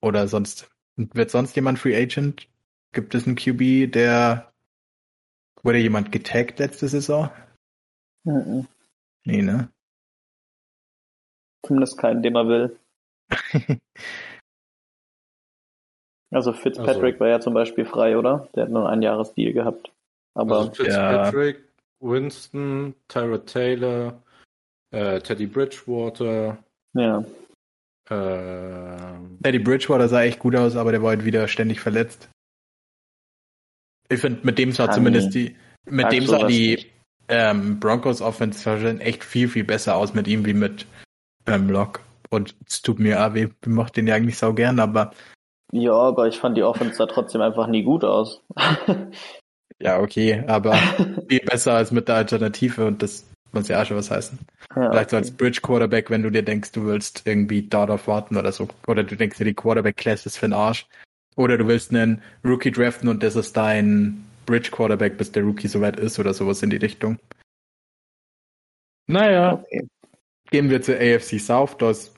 Oder 0.00 0.28
sonst. 0.28 0.70
Wird 0.98 1.30
sonst 1.30 1.54
jemand 1.54 1.78
Free 1.78 1.96
Agent? 1.96 2.48
Gibt 2.92 3.14
es 3.14 3.26
einen 3.26 3.36
QB, 3.36 3.92
der. 3.92 4.52
Wurde 5.62 5.78
jemand 5.78 6.12
getaggt 6.12 6.58
letzte 6.58 6.88
Saison? 6.88 7.30
Mhm. 8.24 8.66
Nee, 9.24 9.42
ne? 9.42 9.70
Zumindest 11.64 11.98
keinen, 11.98 12.22
den 12.22 12.32
man 12.32 12.48
will. 12.48 12.78
Also 16.30 16.52
Fitzpatrick 16.52 17.14
Also- 17.14 17.20
war 17.20 17.28
ja 17.28 17.40
zum 17.40 17.54
Beispiel 17.54 17.86
frei, 17.86 18.18
oder? 18.18 18.48
Der 18.54 18.64
hat 18.64 18.70
nur 18.70 18.88
einen 18.88 19.00
Jahresdeal 19.00 19.54
gehabt. 19.54 19.90
Aber 20.34 20.58
Also 20.58 20.72
Fitzpatrick, 20.74 21.64
Winston, 22.00 22.94
Tyra 23.08 23.38
Taylor, 23.38 24.22
äh, 24.90 25.20
Teddy 25.20 25.46
Bridgewater, 25.46 26.58
ja, 26.92 27.24
äh, 28.10 29.48
Eddie 29.48 29.58
Bridgewater 29.58 30.08
sah 30.08 30.22
echt 30.22 30.38
gut 30.38 30.56
aus, 30.56 30.76
aber 30.76 30.92
der 30.92 31.02
war 31.02 31.10
halt 31.10 31.24
wieder 31.24 31.48
ständig 31.48 31.80
verletzt. 31.80 32.28
Ich 34.08 34.20
finde, 34.20 34.40
mit 34.42 34.58
dem 34.58 34.72
sah 34.72 34.86
Kann 34.86 34.94
zumindest 34.94 35.34
die, 35.34 35.56
mit 35.86 36.10
dem 36.12 36.26
sah 36.26 36.46
die 36.46 36.86
ähm, 37.28 37.78
Broncos 37.78 38.22
Offense 38.22 38.64
wahrscheinlich 38.64 39.06
echt 39.06 39.24
viel, 39.24 39.48
viel 39.48 39.64
besser 39.64 39.96
aus 39.96 40.14
mit 40.14 40.26
ihm 40.26 40.46
wie 40.46 40.54
mit 40.54 40.86
ähm, 41.46 41.68
Lock. 41.68 42.00
Und 42.30 42.54
es 42.66 42.82
tut 42.82 42.98
mir 42.98 43.24
auch 43.24 43.34
weh, 43.34 43.44
ich 43.44 43.66
mach 43.66 43.90
den 43.90 44.06
ja 44.06 44.14
eigentlich 44.14 44.38
sau 44.38 44.52
gern, 44.52 44.80
aber 44.80 45.12
ja, 45.72 45.92
aber 45.92 46.28
ich 46.28 46.38
fand 46.38 46.56
die 46.56 46.62
Offense 46.62 46.94
sah 46.94 47.06
trotzdem 47.06 47.42
einfach 47.42 47.66
nie 47.66 47.82
gut 47.82 48.04
aus. 48.04 48.42
ja, 49.78 50.00
okay, 50.00 50.44
aber 50.46 50.74
viel 51.28 51.40
besser 51.40 51.74
als 51.74 51.90
mit 51.90 52.08
der 52.08 52.16
Alternative 52.16 52.86
und 52.86 53.02
das 53.02 53.28
muss 53.52 53.68
ja 53.68 53.80
auch 53.80 53.86
schon 53.86 53.96
was 53.96 54.10
heißen. 54.10 54.38
ja, 54.76 54.90
Vielleicht 54.90 55.10
so 55.10 55.16
als 55.16 55.30
Bridge 55.30 55.60
Quarterback, 55.62 56.10
wenn 56.10 56.22
du 56.22 56.30
dir 56.30 56.42
denkst, 56.42 56.72
du 56.72 56.84
willst 56.84 57.22
irgendwie 57.26 57.62
darauf 57.62 58.06
warten 58.06 58.36
oder 58.36 58.52
so. 58.52 58.68
Oder 58.86 59.04
du 59.04 59.16
denkst 59.16 59.38
dir, 59.38 59.44
die 59.44 59.54
Quarterback 59.54 59.96
Class 59.96 60.26
ist 60.26 60.38
für 60.38 60.46
den 60.46 60.52
Arsch. 60.52 60.86
Oder 61.36 61.56
du 61.56 61.66
willst 61.66 61.90
einen 61.90 62.22
Rookie 62.44 62.72
draften 62.72 63.08
und 63.08 63.22
das 63.22 63.36
ist 63.36 63.56
dein 63.56 64.24
Bridge 64.46 64.70
Quarterback, 64.70 65.16
bis 65.16 65.32
der 65.32 65.44
Rookie 65.44 65.68
soweit 65.68 65.98
ist 65.98 66.18
oder 66.18 66.34
sowas 66.34 66.62
in 66.62 66.70
die 66.70 66.76
Richtung. 66.76 67.18
Naja, 69.06 69.54
okay. 69.54 69.88
gehen 70.50 70.68
wir 70.68 70.82
zur 70.82 70.96
AFC 70.96 71.38
South. 71.40 71.76
Das, 71.78 72.12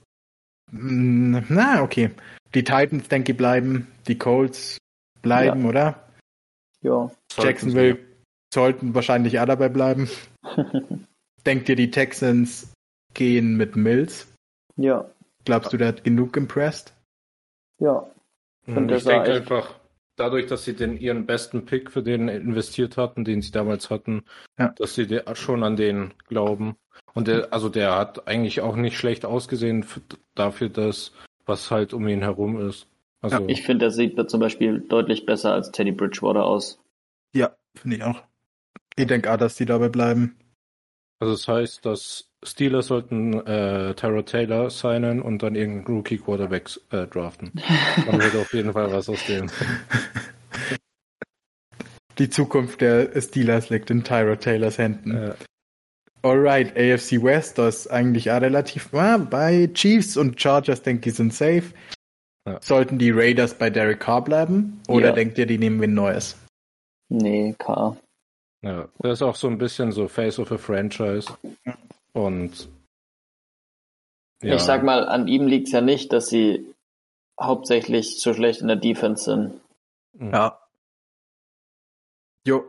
Mm, 0.73 1.39
na, 1.49 1.83
okay. 1.83 2.11
Die 2.55 2.65
Titans, 2.65 3.09
denke 3.09 3.33
ich, 3.33 3.39
bleiben. 3.39 3.89
Die 4.07 4.19
Colts 4.19 4.79
bleiben, 5.23 5.67
oder? 5.67 6.03
Ja. 6.83 7.11
Jacksonville 7.37 7.99
sollten 8.53 8.95
wahrscheinlich 8.95 9.39
auch 9.39 9.47
dabei 9.47 9.69
bleiben. 9.69 10.09
Denkt 11.47 11.69
ihr, 11.69 11.77
die 11.77 11.91
Texans 11.91 12.73
gehen 13.15 13.57
mit 13.57 13.77
Mills? 13.77 14.33
ja, 14.77 15.11
Glaubst 15.47 15.73
du, 15.73 15.79
der 15.79 15.89
hat 15.89 16.05
genug 16.05 16.37
impressed? 16.37 16.95
ja. 17.79 18.11
Mhm, 18.67 18.77
Und 18.77 18.91
Ich 18.93 19.05
denke 19.05 19.31
echt- 19.31 19.41
einfach, 19.41 19.75
dadurch, 20.17 20.47
dass 20.47 20.65
sie 20.65 20.75
den 20.77 20.99
ihren 20.99 21.25
besten 21.25 21.65
Pick 21.65 21.91
für 21.91 22.03
den 22.03 22.29
investiert 22.29 22.99
hatten, 22.99 23.25
den 23.25 23.41
sie 23.41 23.51
damals 23.53 23.89
hatten, 23.89 24.23
Ja. 24.59 24.69
dass 24.77 24.95
sie 24.95 25.21
schon 25.35 25.63
an 25.65 25.77
den 25.77 26.13
glauben. 26.29 26.77
Und 27.15 27.27
der, 27.27 27.53
also 27.55 27.71
der 27.71 27.97
hat 27.97 28.29
eigentlich 28.29 28.61
auch 28.61 28.77
nicht 28.77 28.99
schlecht 28.99 29.25
ausgesehen 29.25 29.85
dafür, 30.35 30.69
dass 30.69 31.13
was 31.47 31.71
halt 31.71 31.95
um 31.95 32.07
ihn 32.07 32.21
herum 32.21 32.61
ist. 32.69 32.87
Also 33.23 33.45
Ich 33.49 33.63
finde, 33.63 33.87
der 33.87 33.91
sieht 33.91 34.31
zum 34.31 34.41
Beispiel 34.41 34.81
deutlich 34.81 35.25
besser 35.27 35.53
als 35.55 35.71
Teddy 35.73 35.93
Bridgewater 35.93 36.45
aus. 36.45 36.79
Ja, 37.35 37.57
finde 37.75 37.97
ich 37.97 38.03
auch. 38.05 38.23
Ich 38.97 39.07
denke 39.07 39.33
auch, 39.33 39.37
dass 39.39 39.57
die 39.57 39.65
dabei 39.67 39.89
bleiben. 39.89 40.37
Also 41.21 41.35
das 41.35 41.47
heißt, 41.49 41.85
dass 41.87 42.31
Steelers 42.43 42.87
sollten 42.87 43.35
äh, 43.47 43.95
Tyrod 43.95 44.27
Taylor 44.27 44.71
signen 44.71 45.21
und 45.21 45.43
dann 45.43 45.55
irgendeinen 45.55 45.97
Rookie 45.97 46.17
Quarterback 46.19 46.71
äh, 46.91 47.07
draften. 47.07 47.53
Dann 48.07 48.21
wird 48.21 48.35
auf 48.37 48.55
jeden 48.55 48.73
Fall 48.73 48.91
was 48.91 49.11
aus 49.11 49.23
dem. 49.27 49.51
Die 52.19 52.31
Zukunft 52.31 52.81
der 52.81 53.21
Steelers 53.21 53.69
liegt 53.69 53.91
in 53.91 54.03
Tyra 54.05 54.37
Taylors 54.37 54.79
Händen. 54.79 55.15
Äh, 55.15 55.35
Alright, 56.23 56.77
AFC 56.77 57.23
West, 57.23 57.57
das 57.59 57.81
ist 57.81 57.87
eigentlich 57.89 58.31
auch 58.31 58.41
relativ, 58.43 58.93
ah, 58.95 59.17
bei 59.17 59.71
Chiefs 59.73 60.19
und 60.19 60.39
Chargers 60.41 60.83
denke 60.83 61.09
ich 61.11 61.17
sind 61.17 61.33
safe. 61.33 61.73
Ja. 62.47 62.59
Sollten 62.61 62.99
die 62.99 63.11
Raiders 63.11 63.55
bei 63.55 63.71
Derek 63.71 64.01
Carr 64.01 64.23
bleiben? 64.25 64.83
Oder 64.89 65.09
Ja. 65.09 65.15
denkt 65.15 65.39
ihr, 65.39 65.47
die 65.47 65.57
nehmen 65.59 65.81
wen 65.81 65.95
Neues? 65.95 66.37
Nee, 67.09 67.55
K. 67.59 67.97
ja, 68.63 68.89
der 69.03 69.13
ist 69.13 69.23
auch 69.23 69.37
so 69.37 69.49
ein 69.49 69.59
bisschen 69.59 69.93
so 69.93 70.09
Face 70.09 70.39
of 70.39 70.53
a 70.53 70.59
Franchise. 70.59 71.33
Und 72.13 72.69
ja, 74.43 74.55
Ich 74.57 74.63
sag 74.63 74.83
mal, 74.83 75.07
an 75.09 75.29
ihm 75.29 75.47
liegt's 75.47 75.73
ja 75.73 75.81
nicht, 75.81 76.13
dass 76.13 76.29
sie 76.29 76.67
hauptsächlich 77.41 78.21
so 78.21 78.35
schlecht 78.35 78.61
in 78.61 78.69
der 78.69 78.77
Defense 78.77 79.25
sind. 79.25 79.61
Ja. 80.19 80.61
Jo. 82.47 82.65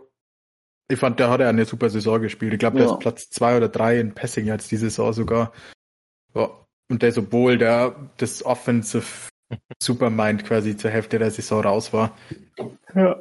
Ich 0.90 1.00
fand, 1.00 1.20
der 1.20 1.30
hat 1.30 1.40
ja 1.40 1.50
eine 1.50 1.66
super 1.66 1.90
Saison 1.90 2.22
gespielt. 2.22 2.54
Ich 2.54 2.60
glaube, 2.60 2.78
der 2.78 2.88
Ja. 2.88 2.94
ist 2.94 3.00
Platz 3.00 3.30
zwei 3.30 3.56
oder 3.58 3.70
drei 3.70 4.00
in 4.00 4.14
Passing 4.14 4.46
jetzt 4.46 4.72
diese 4.72 4.90
Saison 4.90 5.14
sogar. 5.14 5.54
Ja. 6.36 6.50
Und 6.90 7.02
der 7.02 7.10
ist, 7.10 7.18
obwohl 7.18 7.58
der 7.58 7.96
das 8.18 8.44
Offensive 8.46 9.30
Supermind 9.82 10.44
quasi 10.46 10.76
zur 10.76 10.92
Hälfte 10.92 11.20
der 11.20 11.32
Saison 11.32 11.62
raus 11.62 11.94
war. 11.94 12.18
Ja. 12.94 13.18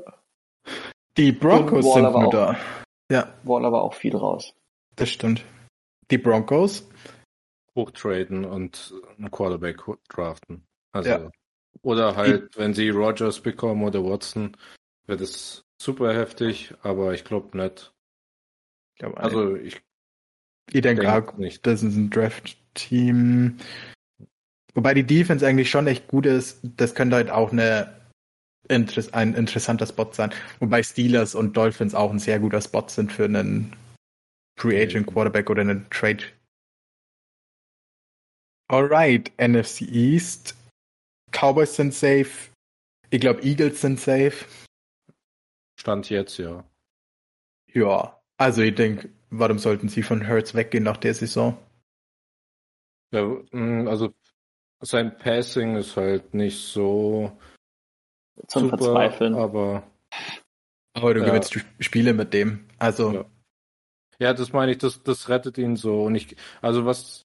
Die 1.17 1.33
Broncos 1.33 1.85
sind 1.93 2.05
Waller 2.05 2.11
nur 2.21 2.29
auch- 2.29 2.33
da. 2.33 2.57
Ja, 3.11 3.35
Wall 3.43 3.65
aber 3.65 3.83
auch 3.83 3.95
viel 3.95 4.17
raus. 4.17 4.55
das 4.97 5.09
stimmt. 5.11 5.45
Die 6.11 6.19
Broncos, 6.19 6.89
hochtraden 7.77 8.45
und 8.45 8.93
einen 9.19 9.31
Quarterback 9.31 9.79
draften. 10.09 10.65
Also 10.93 11.11
Ja. 11.11 11.31
oder 11.83 12.17
halt, 12.17 12.57
wenn 12.57 12.75
sie 12.75 12.91
Rogers 12.91 13.41
bekommen 13.41 13.85
oder 13.85 14.05
Watson, 14.05 14.57
wird 15.07 15.21
es 15.21 15.65
super 15.81 16.13
heftig, 16.15 16.75
aber 16.83 17.15
ich 17.15 17.25
glaube 17.25 17.57
nicht. 17.57 17.93
ich 18.95 18.99
glaube, 19.01 19.17
Also 19.19 19.57
ich 19.57 19.81
ich 20.73 20.83
denke 20.83 21.11
auch, 21.13 21.37
nicht. 21.39 21.67
das 21.67 21.83
ist 21.83 21.97
ein 21.97 22.11
Draft-Team. 22.11 23.57
Wobei 24.75 24.95
die 24.95 25.05
Defense 25.07 25.47
eigentlich 25.47 25.71
schon 25.71 25.87
echt 25.87 26.07
gut 26.09 26.27
ist. 26.27 26.61
Das 26.63 26.95
könnte 26.95 27.17
halt 27.17 27.31
auch 27.31 27.51
eine, 27.53 28.00
Interess 28.71 29.13
ein 29.13 29.35
interessanter 29.35 29.87
Spot 29.87 30.11
sein. 30.13 30.33
Wobei 30.61 30.83
Steelers 30.83 31.35
und 31.35 31.57
Dolphins 31.57 31.95
auch 31.95 32.11
ein 32.11 32.19
sehr 32.19 32.39
guter 32.39 32.61
Spot 32.61 32.89
sind 32.89 33.13
für 33.13 33.25
einen 33.25 33.77
Free 34.59 34.81
Agent 34.83 35.07
Quarterback 35.07 35.51
oder 35.51 35.63
einen 35.63 35.89
Trade. 35.91 36.25
Alright, 38.69 39.33
NFC 39.39 39.83
East. 39.83 40.55
Cowboys 41.33 41.75
sind 41.75 41.93
safe. 41.93 42.51
Ich 43.11 43.21
glaube, 43.21 43.43
Eagles 43.43 43.81
sind 43.81 43.99
safe. 43.99 44.45
Stand 45.79 46.09
jetzt 46.11 46.39
ja. 46.39 46.65
Ja, 47.73 48.21
also 48.37 48.63
ich 48.63 48.75
denke, 48.75 49.11
warum 49.31 49.59
sollten 49.59 49.89
sie 49.89 50.03
von 50.03 50.29
Hurts 50.29 50.55
weggehen 50.55 50.85
nach 50.85 50.97
der 50.97 51.15
Saison? 51.15 51.59
ja 53.13 53.23
mh, 53.51 53.91
also 53.91 54.15
sein 54.81 55.17
Passing 55.19 55.77
ist 55.77 55.97
halt 55.97 56.33
nicht 56.35 56.59
so 56.59 57.33
Zum 58.49 58.65
super, 58.65 58.79
Verzweifeln. 58.79 59.35
aber 59.35 59.83
Aber 60.95 61.15
du 61.15 61.21
Ja. 61.21 61.27
gewinnst 61.27 61.57
Spiele 61.79 62.13
mit 62.13 62.33
dem. 62.35 62.67
Also 62.79 63.13
Ja. 63.13 63.25
Ja, 64.19 64.35
das 64.35 64.53
meine 64.53 64.73
ich, 64.73 64.79
das, 64.79 65.03
das 65.03 65.31
rettet 65.31 65.57
ihn 65.57 65.77
so. 65.77 66.03
Und 66.05 66.15
ich, 66.15 66.37
also 66.61 66.85
was, 66.85 67.25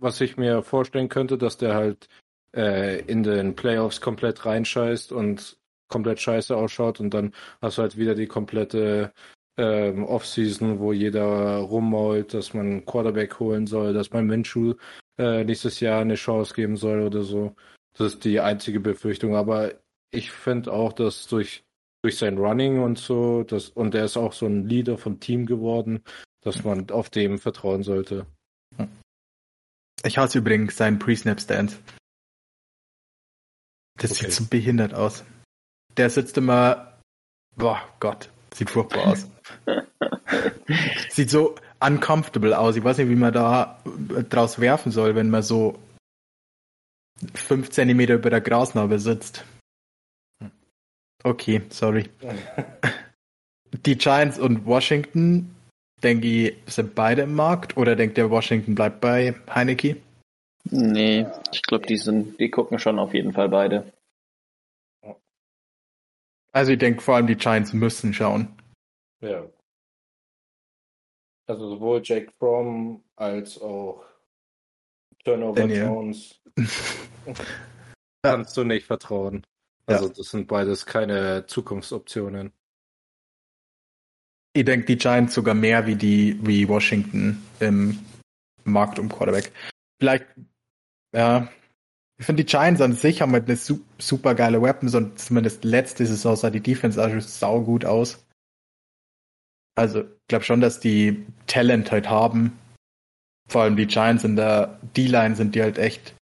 was 0.00 0.20
ich 0.20 0.36
mir 0.36 0.62
vorstellen 0.62 1.08
könnte, 1.08 1.38
dass 1.38 1.58
der 1.58 1.74
halt 1.74 2.08
äh, 2.54 3.00
in 3.00 3.24
den 3.24 3.56
Playoffs 3.56 4.00
komplett 4.00 4.46
reinscheißt 4.46 5.10
und 5.10 5.58
komplett 5.88 6.20
scheiße 6.20 6.56
ausschaut 6.56 7.00
und 7.00 7.12
dann 7.14 7.32
hast 7.60 7.78
du 7.78 7.82
halt 7.82 7.96
wieder 7.96 8.14
die 8.14 8.26
komplette 8.28 9.12
ähm, 9.56 10.04
Offseason, 10.04 10.78
wo 10.78 10.92
jeder 10.92 11.56
rummault, 11.58 12.32
dass 12.34 12.54
man 12.54 12.66
einen 12.66 12.84
Quarterback 12.86 13.40
holen 13.40 13.66
soll, 13.66 13.92
dass 13.92 14.10
man 14.12 14.26
Minshew 14.26 14.74
äh, 15.18 15.42
nächstes 15.44 15.80
Jahr 15.80 16.00
eine 16.00 16.14
Chance 16.14 16.54
geben 16.54 16.76
soll 16.76 17.00
oder 17.02 17.22
so. 17.22 17.56
Das 17.96 18.14
ist 18.14 18.24
die 18.24 18.38
einzige 18.40 18.78
Befürchtung. 18.80 19.34
Aber 19.34 19.72
ich 20.10 20.30
finde 20.30 20.72
auch, 20.72 20.92
dass 20.92 21.26
durch, 21.26 21.64
durch 22.02 22.18
sein 22.18 22.38
Running 22.38 22.82
und 22.82 22.98
so, 22.98 23.42
das, 23.42 23.68
und 23.68 23.94
er 23.94 24.04
ist 24.04 24.16
auch 24.16 24.32
so 24.32 24.46
ein 24.46 24.68
Leader 24.68 24.98
vom 24.98 25.20
Team 25.20 25.46
geworden, 25.46 26.02
dass 26.42 26.64
man 26.64 26.90
auf 26.90 27.10
dem 27.10 27.38
vertrauen 27.38 27.82
sollte. 27.82 28.26
Ich 30.04 30.18
hasse 30.18 30.38
übrigens 30.38 30.76
seinen 30.76 30.98
Pre-Snap-Stance. 30.98 31.78
Das 33.98 34.12
Okay. 34.12 34.24
sieht 34.24 34.32
so 34.32 34.44
behindert 34.44 34.94
aus. 34.94 35.24
Der 35.96 36.10
sitzt 36.10 36.36
immer. 36.36 36.98
Boah, 37.56 37.82
Gott. 37.98 38.30
Sieht 38.54 38.70
furchtbar 38.70 39.06
aus. 39.06 39.28
sieht 41.10 41.30
so 41.30 41.54
uncomfortable 41.80 42.56
aus. 42.56 42.76
Ich 42.76 42.84
weiß 42.84 42.98
nicht, 42.98 43.08
wie 43.08 43.16
man 43.16 43.32
da 43.32 43.82
draus 44.28 44.60
werfen 44.60 44.92
soll, 44.92 45.14
wenn 45.14 45.30
man 45.30 45.42
so 45.42 45.78
fünf 47.34 47.70
Zentimeter 47.70 48.14
über 48.14 48.30
der 48.30 48.42
Grasnarbe 48.42 48.98
sitzt. 48.98 49.44
Okay, 51.24 51.62
sorry. 51.70 52.08
Die 53.84 53.96
Giants 53.96 54.38
und 54.38 54.64
Washington, 54.64 55.54
denke 56.02 56.26
ich, 56.26 56.56
sind 56.66 56.94
beide 56.94 57.22
im 57.22 57.34
Markt 57.34 57.76
oder 57.76 57.96
denkt 57.96 58.16
der 58.16 58.30
Washington 58.30 58.74
bleibt 58.74 59.00
bei 59.00 59.34
Heineke? 59.52 59.96
Nee, 60.70 61.26
ich 61.52 61.62
glaube, 61.62 61.86
die 61.86 61.96
sind, 61.96 62.38
die 62.40 62.50
gucken 62.50 62.78
schon 62.78 62.98
auf 62.98 63.14
jeden 63.14 63.32
Fall 63.32 63.48
beide. 63.48 63.92
Also 66.52 66.72
ich 66.72 66.78
denke 66.78 67.02
vor 67.02 67.16
allem 67.16 67.26
die 67.26 67.36
Giants 67.36 67.72
müssen 67.72 68.14
schauen. 68.14 68.48
Ja. 69.20 69.44
Also 71.46 71.68
sowohl 71.68 72.00
Jake 72.02 72.32
Fromm 72.38 73.04
als 73.14 73.60
auch 73.60 74.04
Turnover 75.22 75.60
Daniel. 75.60 75.84
Jones 75.84 76.40
kannst 78.22 78.56
du 78.56 78.64
nicht 78.64 78.86
vertrauen. 78.86 79.44
Also 79.86 80.08
das 80.08 80.30
sind 80.30 80.48
beides 80.48 80.84
keine 80.86 81.46
Zukunftsoptionen. 81.46 82.52
Ich 84.52 84.64
denke 84.64 84.86
die 84.86 84.96
Giants 84.96 85.34
sogar 85.34 85.54
mehr 85.54 85.86
wie 85.86 85.96
die 85.96 86.38
wie 86.42 86.68
Washington 86.68 87.42
im 87.60 87.98
Markt 88.64 88.98
um 88.98 89.08
Quarterback. 89.08 89.52
Vielleicht, 90.00 90.26
ja. 91.14 91.48
Ich 92.18 92.24
finde 92.24 92.42
die 92.42 92.50
Giants 92.50 92.80
an 92.80 92.94
sich 92.94 93.20
haben 93.20 93.32
halt 93.32 93.44
eine 93.44 93.56
su 93.56 93.80
super 93.98 94.34
geile 94.34 94.62
Weapons 94.62 94.94
und 94.94 95.18
zumindest 95.18 95.64
letzte 95.64 96.06
Saison 96.06 96.34
sah 96.34 96.50
die 96.50 96.62
Defense 96.62 97.00
also 97.00 97.20
sau 97.20 97.60
gut 97.60 97.84
aus. 97.84 98.24
Also 99.74 100.00
ich 100.00 100.28
glaube 100.28 100.44
schon, 100.44 100.62
dass 100.62 100.80
die 100.80 101.26
Talent 101.46 101.92
halt 101.92 102.08
haben. 102.08 102.58
Vor 103.48 103.62
allem 103.62 103.76
die 103.76 103.86
Giants 103.86 104.24
in 104.24 104.34
der 104.34 104.80
D-Line 104.96 105.36
sind 105.36 105.54
die 105.54 105.62
halt 105.62 105.78
echt 105.78 106.14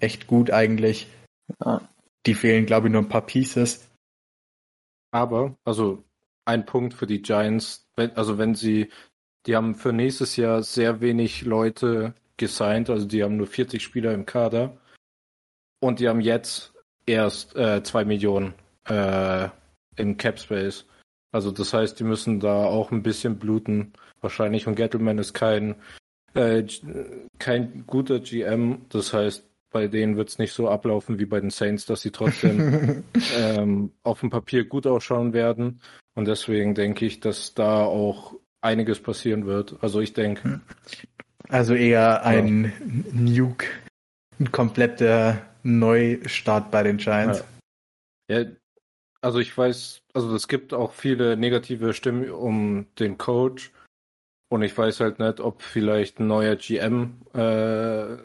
echt 0.00 0.26
gut 0.26 0.50
eigentlich. 0.50 1.06
Ja. 1.64 1.88
Die 2.26 2.34
fehlen 2.34 2.66
glaube 2.66 2.88
ich 2.88 2.92
nur 2.92 3.02
ein 3.02 3.08
paar 3.08 3.26
Pieces. 3.26 3.88
Aber, 5.12 5.56
also 5.64 6.04
ein 6.44 6.66
Punkt 6.66 6.94
für 6.94 7.06
die 7.06 7.22
Giants, 7.22 7.88
also 7.96 8.38
wenn 8.38 8.54
sie, 8.54 8.90
die 9.46 9.56
haben 9.56 9.74
für 9.74 9.92
nächstes 9.92 10.36
Jahr 10.36 10.62
sehr 10.62 11.00
wenig 11.00 11.42
Leute 11.42 12.14
gesigned, 12.36 12.90
also 12.90 13.06
die 13.06 13.22
haben 13.22 13.36
nur 13.36 13.46
40 13.46 13.82
Spieler 13.82 14.12
im 14.12 14.26
Kader 14.26 14.76
und 15.80 16.00
die 16.00 16.08
haben 16.08 16.20
jetzt 16.20 16.74
erst 17.06 17.56
äh, 17.56 17.82
zwei 17.82 18.04
Millionen 18.04 18.54
äh, 18.88 19.48
im 19.96 20.16
Cap 20.16 20.38
Space. 20.38 20.86
Also 21.32 21.50
das 21.50 21.72
heißt, 21.72 21.98
die 21.98 22.04
müssen 22.04 22.40
da 22.40 22.64
auch 22.64 22.90
ein 22.90 23.02
bisschen 23.02 23.38
bluten 23.38 23.92
wahrscheinlich 24.20 24.66
und 24.66 24.74
Gettleman 24.74 25.18
ist 25.18 25.34
kein 25.34 25.76
äh, 26.34 26.64
kein 27.38 27.86
guter 27.86 28.20
GM, 28.20 28.86
das 28.90 29.12
heißt 29.12 29.45
bei 29.70 29.88
denen 29.88 30.16
wird 30.16 30.28
es 30.28 30.38
nicht 30.38 30.52
so 30.52 30.68
ablaufen 30.68 31.18
wie 31.18 31.26
bei 31.26 31.40
den 31.40 31.50
Saints, 31.50 31.86
dass 31.86 32.00
sie 32.02 32.10
trotzdem 32.10 33.04
ähm, 33.38 33.92
auf 34.02 34.20
dem 34.20 34.30
Papier 34.30 34.64
gut 34.64 34.86
ausschauen 34.86 35.32
werden. 35.32 35.80
Und 36.14 36.26
deswegen 36.26 36.74
denke 36.74 37.04
ich, 37.06 37.20
dass 37.20 37.54
da 37.54 37.84
auch 37.84 38.34
einiges 38.60 39.00
passieren 39.00 39.46
wird. 39.46 39.76
Also 39.82 40.00
ich 40.00 40.12
denke, 40.12 40.60
Also 41.48 41.74
eher 41.74 42.24
ein 42.24 42.72
Nuke, 43.12 43.66
ein 44.38 44.50
kompletter 44.50 45.42
Neustart 45.62 46.70
bei 46.70 46.82
den 46.82 46.96
Giants. 46.96 47.44
ja, 48.30 48.44
also 49.20 49.38
ich 49.38 49.56
weiß, 49.56 50.02
also 50.14 50.34
es 50.34 50.48
gibt 50.48 50.72
auch 50.72 50.92
viele 50.92 51.36
negative 51.36 51.94
Stimmen 51.94 52.30
um 52.30 52.86
den 52.98 53.18
Coach. 53.18 53.72
Und 54.48 54.62
ich 54.62 54.76
weiß 54.76 55.00
halt 55.00 55.18
nicht, 55.18 55.40
ob 55.40 55.62
vielleicht 55.62 56.20
ein 56.20 56.28
neuer 56.28 56.54
GM 56.54 57.16
äh, 57.34 58.16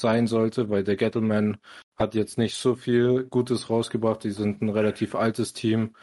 sein 0.00 0.26
sollte, 0.26 0.70
weil 0.70 0.84
der 0.84 0.96
Gettleman 0.96 1.58
hat 1.96 2.14
jetzt 2.14 2.38
nicht 2.38 2.56
so 2.56 2.74
viel 2.74 3.24
Gutes 3.24 3.70
rausgebracht. 3.70 4.24
Die 4.24 4.30
sind 4.30 4.62
ein 4.62 4.68
relativ 4.70 5.14
altes 5.14 5.52
Team. 5.52 5.94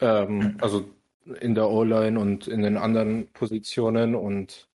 Ähm, 0.00 0.56
also 0.60 0.88
in 1.40 1.54
der 1.54 1.68
O-Line 1.68 2.18
und 2.18 2.48
in 2.48 2.62
den 2.62 2.76
anderen 2.76 3.28
Positionen 3.32 4.14
und 4.14 4.68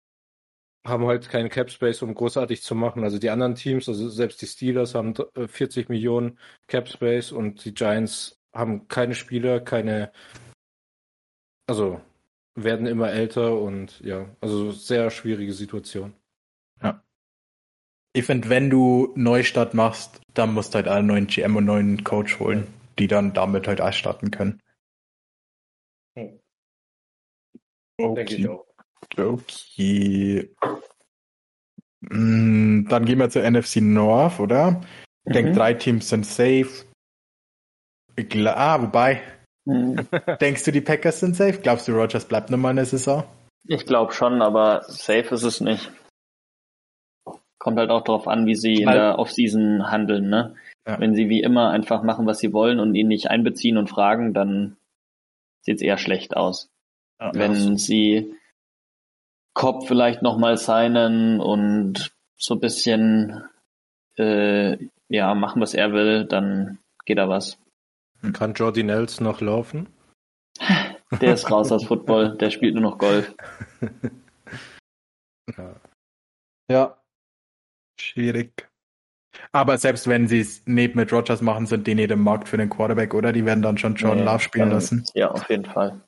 haben 0.86 1.06
halt 1.06 1.30
keinen 1.30 1.50
Cap 1.50 1.70
Space, 1.70 2.02
um 2.02 2.14
großartig 2.14 2.64
zu 2.64 2.76
machen. 2.76 3.04
Also 3.04 3.20
die 3.20 3.30
anderen 3.30 3.56
Teams, 3.56 3.88
also 3.88 4.10
selbst 4.10 4.42
die 4.42 4.48
Steelers 4.48 4.96
haben 4.96 5.14
äh, 5.36 5.48
40 5.48 5.90
Millionen 5.90 6.40
Cap 6.68 6.90
Space 6.90 7.32
und 7.32 7.64
die 7.66 7.74
Giants 7.74 8.40
haben 8.54 8.88
keine 8.88 9.16
Spieler, 9.16 9.60
keine, 9.60 10.12
also 11.68 12.02
werden 12.56 12.88
immer 12.88 13.12
älter 13.12 13.60
und 13.60 14.00
ja, 14.02 14.36
also 14.42 14.72
sehr 14.72 15.10
schwierige 15.10 15.54
Situation. 15.54 16.14
Ich 18.14 18.26
finde, 18.26 18.50
wenn 18.50 18.70
du 18.70 19.14
Neustart 19.16 19.74
machst, 19.74 20.20
dann 20.34 20.54
musst 20.54 20.74
du 20.74 20.76
halt 20.78 20.88
einen 20.88 21.08
neuen 21.08 21.28
GM 21.28 21.56
und 21.56 21.70
einen 21.70 21.86
neuen 21.96 22.04
Coach 22.04 22.40
holen, 22.40 22.68
die 23.00 23.08
dann 23.08 23.34
damit 23.34 23.68
halt 23.68 23.82
starten 23.96 24.32
können. 24.32 24.60
Denke 27.98 28.52
auch. 28.52 28.66
Okay. 29.18 30.50
Mm, 32.02 32.88
Dann 32.88 33.06
gehen 33.06 33.20
wir 33.20 33.30
zur 33.30 33.44
NFC 33.44 33.78
North, 33.78 34.40
oder? 34.40 34.82
Ich 35.26 35.34
denke, 35.34 35.52
Mhm. 35.52 35.56
drei 35.56 35.74
Teams 35.74 36.10
sind 36.10 36.26
safe. 36.26 36.86
Ah, 38.46 38.82
wobei, 38.82 39.22
Hm, 39.68 39.96
denkst 40.42 40.64
du, 40.64 40.72
die 40.72 40.82
Packers 40.82 41.20
sind 41.20 41.36
safe? 41.36 41.60
Glaubst 41.62 41.88
du, 41.88 41.94
Rogers 41.94 42.26
bleibt 42.26 42.50
nochmal 42.50 42.72
in 42.72 42.78
der 42.78 42.86
Saison? 42.86 43.24
Ich 43.68 43.86
glaube 43.86 44.12
schon, 44.12 44.42
aber 44.42 44.84
safe 44.88 45.36
ist 45.36 45.44
es 45.44 45.62
nicht. 45.62 45.92
Kommt 47.62 47.78
halt 47.78 47.92
auch 47.92 48.04
darauf 48.04 48.28
an, 48.28 48.48
wie 48.48 48.56
sie 48.56 48.74
in 48.82 48.88
Weil- 48.88 48.98
der 48.98 49.20
Offseason 49.20 49.92
handeln, 49.92 50.30
ne? 50.30 50.56
Ja. 50.88 51.00
Wenn 51.00 51.14
sie 51.14 51.30
wie 51.30 51.42
immer 51.44 51.70
einfach 51.70 52.02
machen, 52.02 52.26
was 52.26 52.40
sie 52.40 52.54
wollen 52.54 52.80
und 52.80 52.96
ihn 52.96 53.08
nicht 53.08 53.30
einbeziehen 53.30 53.78
und 53.78 53.88
fragen, 53.88 54.34
dann 54.34 54.78
sieht 55.62 55.76
es 55.76 55.84
eher 55.84 56.00
schlecht 56.00 56.36
aus. 56.36 56.70
Ja, 57.20 57.30
Wenn 57.36 57.78
sie 57.78 58.34
Cobb 59.54 59.88
vielleicht 59.88 60.24
nochmal 60.24 60.58
signen 60.58 61.40
und 61.40 62.12
so 62.36 62.56
ein 62.56 62.60
bisschen 62.62 63.44
äh, 64.18 64.78
ja, 65.08 65.36
machen, 65.36 65.62
was 65.62 65.76
er 65.76 65.94
will, 65.94 66.26
dann 66.26 66.80
geht 67.06 67.20
da 67.20 67.30
was. 67.30 67.60
Kann 68.34 68.54
Jordi 68.56 68.82
Nelson 68.82 69.24
noch 69.28 69.40
laufen? 69.40 69.88
Der 71.22 71.34
ist 71.34 71.52
raus 71.52 71.72
aus 71.72 71.84
Football, 71.86 72.38
der 72.38 72.50
spielt 72.50 72.74
nur 72.74 72.84
noch 72.84 72.98
Golf. 72.98 73.36
Ja. 76.70 77.01
Schwierig. 78.02 78.68
Aber 79.54 79.78
selbst 79.78 80.08
wenn 80.08 80.28
sie 80.28 80.40
es 80.40 80.64
neben 80.66 80.98
mit 81.00 81.12
Rogers 81.14 81.42
machen, 81.42 81.66
sind 81.66 81.88
die 81.88 81.96
nicht 81.96 82.12
im 82.12 82.22
Markt 82.24 82.50
für 82.50 82.58
den 82.58 82.70
Quarterback, 82.70 83.14
oder? 83.14 83.32
Die 83.32 83.46
werden 83.46 83.62
dann 83.62 83.78
schon 83.78 83.96
John 83.96 84.18
Nee, 84.18 84.24
Love 84.24 84.40
spielen 84.40 84.66
dann- 84.70 84.74
lassen. 84.78 85.06
Ja, 85.14 85.32
auf 85.32 85.50
jeden 85.50 85.66
Fall. 85.66 86.02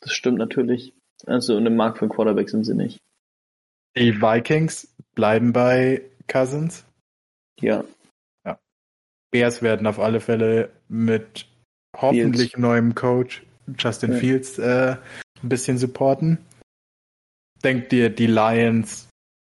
Das 0.00 0.12
stimmt 0.12 0.38
natürlich. 0.38 0.94
Also 1.26 1.56
in 1.56 1.64
dem 1.64 1.76
Markt 1.76 1.98
für 1.98 2.02
einen 2.04 2.12
Quarterback 2.12 2.48
sind 2.50 2.64
sie 2.64 2.74
nicht. 2.74 3.00
Die 3.96 4.20
Vikings 4.20 4.94
bleiben 5.14 5.52
bei 5.52 6.02
Cousins. 6.28 6.84
Ja, 7.60 7.84
Bears 9.30 9.62
werden 9.62 9.88
auf 9.88 9.98
alle 9.98 10.20
Fälle 10.20 10.70
mit 10.88 11.48
hoffentlich 11.96 12.56
neuem 12.56 12.94
Coach 12.94 13.42
Justin 13.76 14.12
Ja. 14.12 14.18
Fields 14.18 14.58
äh, 14.60 14.96
ein 15.42 15.48
bisschen 15.48 15.76
supporten. 15.76 16.38
Denkt 17.64 17.92
ihr, 17.92 18.10
die 18.10 18.28
Lions 18.28 19.08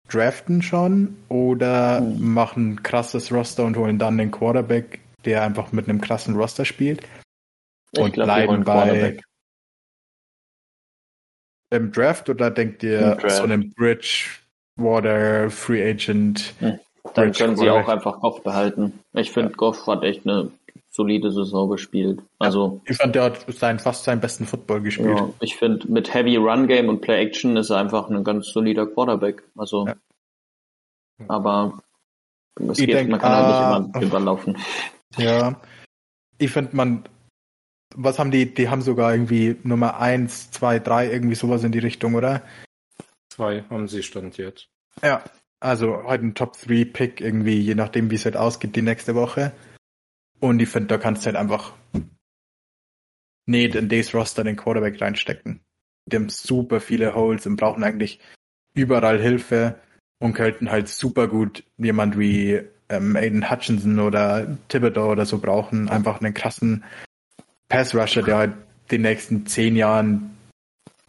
draften 0.09 0.61
schon 0.61 1.17
oder 1.29 1.99
Hm. 1.99 2.33
machen 2.33 2.83
krasses 2.83 3.31
Roster 3.31 3.65
und 3.65 3.77
holen 3.77 3.99
dann 3.99 4.17
den 4.17 4.31
Quarterback, 4.31 4.99
der 5.25 5.43
einfach 5.43 5.71
mit 5.71 5.89
einem 5.89 6.01
krassen 6.01 6.35
Roster 6.35 6.65
spielt? 6.65 7.01
ich 7.91 7.99
Und 7.99 8.13
glaube, 8.13 8.31
die 8.31 8.47
bleiben 8.47 8.63
bei-. 8.63 9.17
Im 11.69 11.91
Draft 11.91 12.29
oder 12.29 12.49
denkt 12.49 12.81
ihr 12.83 13.17
so 13.27 13.43
einen 13.43 13.73
Bridgewater 13.73 15.49
Free 15.49 15.89
Agent? 15.89 16.53
Hm. 16.59 16.79
Dann 17.13 17.31
können 17.31 17.57
sie 17.57 17.69
auch 17.69 17.87
einfach 17.87 18.19
Goff 18.21 18.43
behalten. 18.43 18.99
Ich 19.13 19.31
finde, 19.31 19.53
Goff 19.53 19.87
hat 19.87 20.03
echt 20.03 20.25
eine 20.27 20.51
solide 20.97 21.31
Saison 21.31 21.69
gespielt. 21.69 22.21
Also, 22.39 22.81
Ich 22.85 22.97
fand, 22.97 23.15
der 23.15 23.23
hat 23.23 23.45
sein, 23.53 23.79
fast 23.79 24.03
seinen 24.03 24.19
besten 24.19 24.45
Football 24.45 24.81
gespielt. 24.81 25.15
ja, 25.17 25.29
ich 25.39 25.55
finde, 25.55 25.89
mit 25.89 26.13
Heavy 26.13 26.35
Run 26.37 26.67
Game 26.67 26.89
und 26.89 27.01
Play 27.01 27.23
Action 27.23 27.55
ist 27.55 27.69
er 27.69 27.77
einfach 27.77 28.09
ein 28.09 28.23
ganz 28.23 28.47
solider 28.47 28.87
Quarterback. 28.87 29.43
Also, 29.55 29.87
Ja. 29.87 29.95
aber 31.27 31.79
es 32.55 32.79
Ich 32.79 32.87
geht, 32.87 32.95
denk, 32.95 33.09
man 33.11 33.19
kann 33.19 33.31
halt 33.31 33.45
ah, 33.45 33.79
nicht 33.79 33.95
immer 33.95 34.05
überlaufen. 34.05 34.57
Ja. 35.17 35.61
Ich 36.37 36.51
finde, 36.51 36.75
man, 36.75 37.03
was 37.95 38.19
haben 38.19 38.29
die, 38.29 38.53
die 38.53 38.67
haben 38.69 38.81
sogar 38.81 39.13
irgendwie 39.13 39.55
Nummer 39.63 39.99
eins, 39.99 40.51
zwei, 40.51 40.79
drei, 40.79 41.09
irgendwie 41.09 41.35
sowas 41.35 41.63
in 41.63 41.71
die 41.71 41.79
Richtung, 41.79 42.13
oder? 42.15 42.41
Zwei 43.29 43.63
haben 43.69 43.87
sie 43.87 44.03
Stand 44.03 44.37
jetzt. 44.37 44.67
Ja. 45.01 45.23
Also 45.59 46.03
heute 46.03 46.25
ein 46.25 46.35
Top 46.35 46.55
3 46.61 46.85
Pick 46.85 47.21
irgendwie, 47.21 47.59
je 47.59 47.73
nachdem 47.73 48.11
wie 48.11 48.15
es 48.15 48.25
halt 48.25 48.37
ausgeht, 48.37 48.75
die 48.75 48.83
nächste 48.83 49.15
Woche. 49.15 49.53
Und 50.39 50.61
ich 50.61 50.69
finde, 50.69 50.87
da 50.87 50.97
kannst 50.97 51.23
du 51.23 51.27
halt 51.27 51.35
einfach 51.35 51.73
nicht 53.45 53.75
in 53.75 53.89
das 53.89 54.13
Roster 54.13 54.43
den 54.43 54.55
Quarterback 54.55 55.01
reinstecken. 55.01 55.61
Die 56.05 56.15
haben 56.15 56.29
super 56.29 56.79
viele 56.79 57.15
Holes 57.15 57.45
und 57.45 57.55
brauchen 57.57 57.83
eigentlich 57.83 58.19
überall 58.73 59.19
Hilfe 59.19 59.79
und 60.19 60.33
könnten 60.33 60.69
halt 60.69 60.87
super 60.89 61.27
gut 61.27 61.63
jemand 61.77 62.17
wie 62.17 62.61
ähm, 62.89 63.15
Aiden 63.15 63.49
Hutchinson 63.49 63.99
oder 63.99 64.57
Thibodeau 64.69 65.11
oder 65.11 65.25
so 65.25 65.39
brauchen. 65.39 65.89
Einfach 65.89 66.21
einen 66.21 66.33
krassen 66.33 66.83
Pass-Rusher, 67.69 68.23
der 68.23 68.37
halt 68.37 68.53
den 68.91 69.01
nächsten 69.01 69.45
zehn 69.47 69.75
Jahren 69.75 70.37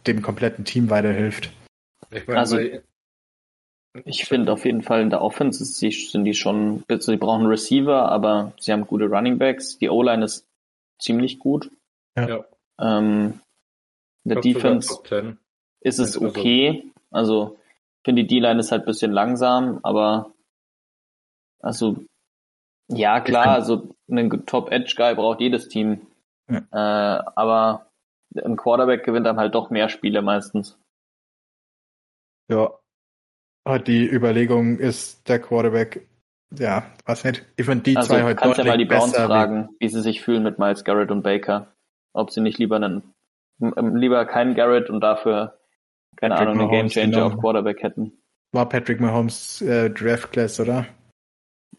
dem 0.07 0.21
kompletten 0.21 0.65
Team 0.65 0.89
weiterhilft. 0.89 1.51
Ich 2.11 2.27
meine, 2.27 2.39
Also- 2.39 2.57
bei- 2.57 2.81
Ich 4.05 4.25
finde 4.25 4.53
auf 4.53 4.65
jeden 4.65 4.83
Fall 4.83 5.01
in 5.01 5.09
der 5.09 5.21
Offense 5.21 5.65
sind 5.65 6.23
die 6.23 6.33
schon, 6.35 6.83
also 6.87 7.11
die 7.11 7.17
brauchen 7.17 7.47
Receiver, 7.47 8.09
aber 8.11 8.53
sie 8.59 8.71
haben 8.71 8.85
gute 8.85 9.05
Running 9.05 9.37
Backs. 9.39 9.77
Die 9.79 9.89
O-Line 9.89 10.23
ist 10.23 10.45
ziemlich 11.01 11.39
gut. 11.39 11.71
ja, 12.15 12.45
Ähm, 12.79 13.39
in 14.25 14.29
der 14.29 14.41
Defense 14.41 14.89
Top 14.89 15.07
10. 15.07 15.37
ist 15.81 15.99
es 15.99 16.15
also- 16.17 16.27
okay. 16.27 16.91
Also, 17.11 17.57
ich 17.97 18.03
finde 18.05 18.23
die 18.23 18.27
D-Line 18.27 18.59
ist 18.59 18.71
halt 18.71 18.83
ein 18.83 18.85
bisschen 18.85 19.11
langsam, 19.11 19.79
aber 19.83 20.31
also 21.61 22.03
ja 22.87 23.19
klar, 23.21 23.47
also 23.47 23.89
einen 24.09 24.45
Top-Edge-Guy 24.45 25.15
braucht 25.15 25.41
jedes 25.41 25.67
Team. 25.67 26.05
Ja. 26.49 26.59
Äh, 26.71 27.23
aber 27.35 27.89
ein 28.35 28.55
Quarterback 28.57 29.03
gewinnt 29.03 29.25
dann 29.25 29.37
halt 29.39 29.55
doch 29.55 29.69
mehr 29.71 29.89
Spiele 29.89 30.21
meistens. 30.21 30.77
Ja. 32.49 32.77
Halt 33.69 33.87
die 33.87 34.05
Überlegung 34.09 34.77
ist 34.79 35.27
der 35.29 35.39
Quarterback, 35.39 36.07
ja, 36.57 36.85
weiß 37.05 37.23
nicht. 37.25 37.45
Ich 37.55 37.65
finde 37.65 37.83
die 37.83 37.95
Also 37.95 38.09
zwei 38.09 38.23
halt 38.23 38.37
kannst 38.37 38.57
ja 38.57 38.63
mal 38.65 38.77
die 38.77 38.85
Browns 38.85 39.15
fragen, 39.15 39.69
wie 39.79 39.87
sie 39.89 40.01
sich 40.01 40.21
fühlen 40.21 40.43
mit 40.43 40.59
Miles 40.59 40.83
Garrett 40.83 41.11
und 41.11 41.21
Baker. 41.23 41.71
Ob 42.13 42.31
sie 42.31 42.41
nicht 42.41 42.57
lieber 42.57 42.77
einen, 42.77 43.13
m- 43.61 43.95
lieber 43.95 44.25
keinen 44.25 44.55
Garrett 44.55 44.89
und 44.89 45.01
dafür, 45.01 45.59
keine 46.15 46.33
Patrick 46.33 46.49
Ahnung, 46.49 46.61
einen 46.61 46.71
Gamechanger 46.71 47.11
genau. 47.11 47.27
auf 47.27 47.37
Quarterback 47.37 47.83
hätten. 47.83 48.13
War 48.51 48.67
Patrick 48.67 48.99
Mahomes 48.99 49.61
äh, 49.61 49.91
Draft 49.91 50.31
Class, 50.31 50.59
oder? 50.59 50.87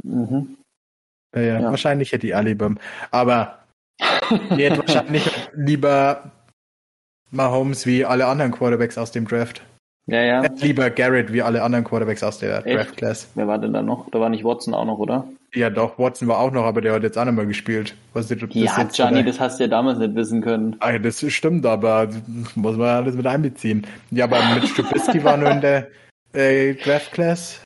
Mhm. 0.04 0.56
Ja, 1.34 1.40
ja. 1.42 1.60
Ja. 1.60 1.70
Wahrscheinlich 1.70 2.12
hätte 2.12 2.28
ich 2.28 2.34
lieber. 2.40 2.74
Aber 3.10 3.64
ich 3.98 4.58
hätte 4.58 4.78
wahrscheinlich 4.86 5.28
lieber 5.54 6.30
Mahomes 7.30 7.86
wie 7.86 8.04
alle 8.04 8.26
anderen 8.26 8.52
Quarterbacks 8.52 8.98
aus 8.98 9.10
dem 9.10 9.26
Draft. 9.26 9.62
Ja, 10.06 10.22
ja. 10.22 10.42
Lieber 10.60 10.90
Garrett 10.90 11.32
wie 11.32 11.42
alle 11.42 11.62
anderen 11.62 11.84
Quarterbacks 11.84 12.22
aus 12.22 12.38
der 12.38 12.66
Echt? 12.66 12.76
Draft 12.76 12.96
Class. 12.96 13.28
Wer 13.34 13.46
war 13.46 13.58
denn 13.58 13.72
da 13.72 13.82
noch? 13.82 14.10
Da 14.10 14.20
war 14.20 14.28
nicht 14.28 14.44
Watson 14.44 14.74
auch 14.74 14.84
noch, 14.84 14.98
oder? 14.98 15.26
Ja, 15.54 15.68
doch, 15.68 15.98
Watson 15.98 16.28
war 16.28 16.38
auch 16.38 16.52
noch, 16.52 16.64
aber 16.64 16.80
der 16.80 16.92
hat 16.92 17.02
jetzt 17.02 17.18
auch 17.18 17.24
nicht 17.24 17.34
mehr 17.34 17.46
gespielt. 17.46 17.94
Was 18.12 18.30
ist 18.30 18.40
das 18.42 18.50
Ja, 18.52 18.84
Gianni, 18.84 19.24
das 19.24 19.40
hast 19.40 19.58
du 19.58 19.64
ja 19.64 19.68
damals 19.68 19.98
nicht 19.98 20.14
wissen 20.14 20.42
können. 20.42 20.76
Ah, 20.80 20.96
das 20.98 21.20
stimmt, 21.32 21.66
aber 21.66 22.08
muss 22.54 22.76
man 22.76 22.88
alles 22.88 23.16
mit 23.16 23.26
einbeziehen. 23.26 23.86
Ja, 24.10 24.24
aber 24.24 24.40
mit 24.54 24.68
Trubisky 24.74 25.24
war 25.24 25.36
nur 25.36 25.50
in 25.50 25.60
der 25.60 25.88
äh, 26.32 26.74
Draft 26.74 27.12
Class. 27.12 27.62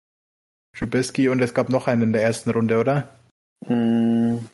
Trubisky 0.76 1.28
und 1.28 1.40
es 1.40 1.52
gab 1.52 1.68
noch 1.68 1.86
einen 1.86 2.02
in 2.02 2.12
der 2.12 2.22
ersten 2.22 2.50
Runde, 2.50 2.78
oder? 2.78 3.08
Hm, 3.66 4.46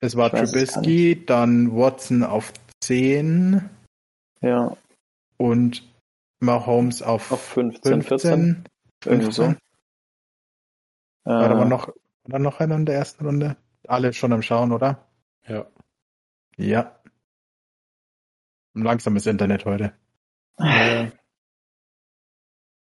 Es 0.00 0.14
war 0.16 0.30
Trubisky, 0.30 1.24
dann 1.24 1.74
Watson 1.74 2.22
auf 2.22 2.52
10 2.80 3.62
ja, 4.42 4.76
und 5.36 5.82
Mahomes 6.40 7.02
auf, 7.02 7.32
auf 7.32 7.40
15, 7.40 8.02
14. 8.02 8.04
15. 8.04 8.64
Irgendwie 9.04 9.32
so. 9.32 9.42
15. 9.44 9.60
War 11.24 11.48
da 11.48 11.62
Äh, 11.62 11.64
noch, 11.66 11.88
war 11.88 11.94
da 12.24 12.38
noch 12.38 12.60
einer 12.60 12.76
in 12.76 12.86
der 12.86 12.96
ersten 12.96 13.24
Runde? 13.24 13.56
Alle 13.88 14.12
schon 14.12 14.32
am 14.32 14.42
Schauen, 14.42 14.72
oder? 14.72 15.06
Ja. 15.46 15.66
Ja. 16.56 17.00
Ein 18.74 18.82
langsames 18.82 19.26
Internet 19.26 19.64
heute. 19.64 19.92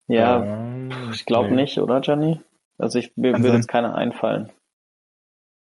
Ja, 0.08 0.46
ja, 0.46 1.10
ich 1.12 1.26
glaube 1.26 1.50
nee. 1.50 1.64
nicht, 1.64 1.80
oder, 1.80 2.00
Gianni? 2.00 2.40
Also 2.78 3.00
ich 3.00 3.18
mir 3.18 3.34
würde 3.34 3.56
jetzt 3.56 3.68
keiner 3.68 3.96
einfallen. 3.96 4.52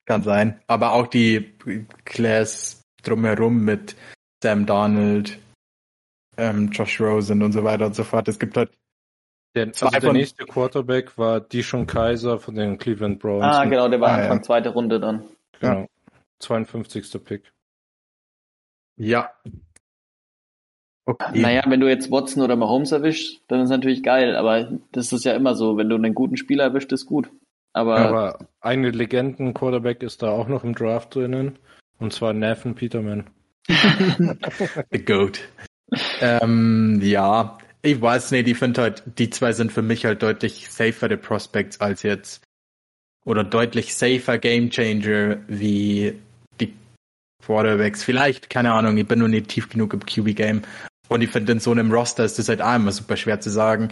Kann 0.05 0.23
sein. 0.23 0.61
Aber 0.69 0.93
auch 0.93 1.07
die 1.07 1.57
Class 2.05 2.85
drumherum 3.03 3.65
mit 3.65 3.97
Sam 4.43 4.65
Darnold, 4.65 5.39
ähm, 6.39 6.71
Josh 6.73 7.01
Rosen 7.01 7.43
und 7.43 7.53
so 7.53 7.63
weiter 7.65 7.87
und 7.87 7.95
so 7.95 8.05
fort. 8.05 8.29
Es 8.29 8.39
gibt 8.39 8.57
halt, 8.57 8.71
Der, 9.55 9.73
Zwei 9.73 9.87
also 9.87 9.99
der 10.01 10.09
von- 10.11 10.17
nächste 10.17 10.45
Quarterback 10.47 11.19
war 11.19 11.41
Dishon 11.41 11.87
Kaiser 11.87 12.39
von 12.39 12.55
den 12.55 12.79
Cleveland 12.79 13.19
Browns. 13.19 13.45
Ah, 13.45 13.65
genau, 13.65 13.89
der 13.89 14.01
war 14.01 14.11
Ah, 14.11 14.15
Anfang 14.17 14.37
ja. 14.39 14.43
zweite 14.43 14.69
Runde 14.71 15.01
dann. 15.01 15.25
Genau. 15.61 15.87
52. 16.41 17.25
Pick. 17.25 17.53
ja. 18.97 19.31
Okay. 21.07 21.41
Naja, 21.41 21.63
wenn 21.67 21.81
du 21.81 21.89
jetzt 21.89 22.11
Watson 22.11 22.43
oder 22.43 22.55
Mahomes 22.55 22.93
erwischst, 22.93 23.41
dann 23.49 23.61
ist 23.63 23.71
natürlich 23.71 24.03
geil, 24.03 24.37
aber 24.37 24.71
das 24.93 25.11
ist 25.15 25.25
ja 25.25 25.33
immer 25.35 25.55
so, 25.55 25.79
wenn 25.79 25.89
du 25.89 25.97
einen 25.97 26.15
guten 26.15 26.37
Spieler 26.37 26.65
erwischt, 26.65 26.93
ist 26.93 27.07
gut. 27.07 27.31
Aber, 27.73 27.97
Aber 27.99 28.39
eine 28.61 28.91
Legenden-Quarterback 28.91 30.03
ist 30.03 30.23
da 30.23 30.31
auch 30.31 30.49
noch 30.49 30.65
im 30.65 30.75
Draft 30.75 31.15
drinnen. 31.15 31.59
Und 31.99 32.13
zwar 32.13 32.35
Nathan 32.35 32.75
Peterman. 32.75 33.31
The 33.69 35.05
Goat. 35.05 35.41
Ähm, 36.21 37.01
ja, 37.03 37.59
ich 37.83 38.01
weiß 38.01 38.33
nicht, 38.33 38.49
ich 38.49 38.59
finde 38.59 38.83
halt, 38.83 39.03
die 39.19 39.31
zwei 39.31 39.53
sind 39.53 39.73
für 39.73 39.83
mich 39.83 40.05
halt 40.05 40.23
deutlich 40.23 40.69
safere 40.71 41.17
Prospects 41.17 41.81
als 41.81 42.03
jetzt 42.03 42.43
oder 43.25 43.45
deutlich 43.45 43.95
safer 43.95 44.39
Game 44.39 44.71
Changer 44.71 45.39
wie 45.49 46.15
die 46.61 46.75
Quarterbacks. 47.45 48.03
Vielleicht, 48.03 48.51
keine 48.51 48.73
Ahnung, 48.73 48.97
ich 48.97 49.07
bin 49.07 49.19
nur 49.19 49.29
nicht 49.29 49.49
tief 49.49 49.69
genug 49.69 49.95
im 49.95 50.05
QB-Game. 50.05 50.63
Und 51.09 51.23
ich 51.23 51.31
finde, 51.31 51.53
in 51.53 51.61
so 51.61 51.71
einem 51.71 51.93
Roster 51.93 52.25
ist 52.25 52.39
das 52.39 52.49
halt 52.49 52.61
auch 52.61 52.75
immer 52.75 52.93
super 52.93 53.17
schwer 53.17 53.41
zu 53.41 53.51
sagen. 53.51 53.89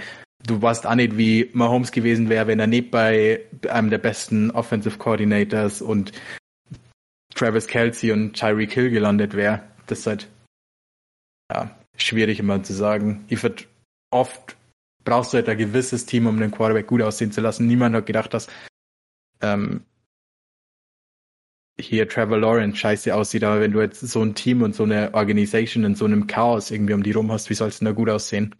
Du 0.46 0.60
weißt 0.60 0.86
auch 0.86 0.94
nicht, 0.94 1.16
wie 1.16 1.50
Mahomes 1.54 1.92
gewesen 1.92 2.28
wäre, 2.28 2.46
wenn 2.46 2.60
er 2.60 2.66
nicht 2.66 2.90
bei 2.90 3.40
einem 3.68 3.90
der 3.90 3.98
besten 3.98 4.50
Offensive 4.50 4.98
Coordinators 4.98 5.80
und 5.80 6.12
Travis 7.34 7.66
Kelsey 7.66 8.12
und 8.12 8.34
Tyreek 8.34 8.72
Hill 8.72 8.90
gelandet 8.90 9.34
wäre. 9.34 9.62
Das 9.86 10.00
ist 10.00 10.06
halt 10.06 10.28
ja, 11.52 11.70
schwierig 11.96 12.38
immer 12.38 12.62
zu 12.62 12.72
sagen. 12.72 13.24
Ich 13.28 13.42
würde 13.42 13.64
oft 14.10 14.56
brauchst 15.04 15.32
du 15.32 15.36
halt 15.36 15.48
ein 15.48 15.56
gewisses 15.56 16.04
Team, 16.04 16.26
um 16.26 16.38
den 16.38 16.50
Quarterback 16.50 16.86
gut 16.86 17.00
aussehen 17.00 17.32
zu 17.32 17.40
lassen. 17.40 17.66
Niemand 17.66 17.94
hat 17.94 18.06
gedacht, 18.06 18.34
dass 18.34 18.48
ähm, 19.40 19.82
hier 21.78 22.08
Trevor 22.08 22.38
Lawrence 22.38 22.76
scheiße 22.76 23.14
aussieht, 23.14 23.44
aber 23.44 23.60
wenn 23.60 23.72
du 23.72 23.80
jetzt 23.80 24.00
so 24.00 24.22
ein 24.22 24.34
Team 24.34 24.62
und 24.62 24.74
so 24.74 24.82
eine 24.82 25.14
Organisation 25.14 25.84
in 25.84 25.94
so 25.94 26.04
einem 26.04 26.26
Chaos 26.26 26.70
irgendwie 26.70 26.94
um 26.94 27.02
die 27.02 27.12
rum 27.12 27.30
hast, 27.30 27.50
wie 27.50 27.54
soll 27.54 27.68
es 27.68 27.78
denn 27.78 27.86
da 27.86 27.92
gut 27.92 28.10
aussehen? 28.10 28.54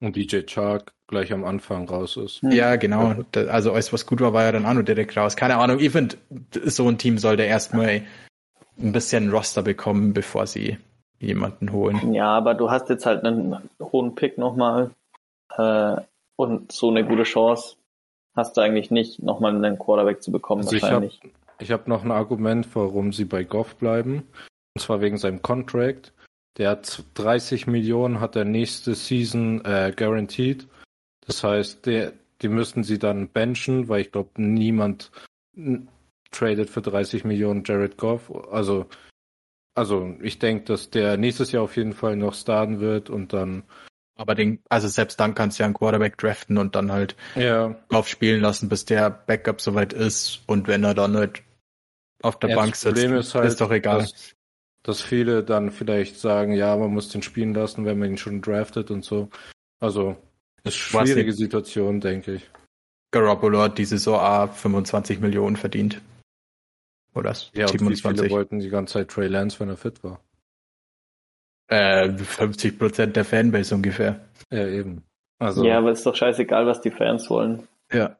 Und 0.00 0.16
DJ 0.16 0.42
Chark 0.42 0.92
gleich 1.06 1.32
am 1.32 1.44
Anfang 1.44 1.88
raus 1.88 2.16
ist. 2.16 2.42
Hm. 2.42 2.50
Ja, 2.50 2.76
genau. 2.76 3.24
Also 3.34 3.72
alles, 3.72 3.92
was 3.92 4.06
gut 4.06 4.20
war, 4.20 4.32
war 4.32 4.44
ja 4.44 4.52
dann 4.52 4.66
auch 4.66 4.74
nur 4.74 4.82
direkt 4.82 5.16
raus. 5.16 5.36
Keine 5.36 5.56
Ahnung, 5.56 5.78
ich 5.80 5.90
finde, 5.90 6.16
so 6.64 6.88
ein 6.88 6.98
Team 6.98 7.18
sollte 7.18 7.44
erstmal 7.44 8.02
ein 8.78 8.92
bisschen 8.92 9.30
Roster 9.30 9.62
bekommen, 9.62 10.12
bevor 10.12 10.46
sie 10.46 10.78
jemanden 11.18 11.72
holen. 11.72 12.12
ja, 12.12 12.28
aber 12.36 12.54
du 12.54 12.70
hast 12.70 12.88
jetzt 12.88 13.06
halt 13.06 13.24
einen 13.24 13.56
hohen 13.80 14.14
Pick 14.14 14.38
nochmal 14.38 14.90
äh, 15.56 15.96
und 16.36 16.72
so 16.72 16.90
eine 16.90 17.04
gute 17.04 17.22
Chance 17.24 17.76
hast 18.34 18.56
du 18.56 18.60
eigentlich 18.60 18.90
nicht, 18.90 19.22
nochmal 19.22 19.54
einen 19.56 19.78
Quarterback 19.78 20.22
zu 20.22 20.30
bekommen, 20.30 20.62
Also 20.62 20.76
ich 20.76 20.82
wahrscheinlich. 20.82 21.20
Ich 21.58 21.70
habe 21.72 21.88
noch 21.88 22.04
ein 22.04 22.10
Argument, 22.10 22.68
warum 22.74 23.14
sie 23.14 23.24
bei 23.24 23.44
Goff 23.44 23.76
bleiben. 23.76 24.24
Und 24.74 24.82
zwar 24.82 25.00
wegen 25.00 25.16
seinem 25.16 25.40
Contract. 25.40 26.12
Der 26.58 26.68
hat 26.70 27.02
30 27.14 27.66
Millionen, 27.66 28.20
hat 28.20 28.36
er 28.36 28.44
nächste 28.44 28.94
Season 28.94 29.64
äh, 29.64 29.90
guaranteed. 29.96 30.68
Das 31.26 31.42
heißt, 31.42 31.86
der, 31.86 32.12
die 32.42 32.48
müssten 32.48 32.82
sie 32.84 32.98
dann 32.98 33.28
benchen, 33.28 33.88
weil 33.88 34.02
ich 34.02 34.12
glaube, 34.12 34.30
niemand 34.36 35.10
n- 35.56 35.88
tradet 36.30 36.68
für 36.68 36.82
30 36.82 37.24
Millionen 37.24 37.62
Jared 37.64 37.96
Goff. 37.96 38.30
Also 38.52 38.84
also 39.76 40.16
ich 40.22 40.38
denke, 40.38 40.64
dass 40.64 40.90
der 40.90 41.16
nächstes 41.16 41.52
Jahr 41.52 41.62
auf 41.62 41.76
jeden 41.76 41.92
Fall 41.92 42.16
noch 42.16 42.34
starten 42.34 42.80
wird 42.80 43.10
und 43.10 43.32
dann. 43.32 43.62
Aber 44.16 44.34
den, 44.34 44.60
also 44.70 44.88
selbst 44.88 45.20
dann 45.20 45.34
kannst 45.34 45.58
du 45.58 45.62
ja 45.62 45.66
einen 45.66 45.74
Quarterback 45.74 46.16
draften 46.16 46.56
und 46.56 46.74
dann 46.74 46.90
halt 46.90 47.14
Ja, 47.34 47.76
drauf 47.90 48.08
spielen 48.08 48.40
lassen, 48.40 48.68
bis 48.70 48.86
der 48.86 49.10
Backup 49.10 49.60
soweit 49.60 49.92
ist. 49.92 50.42
Und 50.46 50.66
wenn 50.68 50.82
er 50.84 50.94
dann 50.94 51.16
halt 51.16 51.42
auf 52.22 52.38
der 52.38 52.48
Ja, 52.48 52.56
Bank 52.56 52.74
sitzt, 52.76 53.04
ist 53.04 53.34
halt, 53.34 53.52
ist 53.52 53.60
doch 53.60 53.70
egal. 53.70 54.00
Dass, 54.00 54.34
dass 54.82 55.02
viele 55.02 55.44
dann 55.44 55.70
vielleicht 55.70 56.18
sagen, 56.18 56.52
ja, 56.52 56.74
man 56.76 56.92
muss 56.92 57.10
den 57.10 57.22
spielen 57.22 57.52
lassen, 57.54 57.84
wenn 57.84 57.98
man 57.98 58.10
ihn 58.10 58.18
schon 58.18 58.40
draftet 58.40 58.90
und 58.90 59.04
so. 59.04 59.28
Also 59.80 60.16
ist 60.64 60.76
schwierige 60.76 61.32
Situation, 61.32 62.00
denke 62.00 62.34
ich. 62.34 62.50
Garoppolo 63.12 63.60
hat 63.62 63.78
diese 63.78 63.98
Saison 63.98 64.20
A 64.20 64.46
25 64.46 65.20
Millionen 65.20 65.56
verdient. 65.56 66.00
Oder 67.16 67.34
Ja, 67.54 67.66
und 67.66 67.74
wie 67.74 67.78
27. 67.78 68.20
viele 68.20 68.30
wollten 68.30 68.58
die 68.58 68.68
ganze 68.68 68.94
Zeit 68.94 69.08
Trey 69.08 69.26
Lance, 69.26 69.58
wenn 69.58 69.70
er 69.70 69.76
fit 69.76 70.04
war. 70.04 70.20
Äh, 71.68 72.16
50 72.16 72.78
Prozent 72.78 73.16
der 73.16 73.24
Fanbase 73.24 73.74
ungefähr. 73.74 74.28
Ja, 74.52 74.68
eben. 74.68 75.02
Also 75.38 75.64
Ja, 75.64 75.78
aber 75.78 75.92
ist 75.92 76.06
doch 76.06 76.14
scheißegal, 76.14 76.66
was 76.66 76.80
die 76.80 76.90
Fans 76.90 77.28
wollen. 77.30 77.66
Ja. 77.92 78.16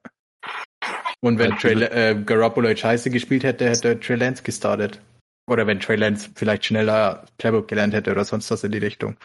Und 1.21 1.39
wenn 1.39 1.51
Ja, 1.53 1.57
Trey, 1.57 1.83
äh, 1.83 2.23
Garoppolo 2.25 2.75
scheiße 2.75 3.11
gespielt 3.11 3.45
hätte, 3.45 3.69
hätte 3.69 4.01
Trey 4.01 4.17
Lance 4.17 4.43
gestartet. 4.43 5.01
Oder 5.49 5.67
wenn 5.67 5.79
Trey 5.79 5.97
Lance 5.97 6.31
vielleicht 6.35 6.65
schneller 6.65 7.25
Playbook 7.39 7.69
gelernt 7.69 7.95
hätte 7.95 8.11
oder 8.11 8.25
sonst 8.25 8.51
was 8.51 8.65
in 8.65 8.73
die 8.73 8.79
Richtung. 8.79 9.17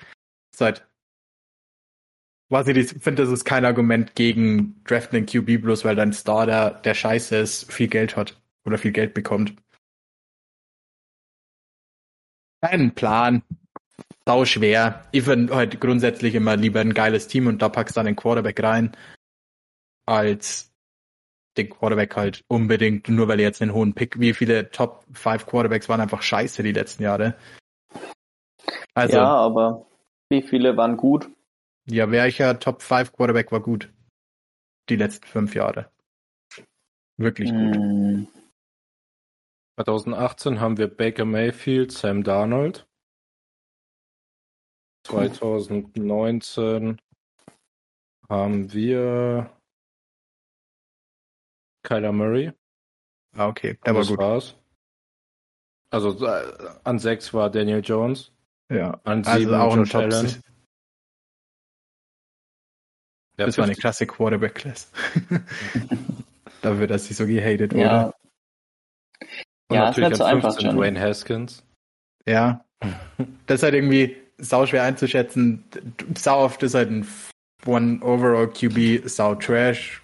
Seit. 0.55 0.86
Was 2.49 2.67
ich 2.67 2.76
ich 2.76 2.89
finde, 2.89 3.24
das 3.24 3.32
ist 3.32 3.45
kein 3.45 3.63
Argument 3.63 4.13
gegen 4.15 4.84
Draften 4.84 5.17
in 5.17 5.26
QB 5.26 5.61
bloß, 5.63 5.86
weil 5.86 5.95
dein 5.95 6.11
Starter, 6.11 6.82
der 6.84 6.93
scheiße 6.93 7.38
ist, 7.38 7.72
viel 7.72 7.88
Geld 7.88 8.17
hat 8.17 8.40
oder 8.66 8.78
viel 8.78 8.91
Geld 8.91 9.14
bekommt. 9.14 9.55
Kein 12.62 12.93
Plan. 12.93 13.43
Sau 14.26 14.45
schwer. 14.45 15.07
Ich 15.12 15.24
finde 15.24 15.55
halt 15.55 15.82
grundsätzlich 15.82 16.36
immer 16.36 16.55
lieber 16.55 16.80
ein 16.80 16.93
geiles 16.93 17.28
Team 17.28 17.47
und 17.47 17.62
da 17.62 17.70
packst 17.70 17.95
du 17.95 17.99
dann 17.99 18.05
den 18.05 18.16
Quarterback 18.16 18.62
rein, 18.62 18.95
als 20.05 20.72
den 21.57 21.70
Quarterback 21.70 22.16
halt 22.16 22.43
unbedingt, 22.47 23.09
nur 23.09 23.28
weil 23.28 23.39
er 23.39 23.47
jetzt 23.47 23.62
einen 23.62 23.74
hohen 23.74 23.93
Pick, 23.93 24.20
wie 24.20 24.34
viele 24.34 24.72
Top 24.72 25.05
5 25.14 25.45
Quarterbacks 25.45 25.89
waren 25.89 26.01
einfach 26.01 26.22
scheiße 26.22 26.64
die 26.64 26.72
letzten 26.72 27.03
Jahre. 27.03 27.36
Also, 28.93 29.18
ja, 29.18 29.24
ja, 29.24 29.30
aber 29.30 29.88
wie 30.30 30.41
viele 30.41 30.78
waren 30.78 30.97
gut? 30.97 31.30
welcher 32.12 32.59
Top 32.59 32.82
5 32.82 33.12
Quarterback 33.12 33.51
war 33.51 33.59
gut? 33.59 33.91
Die 34.89 34.95
letzten 34.95 35.28
fünf 35.28 35.55
Jahre. 35.55 35.89
Wirklich 37.18 37.49
gut. 37.49 37.76
Hm, 37.76 38.28
2018 39.84 40.59
haben 40.59 40.77
wir 40.77 40.88
Baker 40.88 41.25
Mayfield, 41.25 41.91
Sam 41.91 42.23
Darnold. 42.23 42.88
2019 45.07 47.01
haben 48.29 48.71
wir 48.73 49.49
Kyler 51.84 52.11
Murray. 52.11 52.51
Ah, 53.36 53.47
okay, 53.47 53.77
der 53.86 53.93
war 53.93 54.01
das 54.01 54.09
gut. 54.09 54.19
war's. 54.19 54.55
Also 55.89 56.25
äh, 56.25 56.53
an 56.84 56.99
sechs 56.99 57.34
war 57.34 57.49
Daniel 57.49 57.82
Jones, 57.84 58.32
Ja. 58.69 58.99
an 59.03 59.25
Also 59.25 59.39
sieben 59.39 59.55
auch 59.55 59.73
ein 59.73 59.84
Josh. 59.86 59.95
Allen. 59.95 60.43
Das 63.38 63.57
war 63.57 63.63
eine 63.63 63.73
50 63.73 63.79
klasse 63.82 64.05
Quarterback-Class. 64.07 64.91
Dafür, 66.61 66.86
dass 66.88 67.05
sie 67.05 67.13
so 67.15 67.25
gehatet 67.25 67.73
wurde. 67.73 67.84
ja, 67.84 68.13
und 69.72 69.78
Ja, 69.78 69.86
natürlich 69.86 70.15
so 70.15 70.24
an 70.24 70.36
einfach 70.36 70.53
15 70.53 70.67
schon. 70.67 70.78
Dwayne 70.78 70.99
Haskins. 70.99 71.63
Ja. 72.28 72.63
Das 73.45 73.59
ist 73.59 73.63
halt 73.63 73.76
irgendwie 73.76 74.15
sau 74.39 74.65
schwer 74.65 74.84
einzuschätzen. 74.84 75.63
Sau 76.17 76.43
oft 76.43 76.63
ist 76.63 76.74
halt 76.74 76.89
ein 76.89 77.07
One 77.65 77.99
Overall 78.01 78.47
QB 78.47 79.07
sau 79.07 79.36
trash. 79.36 80.01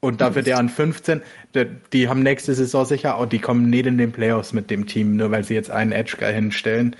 Und 0.00 0.20
dafür 0.20 0.42
der 0.42 0.58
an 0.58 0.68
15, 0.68 1.22
der, 1.54 1.66
die 1.66 2.08
haben 2.08 2.22
nächste 2.22 2.54
Saison 2.54 2.84
sicher 2.84 3.16
auch, 3.16 3.26
die 3.26 3.38
kommen 3.38 3.70
nicht 3.70 3.86
in 3.86 3.98
den 3.98 4.10
Playoffs 4.10 4.52
mit 4.52 4.70
dem 4.70 4.86
Team, 4.86 5.16
nur 5.16 5.30
weil 5.30 5.44
sie 5.44 5.54
jetzt 5.54 5.70
einen 5.70 5.92
Edge 5.92 6.16
Guy 6.18 6.32
hinstellen. 6.32 6.96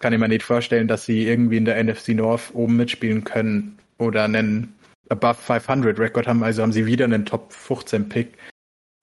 Kann 0.00 0.12
ich 0.12 0.18
mir 0.20 0.28
nicht 0.28 0.44
vorstellen, 0.44 0.86
dass 0.86 1.06
sie 1.06 1.26
irgendwie 1.26 1.56
in 1.56 1.64
der 1.64 1.82
NFC 1.82 2.10
North 2.10 2.54
oben 2.54 2.76
mitspielen 2.76 3.24
können 3.24 3.78
oder 3.98 4.24
einen 4.24 4.74
Above 5.08 5.34
500 5.34 5.98
Rekord 5.98 6.28
haben. 6.28 6.44
Also 6.44 6.62
haben 6.62 6.72
sie 6.72 6.86
wieder 6.86 7.06
einen 7.06 7.24
Top 7.24 7.52
15 7.52 8.08
Pick. 8.08 8.38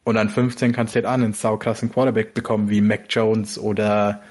Und 0.05 0.17
an 0.17 0.29
15 0.29 0.73
kannst 0.73 0.93
du 0.93 0.97
halt 0.97 1.05
an 1.05 1.23
einen 1.23 1.33
saukrassen 1.33 1.91
Quarterback 1.91 2.33
bekommen, 2.33 2.69
wie 2.69 2.81
Mac 2.81 3.05
Jones 3.09 3.57
oder 3.57 4.21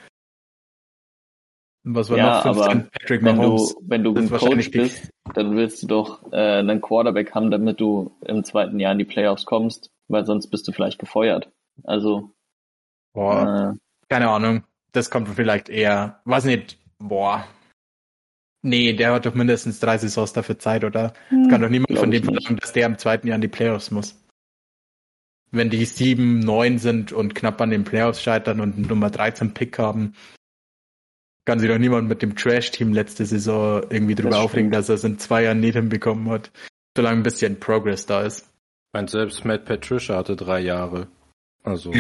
was 1.84 2.10
war 2.10 2.18
Ja, 2.18 2.36
noch 2.36 2.42
15? 2.42 2.64
aber 2.64 2.88
Patrick 2.92 3.22
wenn 3.24 3.36
Mahomes. 3.36 3.74
du, 3.74 3.80
wenn 3.88 4.04
du 4.04 4.14
ein 4.14 4.30
Coach 4.30 4.70
bist, 4.70 5.10
dann 5.34 5.56
willst 5.56 5.82
du 5.82 5.86
doch 5.86 6.30
äh, 6.32 6.58
einen 6.58 6.80
Quarterback 6.80 7.34
haben, 7.34 7.50
damit 7.50 7.80
du 7.80 8.14
im 8.24 8.44
zweiten 8.44 8.78
Jahr 8.78 8.92
in 8.92 8.98
die 8.98 9.04
Playoffs 9.04 9.46
kommst, 9.46 9.90
weil 10.08 10.24
sonst 10.26 10.48
bist 10.48 10.68
du 10.68 10.72
vielleicht 10.72 10.98
gefeuert. 10.98 11.50
Also, 11.84 12.30
Boah, 13.14 13.74
äh, 13.74 13.78
keine 14.08 14.28
Ahnung. 14.28 14.64
Das 14.92 15.10
kommt 15.10 15.26
vielleicht 15.28 15.70
eher, 15.70 16.20
weiß 16.26 16.44
nicht, 16.44 16.78
boah. 16.98 17.44
Nee, 18.60 18.92
der 18.92 19.14
hat 19.14 19.26
doch 19.26 19.34
mindestens 19.34 19.80
drei 19.80 19.98
Saisons 19.98 20.34
dafür 20.34 20.58
Zeit, 20.58 20.84
oder? 20.84 21.14
Es 21.30 21.48
kann 21.48 21.62
doch 21.62 21.68
niemand 21.68 21.98
von 21.98 22.10
dem 22.12 22.22
verlangen, 22.22 22.58
dass 22.60 22.72
der 22.72 22.86
im 22.86 22.98
zweiten 22.98 23.26
Jahr 23.26 23.34
in 23.36 23.40
die 23.40 23.48
Playoffs 23.48 23.90
muss. 23.90 24.21
Wenn 25.52 25.70
die 25.70 25.84
sieben, 25.84 26.40
neun 26.40 26.78
sind 26.78 27.12
und 27.12 27.34
knapp 27.34 27.60
an 27.60 27.70
den 27.70 27.84
Playoffs 27.84 28.22
scheitern 28.22 28.60
und 28.60 28.74
einen 28.76 28.86
Nummer 28.86 29.10
13 29.10 29.52
Pick 29.54 29.78
haben, 29.78 30.14
kann 31.44 31.58
sich 31.58 31.68
doch 31.68 31.78
niemand 31.78 32.08
mit 32.08 32.22
dem 32.22 32.36
Trash-Team 32.36 32.92
letzte 32.92 33.26
Saison 33.26 33.82
irgendwie 33.90 34.14
drüber 34.14 34.30
Das 34.30 34.38
aufregen, 34.38 34.70
stimmt. 34.70 34.74
dass 34.76 34.88
er 34.88 34.94
es 34.94 35.04
in 35.04 35.18
zwei 35.18 35.42
Jahren 35.44 35.60
nicht 35.60 35.74
hinbekommen 35.74 36.30
hat. 36.30 36.50
Solange 36.96 37.18
ein 37.20 37.22
bisschen 37.22 37.60
Progress 37.60 38.06
da 38.06 38.22
ist. 38.22 38.40
Ich 38.40 38.92
meine, 38.94 39.08
selbst 39.08 39.44
Matt 39.44 39.64
Patricia 39.64 40.16
hatte 40.16 40.36
drei 40.36 40.60
Jahre. 40.60 41.08
Also, 41.64 41.92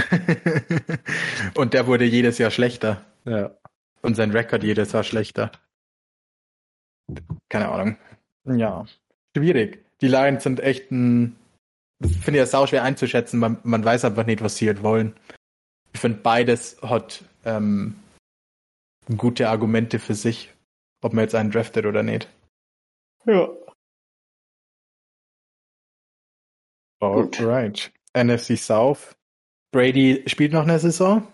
und 1.54 1.72
der 1.74 1.86
wurde 1.86 2.04
jedes 2.04 2.38
Jahr 2.38 2.50
schlechter. 2.50 3.04
ja. 3.24 3.54
Und 4.00 4.16
sein 4.16 4.32
Rekord 4.32 4.64
jedes 4.64 4.90
Jahr 4.90 5.04
schlechter. 5.04 5.52
Keine 7.48 7.68
Ahnung. 7.68 7.96
Ja. 8.44 8.84
Schwierig. 9.36 9.84
Die 10.00 10.08
Lions 10.08 10.42
sind 10.42 10.58
echt 10.58 10.90
ein. 10.90 11.36
Das 12.02 12.10
finde 12.10 12.32
ich 12.32 12.36
ja 12.42 12.46
sau 12.46 12.66
schwer 12.66 12.82
einzuschätzen. 12.82 13.38
Man, 13.38 13.58
man 13.62 13.84
weiß 13.84 14.04
einfach 14.04 14.26
nicht, 14.26 14.42
was 14.42 14.56
sie 14.56 14.66
halt 14.66 14.82
wollen. 14.82 15.14
Ich 15.92 16.00
finde, 16.00 16.18
beides 16.18 16.80
hat 16.82 17.24
ähm, 17.44 17.96
gute 19.16 19.48
Argumente 19.48 19.98
für 19.98 20.14
sich, 20.14 20.50
ob 21.00 21.12
man 21.12 21.24
jetzt 21.24 21.34
einen 21.34 21.50
draftet 21.50 21.86
oder 21.86 22.02
nicht. 22.02 22.28
ja. 23.26 23.48
Gut. 27.00 27.40
Alright. 27.40 27.92
NFC 28.14 28.56
South. 28.56 29.16
Brady 29.72 30.22
spielt 30.26 30.52
noch 30.52 30.62
eine 30.62 30.78
Saison. 30.78 31.26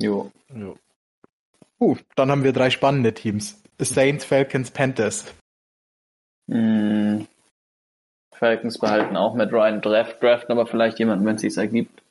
Jo. 0.00 0.32
ja. 0.52 0.74
Uh, 1.78 1.96
dann 2.16 2.30
haben 2.30 2.42
wir 2.42 2.52
drei 2.52 2.70
spannende 2.70 3.14
Teams. 3.14 3.62
Saints, 3.78 4.24
Falcons, 4.24 4.70
Panthers. 4.70 5.32
Hm. 6.50 7.28
Falcons 8.38 8.78
behalten 8.78 9.16
auch 9.16 9.34
mit 9.34 9.52
Ryan 9.52 9.80
Draft, 9.80 10.22
draften 10.22 10.52
aber 10.52 10.66
vielleicht 10.66 10.98
jemanden, 10.98 11.24
wenn 11.24 11.36
es 11.36 11.42
sich 11.42 11.56
ergibt. 11.56 12.02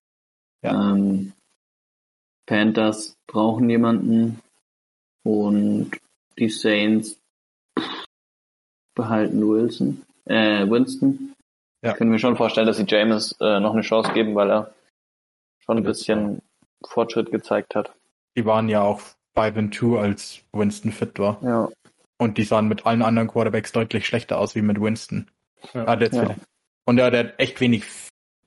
Ja. 0.62 0.92
Ähm, 0.92 1.34
Panthers 2.46 3.18
brauchen 3.28 3.70
jemanden 3.70 4.40
und 5.24 5.92
die 6.38 6.50
Saints 6.50 7.20
behalten 8.96 9.48
Wilson, 9.48 10.04
äh, 10.26 10.68
Winston. 10.70 11.36
Ja. 11.82 11.92
Ich 11.92 11.98
kann 11.98 12.10
mir 12.10 12.20
schon 12.20 12.38
vorstellen, 12.38 12.68
dass 12.68 12.78
sie 12.78 12.86
James 12.88 13.36
äh, 13.40 13.60
noch 13.60 13.74
eine 13.74 13.82
Chance 13.82 14.14
geben, 14.14 14.36
weil 14.36 14.52
er 14.52 14.74
schon 15.60 15.78
ein 15.78 15.84
bisschen 15.84 16.42
Fortschritt 16.88 17.32
gezeigt 17.32 17.76
hat. 17.76 17.92
Die 18.36 18.46
waren 18.46 18.70
ja 18.70 18.82
auch 18.82 19.02
5 19.36 19.58
and 19.58 19.76
2, 19.76 20.00
als 20.00 20.42
Winston 20.52 20.92
fit 20.92 21.20
war. 21.20 21.40
Ja. 21.44 21.70
Und 22.18 22.38
die 22.38 22.44
sahen 22.44 22.68
mit 22.68 22.86
allen 22.86 23.02
anderen 23.02 23.28
Quarterbacks 23.28 23.72
deutlich 23.72 24.08
schlechter 24.08 24.40
aus 24.40 24.56
wie 24.56 24.62
mit 24.62 24.80
Winston. 24.80 25.30
Ja. 25.74 25.88
Hat 25.88 26.02
jetzt 26.02 26.16
Ja. 26.16 26.36
Und 26.86 27.00
er 27.00 27.06
hat 27.06 27.40
echt 27.40 27.60
wenig 27.62 27.84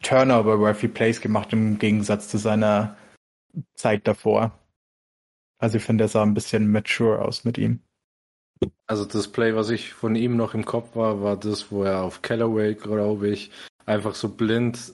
Turnover-worthy 0.03 0.89
Plays 0.89 1.21
gemacht 1.21 1.53
im 1.53 1.79
Gegensatz 1.79 2.29
zu 2.29 2.39
seiner 2.39 2.97
Zeit 3.75 4.07
davor. 4.07 4.53
Also 5.59 5.79
ich 5.79 5.85
finde, 5.85 6.05
er 6.05 6.09
sah 6.09 6.23
ein 6.23 6.35
bisschen 6.35 6.71
mature 6.71 7.21
aus 7.21 7.45
mit 7.45 7.59
ihm. 7.59 7.81
Also 8.87 9.05
das 9.05 9.29
Play, 9.29 9.55
was 9.55 9.71
ich 9.71 9.93
von 9.93 10.15
ihm 10.15 10.37
noch 10.37 10.55
im 10.55 10.65
Kopf 10.65 10.95
war, 10.97 11.23
war 11.23 11.37
das, 11.37 11.71
wo 11.71 11.85
er 11.85 12.03
auf 12.03 12.23
Callaway, 12.23 12.75
glaube 12.75 13.29
ich, 13.29 13.51
einfach 13.87 14.15
so 14.15 14.29
blind 14.29 14.93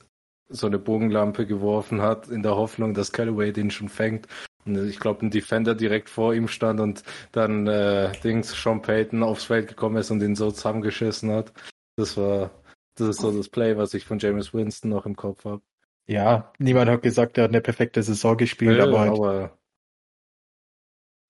so 0.48 0.66
eine 0.66 0.78
Bogenlampe 0.78 1.46
geworfen 1.46 2.02
hat, 2.02 2.28
in 2.28 2.42
der 2.42 2.56
Hoffnung, 2.56 2.94
dass 2.94 3.12
Callaway 3.12 3.52
den 3.52 3.70
schon 3.70 3.88
fängt. 3.88 4.28
Und 4.64 4.76
ich 4.88 5.00
glaube, 5.00 5.24
ein 5.24 5.30
Defender 5.30 5.74
direkt 5.74 6.08
vor 6.08 6.34
ihm 6.34 6.48
stand 6.48 6.80
und 6.80 7.02
dann 7.32 7.66
äh, 7.66 8.12
Dings 8.22 8.52
Sean 8.52 8.80
Payton 8.80 9.22
aufs 9.22 9.44
Feld 9.44 9.68
gekommen 9.68 9.96
ist 9.96 10.10
und 10.10 10.22
ihn 10.22 10.36
so 10.36 10.50
zusammengeschissen 10.50 11.30
hat. 11.30 11.52
Das 11.96 12.16
war, 12.16 12.50
das 12.96 13.08
ist 13.08 13.20
so 13.20 13.36
das 13.36 13.48
Play, 13.48 13.76
was 13.76 13.94
ich 13.94 14.04
von 14.04 14.18
James 14.18 14.52
Winston 14.52 14.90
noch 14.90 15.06
im 15.06 15.16
Kopf 15.16 15.44
habe. 15.44 15.62
Ja, 16.06 16.52
niemand 16.58 16.90
hat 16.90 17.02
gesagt, 17.02 17.38
er 17.38 17.44
hat 17.44 17.50
eine 17.50 17.60
perfekte 17.60 18.02
Saison 18.02 18.36
gespielt, 18.36 18.80
aber, 18.80 19.00
halt, 19.00 19.12
aber 19.12 19.58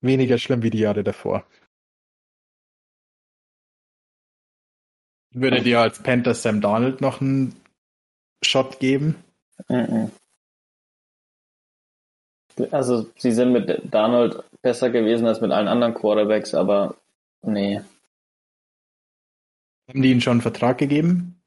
weniger 0.00 0.38
schlimm 0.38 0.62
wie 0.62 0.70
die 0.70 0.80
Jahre 0.80 1.04
davor. 1.04 1.46
Würdet 5.32 5.66
ihr 5.66 5.80
als 5.80 6.00
Panthers 6.00 6.42
Sam 6.42 6.60
Donald 6.60 7.00
noch 7.00 7.20
einen 7.20 7.60
Shot 8.42 8.78
geben? 8.78 9.16
Mhm. 9.68 10.12
Also 12.70 13.10
sie 13.16 13.32
sind 13.32 13.52
mit 13.52 13.92
Donald 13.92 14.44
besser 14.62 14.90
gewesen 14.90 15.26
als 15.26 15.40
mit 15.40 15.50
allen 15.50 15.66
anderen 15.66 15.94
Quarterbacks, 15.94 16.54
aber 16.54 16.96
nee. 17.42 17.80
Haben 19.88 20.02
die 20.02 20.10
ihm 20.10 20.20
schon 20.20 20.32
einen 20.32 20.40
Vertrag 20.40 20.78
gegeben? 20.78 21.40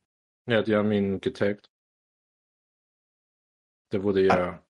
Ja, 0.48 0.62
die 0.62 0.76
haben 0.76 0.92
ihn 0.92 1.20
getaggt. 1.22 1.70
Der 3.92 4.04
wurde 4.04 4.26
ja. 4.26 4.62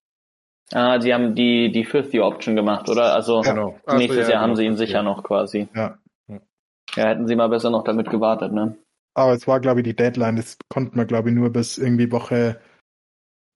Ah, 0.72 0.98
die 0.98 1.14
haben 1.14 1.34
die, 1.34 1.72
die 1.72 1.84
Fifth 1.84 2.12
Year 2.12 2.26
Option 2.26 2.54
gemacht, 2.54 2.88
oder? 2.88 3.14
Also 3.14 3.40
Genau. 3.40 3.78
Nächstes 3.86 4.28
ja, 4.28 4.34
Jahr 4.34 4.42
haben 4.42 4.50
genau, 4.50 4.56
sie 4.56 4.66
ihn 4.66 4.76
sicher 4.76 4.94
Year. 4.94 5.02
noch 5.02 5.22
quasi. 5.22 5.68
Ja. 5.74 5.98
Ja, 6.28 7.04
hätten 7.04 7.26
sie 7.26 7.36
mal 7.36 7.48
besser 7.48 7.70
noch 7.70 7.84
damit 7.84 8.10
gewartet, 8.10 8.52
ne? 8.52 8.76
Aber 9.14 9.32
es 9.32 9.46
war, 9.46 9.60
glaube 9.60 9.80
ich, 9.80 9.84
die 9.84 9.96
Deadline. 9.96 10.36
Das 10.36 10.58
konnte 10.68 10.96
man, 10.96 11.06
glaube 11.06 11.28
ich, 11.28 11.34
nur 11.34 11.50
bis 11.50 11.78
irgendwie 11.78 12.10
Woche 12.10 12.60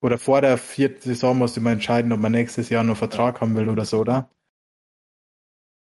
oder 0.03 0.17
vor 0.17 0.41
der 0.41 0.57
vierten 0.57 1.01
Saison 1.01 1.37
musste 1.37 1.61
man 1.61 1.73
entscheiden, 1.73 2.11
ob 2.11 2.19
man 2.19 2.33
nächstes 2.33 2.69
Jahr 2.69 2.83
noch 2.83 2.97
Vertrag 2.97 3.39
haben 3.39 3.55
will 3.55 3.69
oder 3.69 3.85
so, 3.85 3.99
oder? 3.99 4.29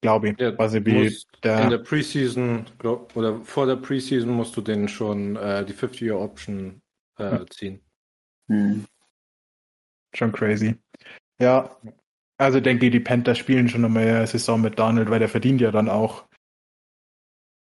Glaube 0.00 0.30
ich. 0.30 0.38
Ja, 0.38 0.50
du 0.52 0.86
wie 0.86 1.16
der, 1.42 1.64
In 1.64 1.70
der 1.70 1.78
Preseason, 1.78 2.64
glaub, 2.78 3.14
oder 3.16 3.40
vor 3.44 3.66
der 3.66 3.76
Preseason 3.76 4.30
musst 4.30 4.56
du 4.56 4.62
den 4.62 4.88
schon 4.88 5.36
äh, 5.36 5.64
die 5.64 5.74
50-Year-Option 5.74 6.80
äh, 7.18 7.38
Hm. 7.38 7.50
ziehen. 7.50 7.80
Hm. 8.48 8.86
schon 10.14 10.32
crazy. 10.32 10.76
Ja, 11.38 11.76
also 12.38 12.60
denke 12.60 12.86
ich, 12.86 12.92
die 12.92 13.00
Panthers 13.00 13.38
spielen 13.38 13.68
schon 13.68 13.84
eine 13.84 14.26
Saison 14.26 14.60
mit 14.60 14.78
Donald, 14.78 15.10
weil 15.10 15.18
der 15.18 15.28
verdient 15.28 15.60
ja 15.60 15.70
dann 15.70 15.88
auch. 15.88 16.24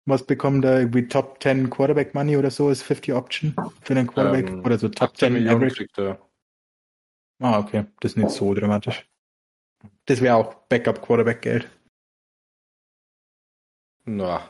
Was 0.06 0.26
bekommt 0.26 0.64
er? 0.64 0.80
Irgendwie 0.80 1.06
Top 1.06 1.40
10 1.42 1.70
Quarterback 1.70 2.14
Money 2.14 2.36
oder 2.36 2.50
so 2.50 2.70
ist 2.70 2.82
50 2.82 3.14
Option 3.14 3.54
für 3.82 3.94
den 3.94 4.06
Quarterback? 4.06 4.48
Ähm, 4.48 4.64
oder 4.64 4.78
so 4.78 4.88
Top 4.88 5.10
18 5.10 5.26
10 5.26 5.32
Millionen 5.34 5.56
Average? 5.58 5.76
kriegt 5.76 5.98
er. 5.98 6.18
Ah, 7.40 7.58
okay. 7.58 7.84
Das 8.00 8.12
ist 8.12 8.16
nicht 8.16 8.30
so 8.30 8.52
dramatisch. 8.54 9.06
Das 10.06 10.20
wäre 10.20 10.36
auch 10.36 10.54
Backup 10.68 11.02
Quarterback 11.02 11.42
Geld. 11.42 11.70
Na, 14.04 14.42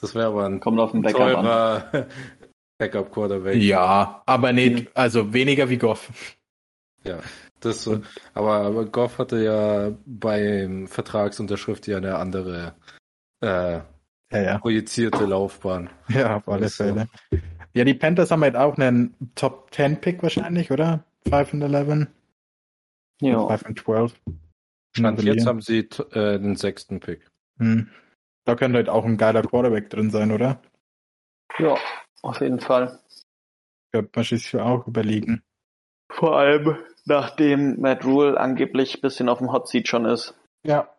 das 0.00 0.14
wäre 0.14 0.26
aber 0.28 0.46
ein 0.46 0.60
Kommt 0.60 0.78
auf 0.80 0.92
den 0.92 1.02
Backup 1.02 1.20
an. 1.20 1.44
teurer 1.44 2.06
Backup-Quarterback. 2.78 3.56
Ja, 3.56 4.22
aber 4.26 4.52
nicht, 4.52 4.94
also 4.96 5.32
weniger 5.32 5.70
wie 5.70 5.78
Goff. 5.78 6.10
Ja, 7.04 7.20
das 7.60 7.82
so. 7.82 8.02
Aber, 8.34 8.54
aber 8.56 8.84
Goff 8.86 9.18
hatte 9.18 9.42
ja 9.42 9.92
beim 10.04 10.86
Vertragsunterschrift 10.88 11.86
ja 11.86 11.96
eine 11.96 12.16
andere 12.16 12.74
äh, 13.40 13.78
Ja, 13.78 13.84
ja. 14.32 14.58
projizierte 14.58 15.24
Laufbahn. 15.24 15.88
Ja, 16.08 16.36
auf 16.36 16.48
alle 16.48 16.68
so. 16.68 16.84
Fälle. 16.84 17.08
Ja, 17.72 17.84
die 17.84 17.94
Panthers 17.94 18.30
haben 18.30 18.42
halt 18.42 18.56
auch 18.56 18.76
einen 18.76 19.14
Top 19.34 19.72
10 19.72 20.00
Pick 20.00 20.22
wahrscheinlich, 20.22 20.70
oder? 20.70 21.04
5 21.28 21.54
and 21.54 21.62
11? 21.62 22.06
Ja. 23.20 23.46
5 23.48 23.66
and 23.66 23.78
12. 23.78 24.14
Stand 24.96 25.22
jetzt 25.22 25.46
haben 25.46 25.60
sie 25.60 25.78
äh, 26.12 26.38
den 26.38 26.56
sechsten 26.56 27.00
Pick. 27.00 27.26
Hm. 27.58 27.88
Da 28.46 28.54
könnte 28.54 28.76
halt 28.76 28.88
auch 28.88 29.04
ein 29.04 29.16
geiler 29.16 29.42
Quarterback 29.42 29.90
drin 29.90 30.10
sein, 30.10 30.30
oder? 30.30 30.62
ja, 31.58 31.76
auf 32.22 32.40
jeden 32.40 32.60
Fall. 32.60 32.98
Könnte 33.92 34.10
man 34.14 34.24
sich 34.24 34.54
auch 34.56 34.86
überlegen. 34.86 35.42
Vor 36.10 36.38
allem, 36.38 36.78
nachdem 37.04 37.80
Matt 37.80 38.04
Rule 38.04 38.38
angeblich 38.38 38.96
ein 38.96 39.00
bisschen 39.00 39.28
auf 39.28 39.38
dem 39.38 39.52
Hot 39.52 39.68
Seat 39.68 39.88
schon 39.88 40.04
ist. 40.04 40.34
Ja. 40.64 40.94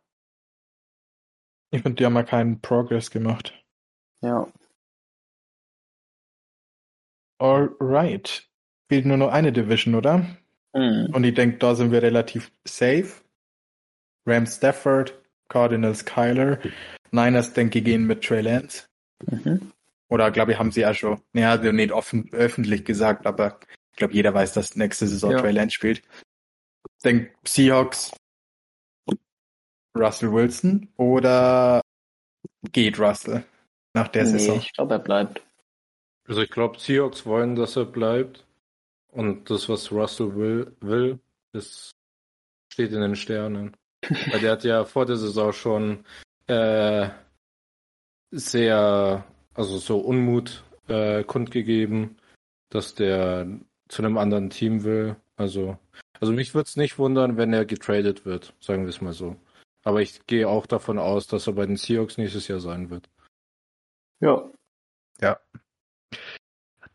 Ich 1.71 1.81
finde, 1.81 1.95
die 1.95 2.05
haben 2.05 2.13
mal 2.13 2.25
keinen 2.25 2.61
Progress 2.61 3.11
gemacht. 3.11 3.53
Ja. 4.21 4.47
Alright. 7.39 8.49
Fehlt 8.89 9.05
nur 9.05 9.17
noch 9.17 9.31
eine 9.31 9.51
Division, 9.51 9.95
oder? 9.95 10.25
Hm. 10.73 11.13
Und 11.13 11.23
ich 11.23 11.33
denke, 11.33 11.57
da 11.57 11.75
sind 11.75 11.91
wir 11.91 12.01
relativ 12.01 12.51
safe. 12.65 13.23
Rams 14.25 14.57
Stafford, 14.57 15.21
Cardinals 15.49 16.03
Kyler. 16.05 16.59
Niners, 17.11 17.53
denke 17.53 17.79
ich, 17.79 17.85
gehen 17.85 18.05
mit 18.07 18.23
Trey 18.23 18.41
Lance. 18.41 18.85
Mhm. 19.25 19.71
Oder 20.09 20.31
glaube 20.31 20.53
ich, 20.53 20.59
haben 20.59 20.71
sie 20.71 20.81
ja 20.81 20.93
schon, 20.93 21.21
naja, 21.33 21.51
also 21.51 21.71
nicht 21.71 21.91
offen, 21.91 22.29
öffentlich 22.31 22.85
gesagt, 22.85 23.25
aber 23.25 23.59
ich 23.91 23.97
glaube, 23.97 24.13
jeder 24.13 24.33
weiß, 24.33 24.53
dass 24.53 24.75
nächste 24.75 25.07
Saison 25.07 25.31
Ja. 25.31 25.39
Trey 25.39 25.51
Lance 25.51 25.73
spielt. 25.73 25.99
Ich 25.99 27.03
denke, 27.03 27.33
Seahawks, 27.43 28.11
Russell 29.97 30.31
Wilson 30.31 30.89
oder 30.97 31.81
geht 32.71 32.99
Russell 32.99 33.43
nach 33.93 34.07
der 34.07 34.23
nee, 34.25 34.31
Saison? 34.31 34.57
ich 34.59 34.73
glaube, 34.73 34.95
er 34.95 34.99
bleibt. 34.99 35.41
Also 36.27 36.41
ich 36.41 36.49
glaube, 36.49 36.79
Seahawks 36.79 37.25
wollen, 37.25 37.55
dass 37.55 37.75
er 37.75 37.85
bleibt. 37.85 38.45
Und 39.09 39.49
das, 39.49 39.67
was 39.69 39.91
Russell 39.91 40.35
will, 40.35 40.75
will, 40.79 41.19
das 41.53 41.91
steht 42.71 42.91
in 42.91 43.01
den 43.01 43.15
Sternen. 43.15 43.75
Weil 44.31 44.39
der 44.41 44.51
hat 44.51 44.63
ja 44.63 44.85
vor 44.85 45.05
der 45.05 45.17
Saison 45.17 45.51
schon 45.51 46.05
äh, 46.47 47.09
sehr, 48.31 49.23
also 49.53 49.77
so 49.77 49.99
Unmut 49.99 50.63
äh, 50.87 51.23
kundgegeben, 51.23 52.17
dass 52.69 52.95
der 52.95 53.47
zu 53.87 54.01
einem 54.01 54.17
anderen 54.17 54.49
Team 54.49 54.83
will. 54.83 55.15
Also, 55.35 55.77
also 56.19 56.33
mich 56.33 56.53
würde 56.53 56.67
es 56.67 56.77
nicht 56.77 56.97
wundern, 56.97 57.37
wenn 57.37 57.53
er 57.53 57.65
getradet 57.65 58.25
wird, 58.25 58.53
sagen 58.59 58.83
wir 58.83 58.89
es 58.89 59.01
mal 59.01 59.13
so. 59.13 59.35
Aber 59.83 60.01
ich 60.01 60.25
gehe 60.25 60.49
auch 60.49 60.65
davon 60.65 60.99
aus, 60.99 61.27
dass 61.27 61.47
er 61.47 61.53
bei 61.53 61.65
den 61.65 61.77
Seahawks 61.77 62.17
nächstes 62.17 62.47
Jahr 62.47 62.59
sein 62.59 62.89
wird. 62.89 63.09
Ja. 65.21 65.39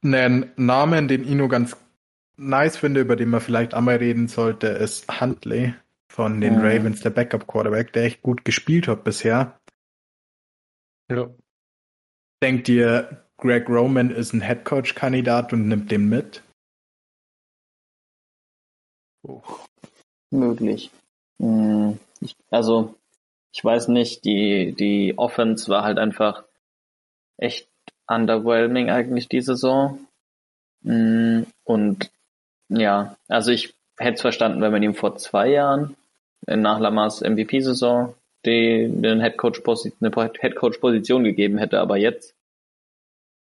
Einen 0.02 0.52
Namen, 0.56 1.08
den 1.08 1.36
nur 1.36 1.48
ganz 1.48 1.76
nice 2.36 2.76
finde, 2.76 3.00
über 3.00 3.16
den 3.16 3.30
man 3.30 3.40
vielleicht 3.40 3.72
einmal 3.72 3.96
reden 3.96 4.28
sollte, 4.28 4.66
ist 4.66 5.20
Huntley 5.20 5.74
von 6.12 6.42
den 6.42 6.56
Mhm. 6.56 6.60
Ravens, 6.60 7.00
der 7.00 7.08
Backup 7.10 7.46
Quarterback, 7.46 7.94
der 7.94 8.04
echt 8.04 8.20
gut 8.20 8.44
gespielt 8.44 8.86
hat 8.86 9.02
bisher. 9.02 9.58
Ja. 11.10 11.30
Denkt 12.42 12.68
ihr, 12.68 13.24
Greg 13.38 13.66
Roman 13.68 14.10
ist 14.10 14.34
ein 14.34 14.42
Headcoach-Kandidat 14.42 15.54
und 15.54 15.68
nimmt 15.68 15.90
den 15.90 16.08
mit? 16.10 16.42
Möglich. 20.30 20.90
Hm, 21.40 21.98
ich, 22.20 22.36
also, 22.50 22.94
ich 23.54 23.64
weiß 23.64 23.88
nicht, 23.88 24.24
die, 24.24 24.74
die 24.78 25.16
Offense 25.16 25.70
war 25.70 25.82
halt 25.82 25.98
einfach 25.98 26.44
echt 27.38 27.68
underwhelming 28.06 28.90
eigentlich 28.90 29.28
die 29.28 29.40
Saison. 29.40 30.06
Hm, 30.84 31.46
Und 31.64 32.10
ja, 32.68 33.16
also 33.28 33.50
ich 33.50 33.74
hätte 33.98 34.16
es 34.16 34.20
verstanden, 34.20 34.60
wenn 34.60 34.72
man 34.72 34.82
ihm 34.82 34.94
vor 34.94 35.16
zwei 35.16 35.48
Jahren 35.48 35.96
nach 36.46 36.80
Lamars 36.80 37.20
MVP-Saison 37.20 38.14
die, 38.44 38.88
den 38.90 39.20
Headcoach 39.20 39.62
eine 40.00 40.32
Headcoach-Position 40.40 41.24
gegeben 41.24 41.58
hätte, 41.58 41.80
aber 41.80 41.96
jetzt 41.96 42.34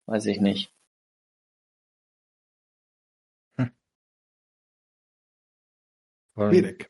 weiß 0.08 0.26
ich 0.26 0.40
nicht. 0.42 0.74
Schwierig. 6.36 6.90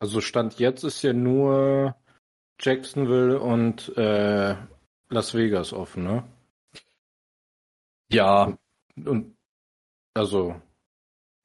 Also 0.00 0.20
Stand 0.20 0.58
jetzt 0.58 0.84
ist 0.84 1.02
ja 1.02 1.12
nur 1.12 1.96
Jacksonville 2.60 3.38
und 3.40 3.96
äh, 3.96 4.56
Las 5.10 5.34
Vegas 5.34 5.72
offen, 5.72 6.04
ne? 6.04 6.24
Ja, 8.10 8.56
Und 9.04 9.36
also 10.14 10.60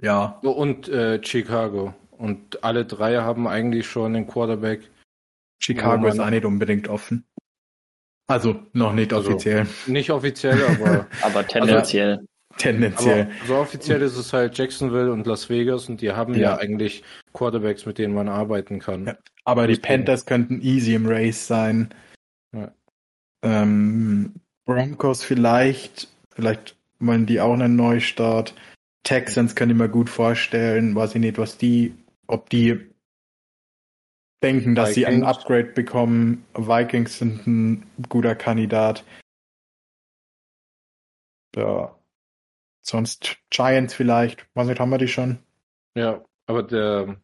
ja. 0.01 0.39
und 0.41 0.87
äh, 0.87 1.21
Chicago. 1.23 1.93
Und 2.17 2.63
alle 2.63 2.85
drei 2.85 3.17
haben 3.17 3.47
eigentlich 3.47 3.87
schon 3.87 4.13
den 4.13 4.27
Quarterback. 4.27 4.89
Chicago 5.61 6.07
ist 6.07 6.19
auch 6.19 6.29
nicht 6.29 6.45
unbedingt 6.45 6.87
offen. 6.87 7.25
Also 8.27 8.59
noch 8.73 8.93
nicht 8.93 9.13
Also- 9.13 9.29
offiziell. 9.29 9.67
Nicht 9.87 10.09
offiziell, 10.11 10.61
aber, 10.67 11.07
Aber 11.21 11.47
tendenziell. 11.47 12.25
Tendenziell. 12.57 13.23
aber 13.23 13.47
so 13.47 13.55
offiziell 13.55 14.01
ist 14.03 14.15
es 14.15 14.31
halt 14.31 14.55
Jacksonville 14.57 15.11
und 15.11 15.25
Las 15.25 15.49
Vegas 15.49 15.89
und 15.89 16.01
die 16.01 16.11
haben 16.11 16.33
ja, 16.35 16.39
Ja. 16.41 16.57
eigentlich 16.57 17.03
Quarterbacks, 17.33 17.85
mit 17.85 17.97
denen 17.97 18.13
man 18.13 18.29
arbeiten 18.29 18.79
kann. 18.79 19.07
Ja. 19.07 19.17
Aber 19.43 19.67
die. 19.67 19.75
Panthers 19.77 20.25
könnten 20.25 20.61
easy 20.61 20.93
im 20.93 21.07
Race 21.07 21.47
sein. 21.47 21.89
Ja. 22.55 22.71
Ähm, 23.43 24.33
Broncos 24.65 25.23
vielleicht. 25.23 26.07
Vielleicht 26.35 26.75
wollen 26.99 27.25
die 27.25 27.41
auch 27.41 27.53
einen 27.53 27.75
Neustart. 27.75 28.53
Texans 29.03 29.55
kann 29.55 29.69
ich 29.69 29.75
mir 29.75 29.89
gut 29.89 30.09
vorstellen. 30.09 30.95
Weiß 30.95 31.15
ich 31.15 31.21
nicht, 31.21 31.37
was 31.37 31.57
die, 31.57 31.93
ob 32.33 32.49
die 32.49 32.93
denken, 34.41 34.75
dass 34.75 34.93
sie 34.93 35.05
ein 35.05 35.21
Vikings. 35.21 35.37
Upgrade 35.37 35.71
bekommen. 35.71 36.45
Vikings 36.53 37.19
sind 37.19 37.47
ein 37.47 37.91
guter 38.09 38.35
Kandidat. 38.35 39.05
Ja. 41.55 41.97
Sonst 42.81 43.37
Giants 43.49 43.93
vielleicht. 43.93 44.45
Was 44.53 44.67
nicht, 44.67 44.79
haben 44.79 44.89
wir 44.89 44.97
die 44.97 45.07
schon? 45.07 45.39
Ja, 45.95 46.25
aber 46.47 46.63
der 46.63 47.21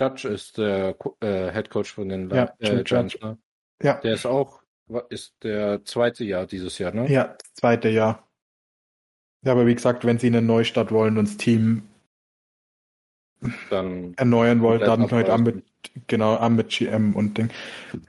Judge 0.00 0.28
ist 0.28 0.58
der 0.58 0.96
äh, 1.20 1.52
Head 1.52 1.70
Coach 1.70 1.92
von 1.92 2.08
den 2.08 2.30
Ja, 2.30 2.54
äh, 2.60 2.84
Giants, 2.84 3.18
ne? 3.20 3.38
Ja. 3.82 3.94
Der 4.00 4.14
ist 4.14 4.26
auch, 4.26 4.62
ist 5.08 5.34
der 5.42 5.84
zweite 5.84 6.24
Jahr 6.24 6.46
dieses 6.46 6.78
Jahr, 6.78 6.92
ne? 6.92 7.10
Ja, 7.10 7.36
zweite 7.54 7.88
Jahr. 7.88 8.22
Ja, 9.42 9.52
aber 9.52 9.66
wie 9.66 9.74
gesagt, 9.74 10.04
wenn 10.04 10.18
sie 10.18 10.28
einen 10.28 10.46
Neustart 10.46 10.92
wollen 10.92 11.18
und 11.18 11.28
das 11.28 11.36
Team 11.36 11.88
Dann 13.70 14.14
erneuern 14.16 14.60
wollen, 14.62 14.80
dann 14.80 15.10
halt 15.10 15.30
auch 15.30 15.38
mit, 15.38 15.62
genau, 16.06 16.34
auch 16.34 16.48
mit 16.48 16.70
GM 16.70 17.14
und 17.14 17.38
Ding. 17.38 17.50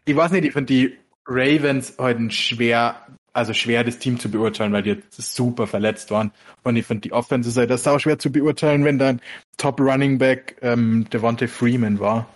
Ich 0.05 0.15
weiß 0.15 0.31
nicht, 0.31 0.45
ich 0.45 0.53
finde 0.53 0.73
die 0.73 0.97
Ravens 1.25 1.95
heute 1.99 2.31
schwer, 2.31 3.07
also 3.33 3.53
schwer 3.53 3.83
das 3.83 3.99
Team 3.99 4.19
zu 4.19 4.31
beurteilen, 4.31 4.71
weil 4.73 4.83
die 4.83 4.91
jetzt 4.91 5.21
super 5.21 5.67
verletzt 5.67 6.11
waren. 6.11 6.31
Und 6.63 6.75
ich 6.75 6.85
finde 6.85 7.01
die 7.01 7.11
Offense 7.11 7.49
ist 7.49 7.57
halt 7.57 7.69
das 7.69 7.87
auch 7.87 7.99
schwer 7.99 8.19
zu 8.19 8.31
beurteilen, 8.31 8.85
wenn 8.85 8.97
dein 8.97 9.21
Top 9.57 9.79
Running 9.79 10.17
Back 10.17 10.57
ähm, 10.61 11.07
Devontae 11.11 11.47
Freeman 11.47 11.99
war. 11.99 12.27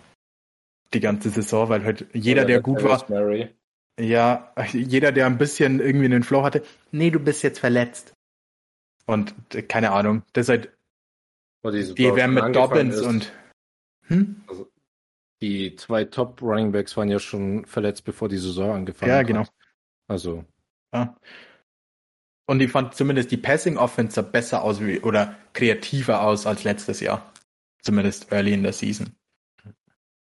Die 0.92 1.00
ganze 1.00 1.30
Saison, 1.30 1.70
weil 1.70 1.84
halt 1.84 2.06
jeder, 2.12 2.42
Oder 2.42 2.48
der 2.48 2.60
gut 2.60 2.82
war, 2.82 2.90
Latavius 2.90 3.08
Murray. 3.08 3.48
Ja, 3.98 4.52
jeder, 4.72 5.12
der 5.12 5.26
ein 5.26 5.38
bisschen 5.38 5.80
irgendwie 5.80 6.06
einen 6.06 6.22
Flow 6.22 6.42
hatte, 6.42 6.62
nee, 6.90 7.10
du 7.10 7.18
bist 7.18 7.42
jetzt 7.42 7.58
verletzt. 7.58 8.12
Und 9.06 9.34
äh, 9.54 9.62
keine 9.62 9.92
Ahnung, 9.92 10.22
das 10.32 10.46
ist 10.46 10.48
halt, 10.50 10.70
Die 11.64 11.82
Saison 11.82 12.16
werden 12.16 12.34
mit 12.34 12.56
Dobbins 12.56 12.96
ist. 12.96 13.02
und 13.02 13.32
hm? 14.06 14.42
Die 15.40 15.74
zwei 15.76 16.04
Top 16.04 16.40
Running 16.42 16.72
Backs 16.72 16.96
waren 16.96 17.08
ja 17.08 17.18
schon 17.18 17.64
verletzt, 17.66 18.04
bevor 18.04 18.28
die 18.28 18.36
Saison 18.38 18.72
angefangen 18.74 19.10
Ja, 19.10 19.18
hat. 19.18 19.26
genau. 19.26 19.44
Also, 20.08 20.44
Ja. 20.94 21.16
Und 22.46 22.60
ich 22.60 22.70
fand 22.70 22.94
zumindest 22.94 23.30
die 23.30 23.36
Passing 23.36 23.76
Offense 23.78 24.20
besser 24.22 24.62
aus 24.62 24.80
wie, 24.80 25.00
oder 25.00 25.36
kreativer 25.52 26.22
aus 26.22 26.46
als 26.46 26.64
letztes 26.64 27.00
Jahr. 27.00 27.32
Zumindest 27.82 28.30
early 28.32 28.52
in 28.52 28.62
der 28.62 28.72
Season. 28.72 29.14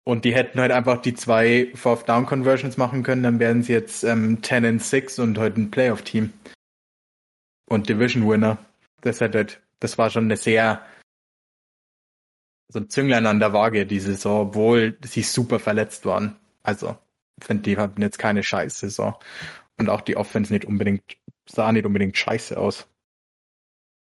Und 0.04 0.24
die 0.24 0.34
hätten 0.34 0.60
halt 0.60 0.72
einfach 0.72 1.00
die 1.00 1.14
zwei 1.14 1.70
Fourth 1.74 2.08
Down 2.08 2.26
Conversions 2.26 2.76
machen 2.76 3.02
können, 3.02 3.22
dann 3.22 3.38
wären 3.38 3.62
sie 3.62 3.72
jetzt 3.72 4.04
ähm, 4.04 4.42
10 4.42 4.64
and 4.64 4.82
6 4.82 5.18
und 5.20 5.38
heute 5.38 5.60
ein 5.60 5.70
Playoff 5.70 6.02
Team. 6.02 6.32
Und 7.68 7.88
Division 7.88 8.28
Winner. 8.28 8.58
Das 9.00 9.20
hat 9.20 9.34
halt, 9.34 9.60
das 9.80 9.98
war 9.98 10.10
schon 10.10 10.24
eine 10.24 10.36
sehr, 10.36 10.84
so 12.72 12.78
ein 12.80 12.88
Zünglein 12.88 13.26
an 13.26 13.38
der 13.38 13.52
Waage, 13.52 13.86
die 13.86 14.00
Saison, 14.00 14.48
obwohl 14.48 14.98
sie 15.04 15.22
super 15.22 15.58
verletzt 15.60 16.06
waren. 16.06 16.36
Also, 16.62 16.96
ich 17.38 17.44
finde, 17.44 17.64
die 17.64 17.76
hatten 17.76 18.00
jetzt 18.00 18.18
keine 18.18 18.42
scheiß 18.42 18.80
Saison. 18.80 19.14
Und 19.78 19.88
auch 19.90 20.00
die 20.00 20.16
Offense 20.16 20.52
nicht 20.52 20.64
unbedingt, 20.64 21.02
sah 21.48 21.70
nicht 21.72 21.84
unbedingt 21.84 22.16
scheiße 22.16 22.58
aus. 22.58 22.88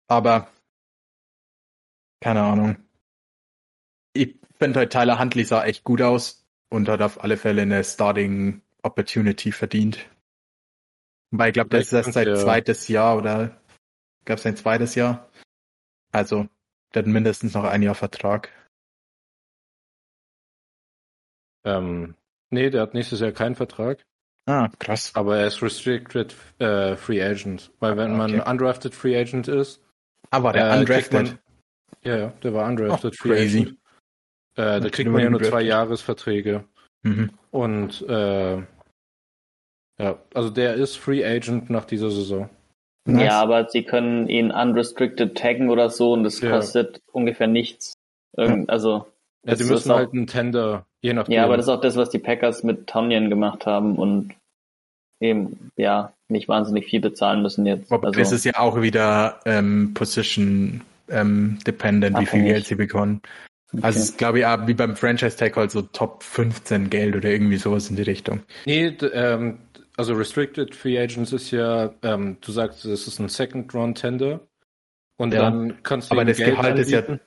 Aber, 0.07 0.49
keine 2.21 2.41
Ahnung. 2.41 2.77
Ich 4.13 4.35
finde 4.57 4.79
halt, 4.79 4.91
Tyler 4.91 5.19
Huntley 5.19 5.45
sah 5.45 5.63
echt 5.63 5.83
gut 5.83 6.01
aus 6.01 6.45
und 6.69 6.89
hat 6.89 7.01
auf 7.01 7.23
alle 7.23 7.37
Fälle 7.37 7.61
eine 7.61 7.83
Starting 7.83 8.61
Opportunity 8.81 9.51
verdient. 9.51 10.09
Weil 11.31 11.49
ich 11.49 11.53
glaube, 11.53 11.69
das 11.69 11.87
ist 11.87 11.93
erst 11.93 12.13
sein 12.13 12.25
der- 12.25 12.35
zweites 12.35 12.87
Jahr 12.87 13.17
oder 13.17 13.61
gab 14.25 14.37
es 14.37 14.43
sein 14.43 14.57
zweites 14.57 14.95
Jahr. 14.95 15.29
Also, 16.11 16.49
der 16.93 17.03
hat 17.03 17.07
mindestens 17.07 17.53
noch 17.53 17.63
ein 17.65 17.81
Jahr 17.81 17.95
Vertrag. 17.95 18.49
ähm, 21.65 22.15
nee, 22.49 22.69
der 22.69 22.81
hat 22.81 22.93
nächstes 22.93 23.19
Jahr 23.19 23.31
keinen 23.31 23.55
Vertrag, 23.55 24.05
Ah, 24.47 24.69
krass. 24.79 25.11
aber 25.15 25.37
er 25.37 25.47
ist 25.47 25.61
Restricted 25.61 26.33
äh, 26.59 26.95
Free 26.95 27.21
Agent. 27.21 27.71
Weil 27.79 27.97
wenn 27.97 28.15
man 28.17 28.39
Okay. 28.39 28.49
Undrafted 28.49 28.95
Free 28.95 29.17
Agent 29.19 29.47
ist, 29.47 29.83
Aber 30.31 30.53
der 30.53 30.71
äh, 30.71 30.79
undrafted. 30.79 31.13
man, 31.13 31.39
ja, 32.03 32.17
ja, 32.17 32.27
der 32.43 32.53
war 32.53 32.65
Undrafted 32.67 33.13
Oh, 33.13 33.17
Free 33.21 33.29
crazy. 33.35 33.59
Agent. 33.61 33.77
Äh, 34.55 34.79
da 34.81 34.89
kriegt 34.89 35.09
man 35.11 35.21
ja 35.21 35.29
nur 35.29 35.43
zwei 35.43 35.61
Jahresverträge. 35.61 36.65
Mhm. 37.03 37.31
Und 37.51 38.01
äh, 38.07 38.57
ja, 39.99 40.17
also 40.33 40.49
der 40.49 40.75
ist 40.75 40.95
Free 40.97 41.25
Agent 41.25 41.69
nach 41.69 41.85
dieser 41.85 42.09
Saison. 42.09 42.49
Nice. 43.05 43.25
Ja, 43.25 43.41
aber 43.41 43.69
sie 43.69 43.83
können 43.83 44.27
ihn 44.29 44.51
unrestricted 44.51 45.35
taggen 45.37 45.69
oder 45.69 45.89
so 45.89 46.13
und 46.13 46.23
das 46.23 46.41
Ja. 46.41 46.51
kostet 46.51 47.01
ungefähr 47.11 47.47
nichts. 47.47 47.93
Irgend, 48.37 48.69
Also, 48.69 49.05
Ja, 49.45 49.53
ist 49.53 49.69
müssen 49.69 49.91
auch- 49.91 49.97
halt 49.97 50.13
einen 50.13 50.27
Tender, 50.27 50.85
je 51.01 51.13
nachdem. 51.13 51.33
ja, 51.33 51.45
aber 51.45 51.57
das 51.57 51.65
ist 51.65 51.69
auch 51.71 51.81
das, 51.81 51.95
was 51.95 52.09
die 52.09 52.19
Packers 52.19 52.63
mit 52.63 52.87
Tonyan 52.87 53.29
gemacht 53.29 53.65
haben 53.65 53.95
und 53.95 54.33
eben, 55.19 55.71
ja, 55.75 56.13
nicht 56.27 56.47
wahnsinnig 56.47 56.85
viel 56.85 57.01
bezahlen 57.01 57.41
müssen 57.41 57.65
jetzt. 57.65 57.91
Aber 57.91 58.07
Also, 58.07 58.19
das 58.19 58.31
ist 58.31 58.45
ja 58.45 58.57
auch 58.59 58.81
wieder 58.81 59.39
ähm, 59.45 59.93
Position 59.93 60.81
ähm, 61.09 61.57
dependent, 61.65 62.15
wie 62.19 62.25
viel 62.25 62.39
Abhängig. 62.41 62.51
Geld 62.53 62.65
sie 62.67 62.75
bekommen. 62.75 63.21
okay. 63.73 63.81
Also 63.83 63.97
es 63.99 64.05
ist, 64.09 64.17
glaube 64.19 64.39
ich, 64.39 64.45
auch 64.45 64.67
wie 64.67 64.73
beim 64.75 64.95
Franchise 64.95 65.37
Tag 65.37 65.57
halt 65.57 65.71
so 65.71 65.81
Top 65.81 66.21
15 66.23 66.89
Geld 66.91 67.15
oder 67.15 67.29
irgendwie 67.29 67.57
sowas 67.57 67.89
in 67.89 67.95
die 67.95 68.03
Richtung. 68.03 68.41
Nee, 68.65 68.95
ähm, 69.13 69.57
also 69.99 70.13
Restricted 70.13 70.73
Free 70.75 70.97
Agents 70.97 71.33
ist 71.33 71.51
ja, 71.51 71.93
ähm, 72.03 72.37
du 72.41 72.51
sagst, 72.51 72.85
es 72.85 73.05
ist 73.07 73.19
ein 73.19 73.27
Second 73.29 73.73
Round 73.73 73.97
Tender 73.99 74.39
und 75.17 75.33
Ja. 75.33 75.41
dann 75.41 75.83
kannst 75.83 76.09
du 76.09 76.15
Aber 76.15 76.25
das 76.25 76.37
Geld 76.37 76.55
Gehalt 76.55 76.79
ist 76.79 76.89
ja- 76.89 76.99
anbieten. 76.99 77.19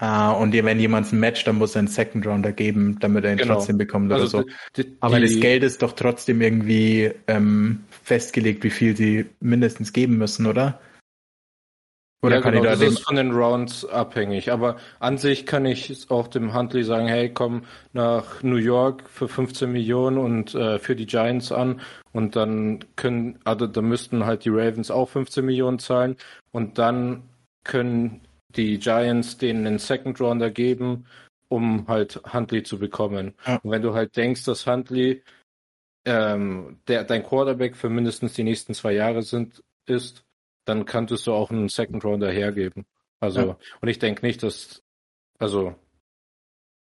Ah, 0.00 0.30
und 0.30 0.52
wenn 0.52 0.78
jemand 0.78 1.12
ein 1.12 1.18
Match, 1.18 1.42
dann 1.44 1.56
muss 1.56 1.74
er 1.74 1.80
einen 1.80 1.88
Second 1.88 2.24
Rounder 2.24 2.52
geben, 2.52 2.98
damit 3.00 3.24
er 3.24 3.32
ihn 3.32 3.38
Genau. 3.38 3.54
trotzdem 3.54 3.78
bekommt 3.78 4.06
oder 4.12 4.20
Also 4.22 4.42
so. 4.42 4.44
die, 4.76 4.84
die, 4.84 4.96
Aber 5.00 5.18
das 5.18 5.40
Geld 5.40 5.64
ist 5.64 5.82
doch 5.82 5.92
trotzdem 5.92 6.40
irgendwie 6.40 7.10
ähm, 7.26 7.80
festgelegt, 8.04 8.62
wie 8.62 8.70
viel 8.70 8.96
sie 8.96 9.26
mindestens 9.40 9.92
geben 9.92 10.16
müssen, 10.18 10.46
oder? 10.46 10.80
Oder 12.20 12.36
ja, 12.36 12.40
kann 12.42 12.52
genau, 12.52 12.64
ich 12.64 12.70
da 12.70 12.84
das 12.84 12.94
ist 12.94 13.04
von 13.04 13.14
den 13.14 13.30
Rounds 13.30 13.84
abhängig. 13.84 14.50
Aber 14.50 14.76
an 14.98 15.18
sich 15.18 15.46
kann 15.46 15.64
ich 15.64 16.10
auch 16.10 16.26
dem 16.26 16.52
Huntley 16.52 16.82
sagen, 16.82 17.06
hey, 17.06 17.32
komm 17.32 17.62
nach 17.92 18.42
New 18.42 18.56
York 18.56 19.08
für 19.08 19.28
15 19.28 19.70
Millionen 19.70 20.18
und 20.18 20.54
äh, 20.54 20.80
für 20.80 20.96
die 20.96 21.06
Giants 21.06 21.52
an. 21.52 21.80
Und 22.12 22.34
dann 22.34 22.84
können, 22.96 23.38
also 23.44 23.68
da 23.68 23.82
müssten 23.82 24.26
halt 24.26 24.44
die 24.44 24.50
Ravens 24.50 24.90
auch 24.90 25.08
15 25.08 25.44
Millionen 25.44 25.78
zahlen. 25.78 26.16
Und 26.50 26.78
dann 26.78 27.22
können 27.62 28.22
die 28.48 28.78
Giants 28.78 29.38
denen 29.38 29.66
einen 29.66 29.78
Second 29.78 30.20
Rounder 30.20 30.50
geben, 30.50 31.06
um 31.48 31.86
halt 31.86 32.20
Huntley 32.32 32.64
zu 32.64 32.80
bekommen. 32.80 33.34
Ja. 33.46 33.60
Und 33.62 33.70
wenn 33.70 33.82
du 33.82 33.94
halt 33.94 34.16
denkst, 34.16 34.44
dass 34.44 34.66
Huntley 34.66 35.22
ähm, 36.04 36.80
der, 36.88 37.04
dein 37.04 37.22
Quarterback 37.22 37.76
für 37.76 37.90
mindestens 37.90 38.32
die 38.32 38.42
nächsten 38.42 38.74
zwei 38.74 38.92
Jahre 38.92 39.22
sind, 39.22 39.62
ist, 39.86 40.24
dann 40.68 40.84
könntest 40.84 41.26
du 41.26 41.32
auch 41.32 41.50
einen 41.50 41.68
Second 41.68 42.04
Rounder 42.04 42.30
hergeben. 42.30 42.86
Also, 43.20 43.40
Ja. 43.40 43.58
und 43.80 43.88
ich 43.88 43.98
denke 43.98 44.24
nicht, 44.24 44.42
dass, 44.42 44.82
also, 45.38 45.74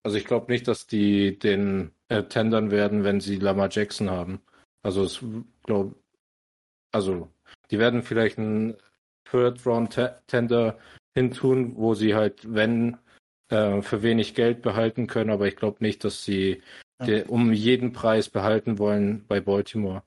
also 0.03 0.17
ich 0.17 0.25
glaube 0.27 0.51
nicht, 0.53 0.69
dass 0.69 0.87
die 0.87 1.39
den 1.39 1.93
äh, 2.09 2.25
tendern 2.25 2.71
werden, 2.71 3.05
wenn 3.05 3.21
sie 3.21 3.37
Lamar 3.37 3.69
Jackson 3.71 4.11
haben. 4.11 4.43
Also, 4.83 5.03
es 5.03 5.25
glaube, 5.65 5.95
also, 6.93 7.29
die 7.71 7.79
werden 7.79 8.03
vielleicht 8.03 8.39
einen 8.39 8.77
Third 9.25 9.65
Round 9.67 9.93
Te- 9.93 10.23
Tender 10.27 10.79
hintun, 11.15 11.77
wo 11.77 11.95
sie 11.95 12.15
halt, 12.15 12.53
wenn, 12.53 12.99
äh, 13.49 13.83
für 13.83 14.03
wenig 14.03 14.35
Geld 14.35 14.63
behalten 14.63 15.07
können, 15.07 15.31
aber 15.31 15.47
ich 15.49 15.57
glaube 15.57 15.79
nicht, 15.81 16.05
dass 16.05 16.25
sie 16.25 16.63
Ja. 17.01 17.07
den 17.07 17.27
um 17.27 17.53
jeden 17.53 17.93
Preis 17.93 18.29
behalten 18.29 18.79
wollen 18.79 19.25
bei 19.27 19.41
Baltimore. 19.41 20.03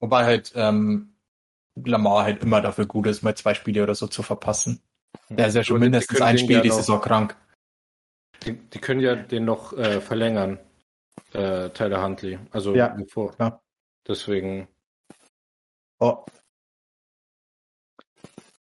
wobei 0.00 0.24
halt 0.24 0.52
ähm, 0.54 1.14
Lamar 1.74 2.24
halt 2.24 2.42
immer 2.42 2.60
dafür 2.60 2.86
gut 2.86 3.06
ist, 3.06 3.22
mal 3.22 3.36
zwei 3.36 3.54
Spiele 3.54 3.82
oder 3.82 3.94
so 3.94 4.06
zu 4.06 4.22
verpassen. 4.22 4.82
Der 5.28 5.48
ist 5.48 5.54
ja 5.54 5.64
schon 5.64 5.80
mindestens 5.80 6.20
ein 6.20 6.38
Spiel 6.38 6.56
ja 6.56 6.62
die 6.62 6.70
Saison 6.70 7.00
krank. 7.00 7.36
Die, 8.44 8.54
die 8.54 8.78
können 8.78 9.00
ja 9.00 9.14
den 9.16 9.44
noch 9.44 9.72
äh, 9.74 10.00
verlängern, 10.00 10.58
äh, 11.32 11.70
Tyler 11.70 12.02
Huntley. 12.02 12.38
Also 12.50 12.74
Ja, 12.74 12.88
bevor. 12.88 13.32
klar. 13.32 13.62
Deswegen, 14.06 14.66
Oh. 16.00 16.24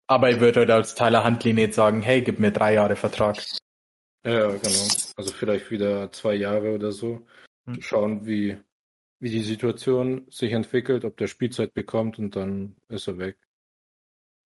Aber 0.09 0.30
ich 0.30 0.40
würde 0.40 0.60
halt 0.60 0.70
als 0.70 0.94
Tyler 0.94 1.24
Huntley 1.24 1.52
nicht 1.52 1.74
sagen, 1.74 2.02
hey, 2.02 2.22
gib 2.22 2.40
mir 2.40 2.51
drei 2.51 2.74
Jahre 2.74 2.97
Vertrag. 2.97 3.36
ja, 4.24 4.48
genau. 4.48 4.89
Also 5.16 5.32
vielleicht 5.32 5.70
wieder 5.70 6.10
zwei 6.12 6.35
Jahre 6.35 6.74
oder 6.74 6.93
so. 6.93 7.24
Hm. 7.66 7.80
Schauen, 7.80 8.26
wie, 8.26 8.59
wie 9.20 9.30
die 9.30 9.42
Situation 9.42 10.26
sich 10.30 10.52
entwickelt, 10.52 11.04
ob 11.04 11.16
der 11.16 11.26
Spielzeit 11.26 11.74
bekommt 11.74 12.18
und 12.18 12.36
dann 12.36 12.76
ist 12.88 13.08
er 13.08 13.18
weg. 13.18 13.36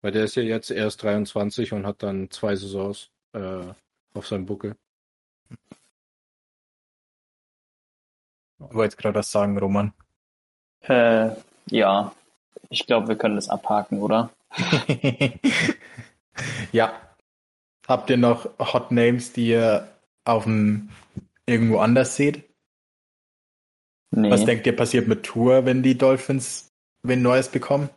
Weil 0.01 0.13
der 0.13 0.25
ist 0.25 0.35
ja 0.35 0.43
jetzt 0.43 0.71
erst 0.71 1.03
23 1.03 1.73
und 1.73 1.87
hat 1.87 2.03
dann 2.03 2.31
zwei 2.31 2.57
Saisons 2.57 3.11
äh, 3.33 3.65
auf 4.15 4.27
seinem 4.27 4.47
Buckel. 4.47 4.77
Du 8.59 8.75
wolltest 8.75 8.99
gerade 8.99 9.19
was 9.19 9.31
sagen, 9.31 9.59
Roman. 9.59 9.93
äh, 10.83 11.31
ja, 11.67 12.13
ich 12.71 12.87
glaube, 12.87 13.09
wir 13.09 13.17
können 13.17 13.37
das 13.37 13.49
abhaken, 13.49 14.01
oder? 14.01 14.31
ja. 16.73 16.93
Habt 17.87 18.11
ihr 18.11 18.17
noch 18.17 18.49
Hot 18.59 18.93
Names, 18.93 19.33
die 19.33 19.49
ihr 19.49 19.89
auf 20.25 20.45
dem 20.45 20.91
irgendwo 21.47 21.79
anders 21.79 22.17
seht? 22.17 22.45
Nee. 24.15 24.31
Was 24.31 24.45
denkt 24.45 24.67
ihr 24.67 24.77
passiert 24.77 25.09
mit 25.09 25.23
Tour, 25.25 25.65
wenn 25.65 25.83
die 25.83 25.97
Dolphins 25.97 26.71
wen 27.03 27.23
Neues 27.23 27.49
bekommen? 27.49 27.89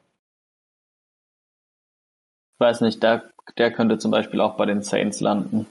Ich 2.54 2.60
weiß 2.60 2.82
nicht, 2.82 3.04
der, 3.04 3.30
der 3.58 3.72
könnte 3.72 3.98
zum 3.98 4.12
Beispiel 4.12 4.40
auch 4.40 4.56
bei 4.56 4.66
den 4.66 4.82
Saints 4.82 5.20
landen. 5.20 5.68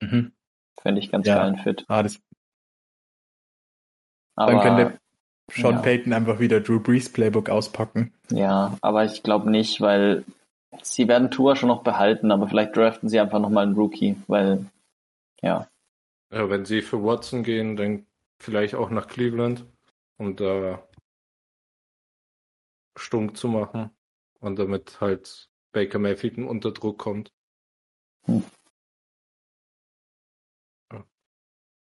Mhm. 0.00 0.32
Fände 0.80 1.00
ich 1.00 1.10
ganz 1.10 1.26
Ja. 1.26 1.36
geilen 1.38 1.56
Fit. 1.58 1.84
Ah, 1.88 2.02
das, 2.04 2.20
Aber, 4.36 4.52
dann 4.52 4.60
könnte 4.62 5.00
Sean 5.50 5.74
ja. 5.76 5.80
Payton 5.82 6.12
einfach 6.12 6.38
wieder 6.38 6.60
Drew 6.60 6.78
Brees 6.78 7.10
Playbook 7.12 7.48
auspacken. 7.50 8.12
ja, 8.30 8.76
aber 8.82 9.04
ich 9.04 9.22
glaube 9.24 9.50
nicht, 9.50 9.80
weil 9.80 10.24
sie 10.82 11.08
werden 11.08 11.30
Tour 11.32 11.56
schon 11.56 11.68
noch 11.70 11.82
behalten, 11.82 12.30
aber 12.30 12.46
vielleicht 12.48 12.76
draften 12.76 13.08
sie 13.08 13.18
einfach 13.18 13.40
nochmal 13.40 13.66
einen 13.66 13.74
Rookie, 13.74 14.16
weil, 14.28 14.66
ja, 15.42 15.66
Ja, 16.32 16.48
wenn 16.50 16.64
sie 16.66 16.82
für 16.82 17.02
Watson 17.02 17.42
gehen, 17.42 17.76
dann 17.76 18.06
vielleicht 18.40 18.74
auch 18.74 18.90
nach 18.90 19.06
Cleveland, 19.06 19.66
um 20.16 20.36
da 20.36 20.86
stunk 22.96 23.36
zu 23.36 23.48
machen 23.48 23.90
und 24.40 24.58
damit 24.58 25.00
halt 25.00 25.48
Baker 25.72 25.98
Mayfield 25.98 26.38
unter 26.38 26.72
Druck 26.72 26.98
kommt. 26.98 27.32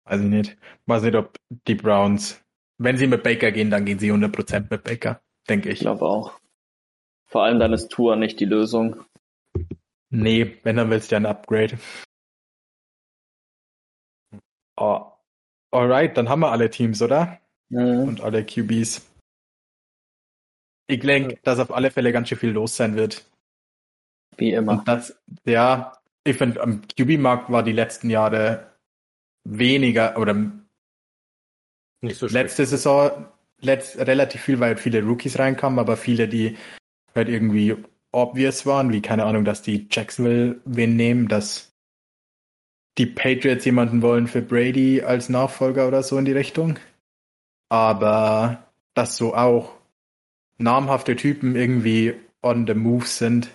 Weiß 0.05 0.21
ich 0.21 0.29
nicht. 0.29 0.59
Weiß 0.87 1.03
nicht, 1.03 1.15
ob 1.15 1.37
die 1.67 1.75
Browns, 1.75 2.43
wenn 2.79 2.97
sie 2.97 3.07
mit 3.07 3.23
Baker 3.23 3.53
gehen, 3.53 3.71
dann 3.71 3.85
gehen 3.85 3.99
sie 3.99 4.13
100% 4.13 4.67
mit 4.71 4.85
Baker, 4.85 5.23
denke 5.49 5.71
ich 5.71 5.77
ich. 5.77 5.81
glaube 5.81 6.05
auch. 6.05 6.39
Vor 7.27 7.43
allem 7.43 7.59
dann 7.59 7.73
ist 7.73 7.89
Tour 7.89 8.17
nicht 8.17 8.39
die 8.41 8.45
Lösung. 8.45 9.05
Nee, 10.11 10.61
wenn, 10.63 10.77
dann 10.77 10.91
willst 10.91 11.11
du 11.11 11.15
ja 11.15 11.21
ein 11.21 11.27
Upgrade. 11.27 11.79
Oh. 14.77 15.14
Alright, 15.75 16.17
dann 16.17 16.29
haben 16.29 16.41
wir 16.41 16.53
alle 16.53 16.71
Teams, 16.71 17.03
oder? 17.03 17.41
Mhm. 17.69 18.09
Und 18.09 18.21
alle 18.21 18.45
QBs. 18.45 19.11
Ich 20.87 21.01
denke, 21.01 21.39
dass 21.43 21.59
auf 21.59 21.73
alle 21.73 21.91
Fälle 21.91 22.13
ganz 22.13 22.29
schön 22.29 22.39
viel 22.39 22.51
los 22.51 22.77
sein 22.77 22.95
wird. 22.95 23.25
Wie 24.37 24.53
immer. 24.53 24.73
Und 24.73 24.89
das, 24.89 25.19
ja, 25.45 25.99
ich 26.25 26.37
finde, 26.37 26.61
am 26.61 26.83
QB-Markt 26.83 27.51
war 27.51 27.63
die 27.63 27.73
letzten 27.73 28.11
Jahre 28.11 28.73
weniger 29.45 30.17
oder 30.19 30.35
Nicht 32.03 32.19
so 32.19 32.27
letzte 32.27 32.67
Saison 32.67 33.27
letzt, 33.61 33.99
relativ 33.99 34.43
viel, 34.43 34.61
weil 34.61 34.77
viele 34.77 35.03
Rookies 35.03 35.39
reinkamen, 35.39 35.79
aber 35.79 35.97
viele, 35.97 36.29
die 36.29 36.57
halt 37.15 37.29
irgendwie 37.29 37.77
obvious 38.13 38.65
waren, 38.65 38.93
wie 38.93 39.03
keine 39.03 39.25
Ahnung, 39.25 39.45
dass 39.45 39.63
die 39.63 39.89
Jacksonville 39.91 40.61
wen 40.65 40.97
nehmen, 40.97 41.29
dass 41.29 41.74
die 42.99 43.07
Patriots 43.07 43.65
jemanden 43.65 44.03
wollen 44.03 44.27
für 44.27 44.43
Brady 44.43 45.03
als 45.03 45.29
Nachfolger 45.29 45.89
oder 45.89 46.03
so 46.03 46.19
in 46.19 46.25
die 46.25 46.33
Richtung. 46.33 46.79
Aber 47.69 48.65
dass 48.95 49.17
so 49.17 49.35
auch 49.35 49.73
namhafte 50.59 51.17
Typen 51.17 51.57
irgendwie 51.57 52.15
on 52.43 52.67
the 52.67 52.75
move 52.75 53.07
sind, 53.07 53.51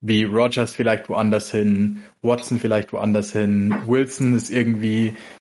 wie 0.00 0.24
Rogers 0.24 0.74
vielleicht 0.74 1.08
woanders 1.08 1.50
hin, 1.50 2.02
Watson 2.22 2.58
vielleicht 2.58 2.92
woanders 2.92 3.32
hin, 3.32 3.74
Wilson 3.86 4.34
ist 4.34 4.50
irgendwie 4.50 5.16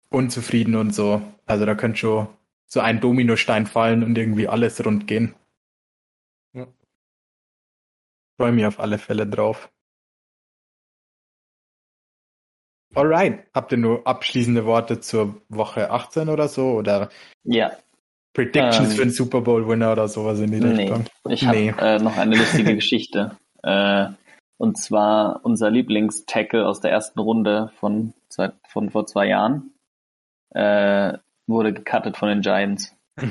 unzufrieden 0.09 0.75
und 0.75 0.93
so. 0.93 1.21
Also 1.45 1.65
da 1.65 1.75
könnte 1.75 1.99
schon 1.99 2.27
so 2.65 2.79
ein 2.79 2.99
Dominostein 3.01 3.65
fallen 3.65 4.03
und 4.03 4.17
irgendwie 4.17 4.47
alles 4.47 4.83
rund 4.85 5.07
gehen. 5.07 5.35
Ja. 6.53 6.67
Freue 8.38 8.51
mich 8.51 8.65
auf 8.65 8.79
alle 8.79 8.97
Fälle 8.97 9.27
drauf. 9.27 9.70
Alright. 12.95 13.45
Habt 13.53 13.72
ihr 13.72 13.77
nur 13.77 14.05
abschließende 14.05 14.65
Worte 14.65 14.99
zur 14.99 15.41
Woche 15.49 15.89
18 15.91 16.30
oder 16.30 16.47
so? 16.47 16.72
Oder 16.72 17.09
Ja, 17.43 17.72
Predictions 18.34 18.91
Ähm, 18.91 18.95
für 18.95 19.01
einen 19.03 19.11
Super 19.11 19.41
Bowl-Winner 19.41 19.91
oder 19.91 20.07
sowas 20.07 20.39
in 20.39 20.51
die 20.51 20.59
nee. 20.59 20.84
Richtung? 20.84 21.05
Ich 21.30 21.45
habe 21.45 21.57
Nee. 21.57 21.73
äh, 21.80 21.99
noch 21.99 22.18
eine 22.18 22.35
lustige 22.35 22.76
Geschichte. 22.76 23.38
Äh, 23.63 24.07
und 24.57 24.80
zwar 24.80 25.41
unser 25.43 25.69
Lieblingstackle 25.69 26.65
aus 26.65 26.81
der 26.81 26.89
ersten 26.89 27.19
Runde 27.19 27.72
von, 27.80 28.15
seit, 28.27 28.53
von 28.68 28.89
vor 28.89 29.05
zwei 29.05 29.27
Jahren 29.27 29.76
äh, 30.49 31.13
wurde 31.45 31.72
gecuttet 31.72 32.18
von 32.18 32.30
den 32.30 32.41
Giants. 32.41 32.95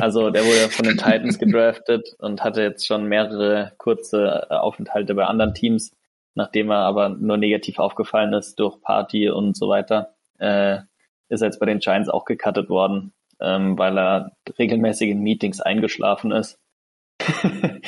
Also 0.00 0.30
der 0.30 0.44
wurde 0.46 0.70
von 0.70 0.86
den 0.86 0.96
Titans 0.96 1.38
gedraftet 1.38 2.08
und 2.20 2.42
hatte 2.42 2.62
jetzt 2.62 2.86
schon 2.86 3.06
mehrere 3.06 3.72
kurze 3.76 4.46
äh, 4.48 4.54
Aufenthalte 4.54 5.14
bei 5.14 5.24
anderen 5.26 5.52
Teams, 5.52 5.92
nachdem 6.36 6.70
er 6.70 6.78
aber 6.78 7.08
nur 7.08 7.36
negativ 7.36 7.78
aufgefallen 7.78 8.32
ist 8.34 8.56
durch 8.60 8.80
Party 8.80 9.28
und 9.30 9.56
so 9.56 9.68
weiter, 9.68 10.14
äh, 10.38 10.78
ist 11.28 11.40
er 11.40 11.48
jetzt 11.48 11.58
bei 11.58 11.66
den 11.66 11.80
Giants 11.80 12.08
auch 12.08 12.24
gecuttet 12.24 12.68
worden, 12.68 13.12
ähm, 13.40 13.76
weil 13.78 13.98
er 13.98 14.32
regelmäßig 14.58 15.10
in 15.10 15.22
Meetings 15.22 15.60
eingeschlafen 15.60 16.30
ist. 16.30 16.58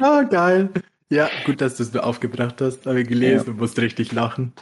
ah, 0.00 0.22
geil. 0.22 0.70
Ja, 1.08 1.28
gut, 1.46 1.60
dass 1.60 1.76
du 1.76 1.84
es 1.84 1.92
mir 1.92 2.02
aufgebracht 2.02 2.60
hast. 2.60 2.86
Habe 2.86 3.00
ich 3.02 3.08
gelesen 3.08 3.50
und 3.50 3.58
musste 3.58 3.82
richtig 3.82 4.12
lachen. 4.12 4.52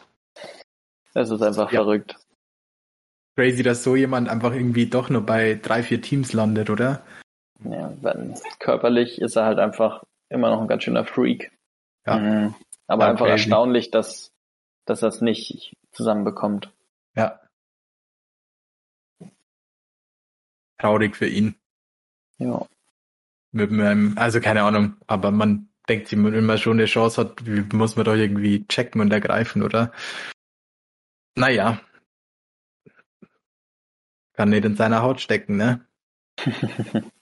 Das 1.14 1.30
ist 1.30 1.42
einfach 1.42 1.72
Ja. 1.72 1.80
verrückt. 1.82 2.16
Crazy, 3.36 3.62
dass 3.62 3.82
so 3.82 3.96
jemand 3.96 4.28
einfach 4.28 4.52
irgendwie 4.52 4.86
doch 4.86 5.08
nur 5.08 5.22
bei 5.24 5.54
drei, 5.54 5.82
vier 5.82 6.02
Teams 6.02 6.34
landet, 6.34 6.68
oder? 6.68 7.02
Ja, 7.64 7.94
körperlich 8.58 9.20
ist 9.22 9.36
er 9.36 9.46
halt 9.46 9.58
einfach 9.58 10.02
immer 10.28 10.50
noch 10.50 10.60
ein 10.60 10.68
ganz 10.68 10.82
schöner 10.82 11.06
Freak. 11.06 11.50
Ja. 12.06 12.18
Mhm. 12.18 12.54
Aber 12.86 13.04
Ja, 13.04 13.10
einfach 13.10 13.26
crazy. 13.26 13.42
erstaunlich, 13.44 13.90
dass, 13.90 14.32
dass 14.86 15.02
er 15.02 15.08
es 15.08 15.20
nicht 15.20 15.74
zusammenbekommt. 15.92 16.72
Ja. 17.14 17.40
Traurig 20.78 21.16
für 21.16 21.28
ihn. 21.28 21.54
Ja. 22.38 22.66
Mit 23.52 23.70
meinem, 23.70 24.16
also 24.18 24.40
keine 24.40 24.62
Ahnung, 24.62 24.96
aber 25.06 25.30
man 25.30 25.68
denkt 25.88 26.08
sich, 26.08 26.18
wenn 26.18 26.46
man 26.46 26.58
schon 26.58 26.78
eine 26.78 26.86
Chance 26.86 27.20
hat, 27.20 27.42
muss 27.72 27.96
man 27.96 28.04
doch 28.04 28.14
irgendwie 28.14 28.66
checken 28.66 29.00
und 29.00 29.12
ergreifen, 29.12 29.62
oder? 29.62 29.92
Naja. 31.36 31.80
Kann 34.34 34.50
nicht 34.50 34.64
in 34.64 34.76
seiner 34.76 35.02
Haut 35.02 35.20
stecken, 35.20 35.56
ne? 35.56 35.86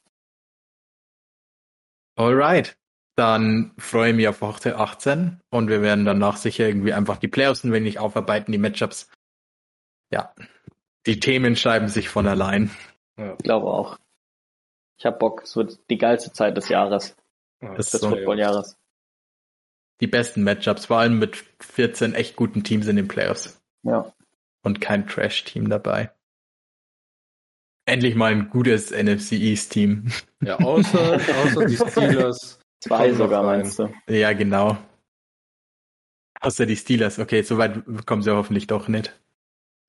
Alright. 2.16 2.76
Dann 3.16 3.72
freue 3.78 4.10
ich 4.10 4.16
mich 4.16 4.28
auf 4.28 4.40
Woche 4.40 4.76
18 4.76 5.40
und 5.50 5.68
wir 5.68 5.82
werden 5.82 6.04
danach 6.04 6.36
sicher 6.36 6.66
irgendwie 6.66 6.92
einfach 6.92 7.18
die 7.18 7.28
Playoffs 7.28 7.64
ein 7.64 7.72
wenig 7.72 7.98
aufarbeiten, 7.98 8.52
die 8.52 8.58
Matchups. 8.58 9.10
Ja. 10.10 10.34
Die 11.06 11.20
Themen 11.20 11.56
schreiben 11.56 11.88
sich 11.88 12.08
von 12.08 12.26
allein. 12.26 12.70
Ja, 13.18 13.32
Ich 13.34 13.38
glaube 13.44 13.66
auch. 13.68 13.98
Ich 14.98 15.06
hab 15.06 15.18
Bock, 15.18 15.42
es 15.44 15.56
wird 15.56 15.78
die 15.90 15.98
geilste 15.98 16.32
Zeit 16.32 16.56
des 16.56 16.68
Jahres, 16.68 17.16
ja, 17.62 17.74
Das 17.74 17.90
des 17.90 18.00
so. 18.02 18.10
Footballjahres. 18.10 18.76
Die 20.00 20.06
besten 20.06 20.42
Matchups, 20.44 20.86
vor 20.86 20.98
allem 20.98 21.18
mit 21.18 21.44
14 21.60 22.14
echt 22.14 22.36
guten 22.36 22.64
Teams 22.64 22.86
in 22.86 22.96
den 22.96 23.08
Playoffs 23.08 23.60
Ja. 23.82 24.12
und 24.62 24.80
kein 24.80 25.06
Trash-Team 25.06 25.68
dabei. 25.68 26.10
Endlich 27.86 28.14
mal 28.14 28.30
ein 28.32 28.50
gutes 28.50 28.92
NFC 28.92 29.32
East-Team. 29.32 30.12
Ja, 30.42 30.58
außer, 30.58 31.14
außer 31.44 31.64
die 31.66 31.76
Steelers. 31.76 32.59
Zwei 32.80 33.12
sogar, 33.12 33.42
meinst 33.42 33.78
du? 33.78 33.92
Ja, 34.08 34.32
genau. 34.32 34.78
Außer 36.40 36.64
die 36.66 36.76
Steelers. 36.76 37.18
Okay, 37.18 37.42
so 37.42 37.58
weit 37.58 37.82
kommen 38.06 38.22
sie 38.22 38.34
hoffentlich 38.34 38.66
doch 38.66 38.88
nicht. 38.88 39.18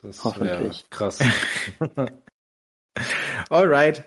Das 0.01 0.23
Hoffentlich. 0.23 0.89
krass. 0.89 1.19
Alright. 3.49 4.03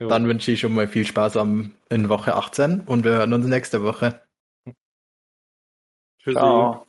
Jo. 0.00 0.08
Dann 0.08 0.26
wünsche 0.26 0.50
ich 0.50 0.60
schon 0.60 0.74
mal 0.74 0.88
viel 0.88 1.06
Spaß 1.06 1.36
am, 1.36 1.74
in 1.90 2.08
Woche 2.08 2.34
18 2.34 2.80
und 2.80 3.04
wir 3.04 3.12
hören 3.12 3.32
uns 3.32 3.46
nächste 3.46 3.82
Woche. 3.82 4.22
Tschüssi. 6.18 6.38
Ciao. 6.38 6.86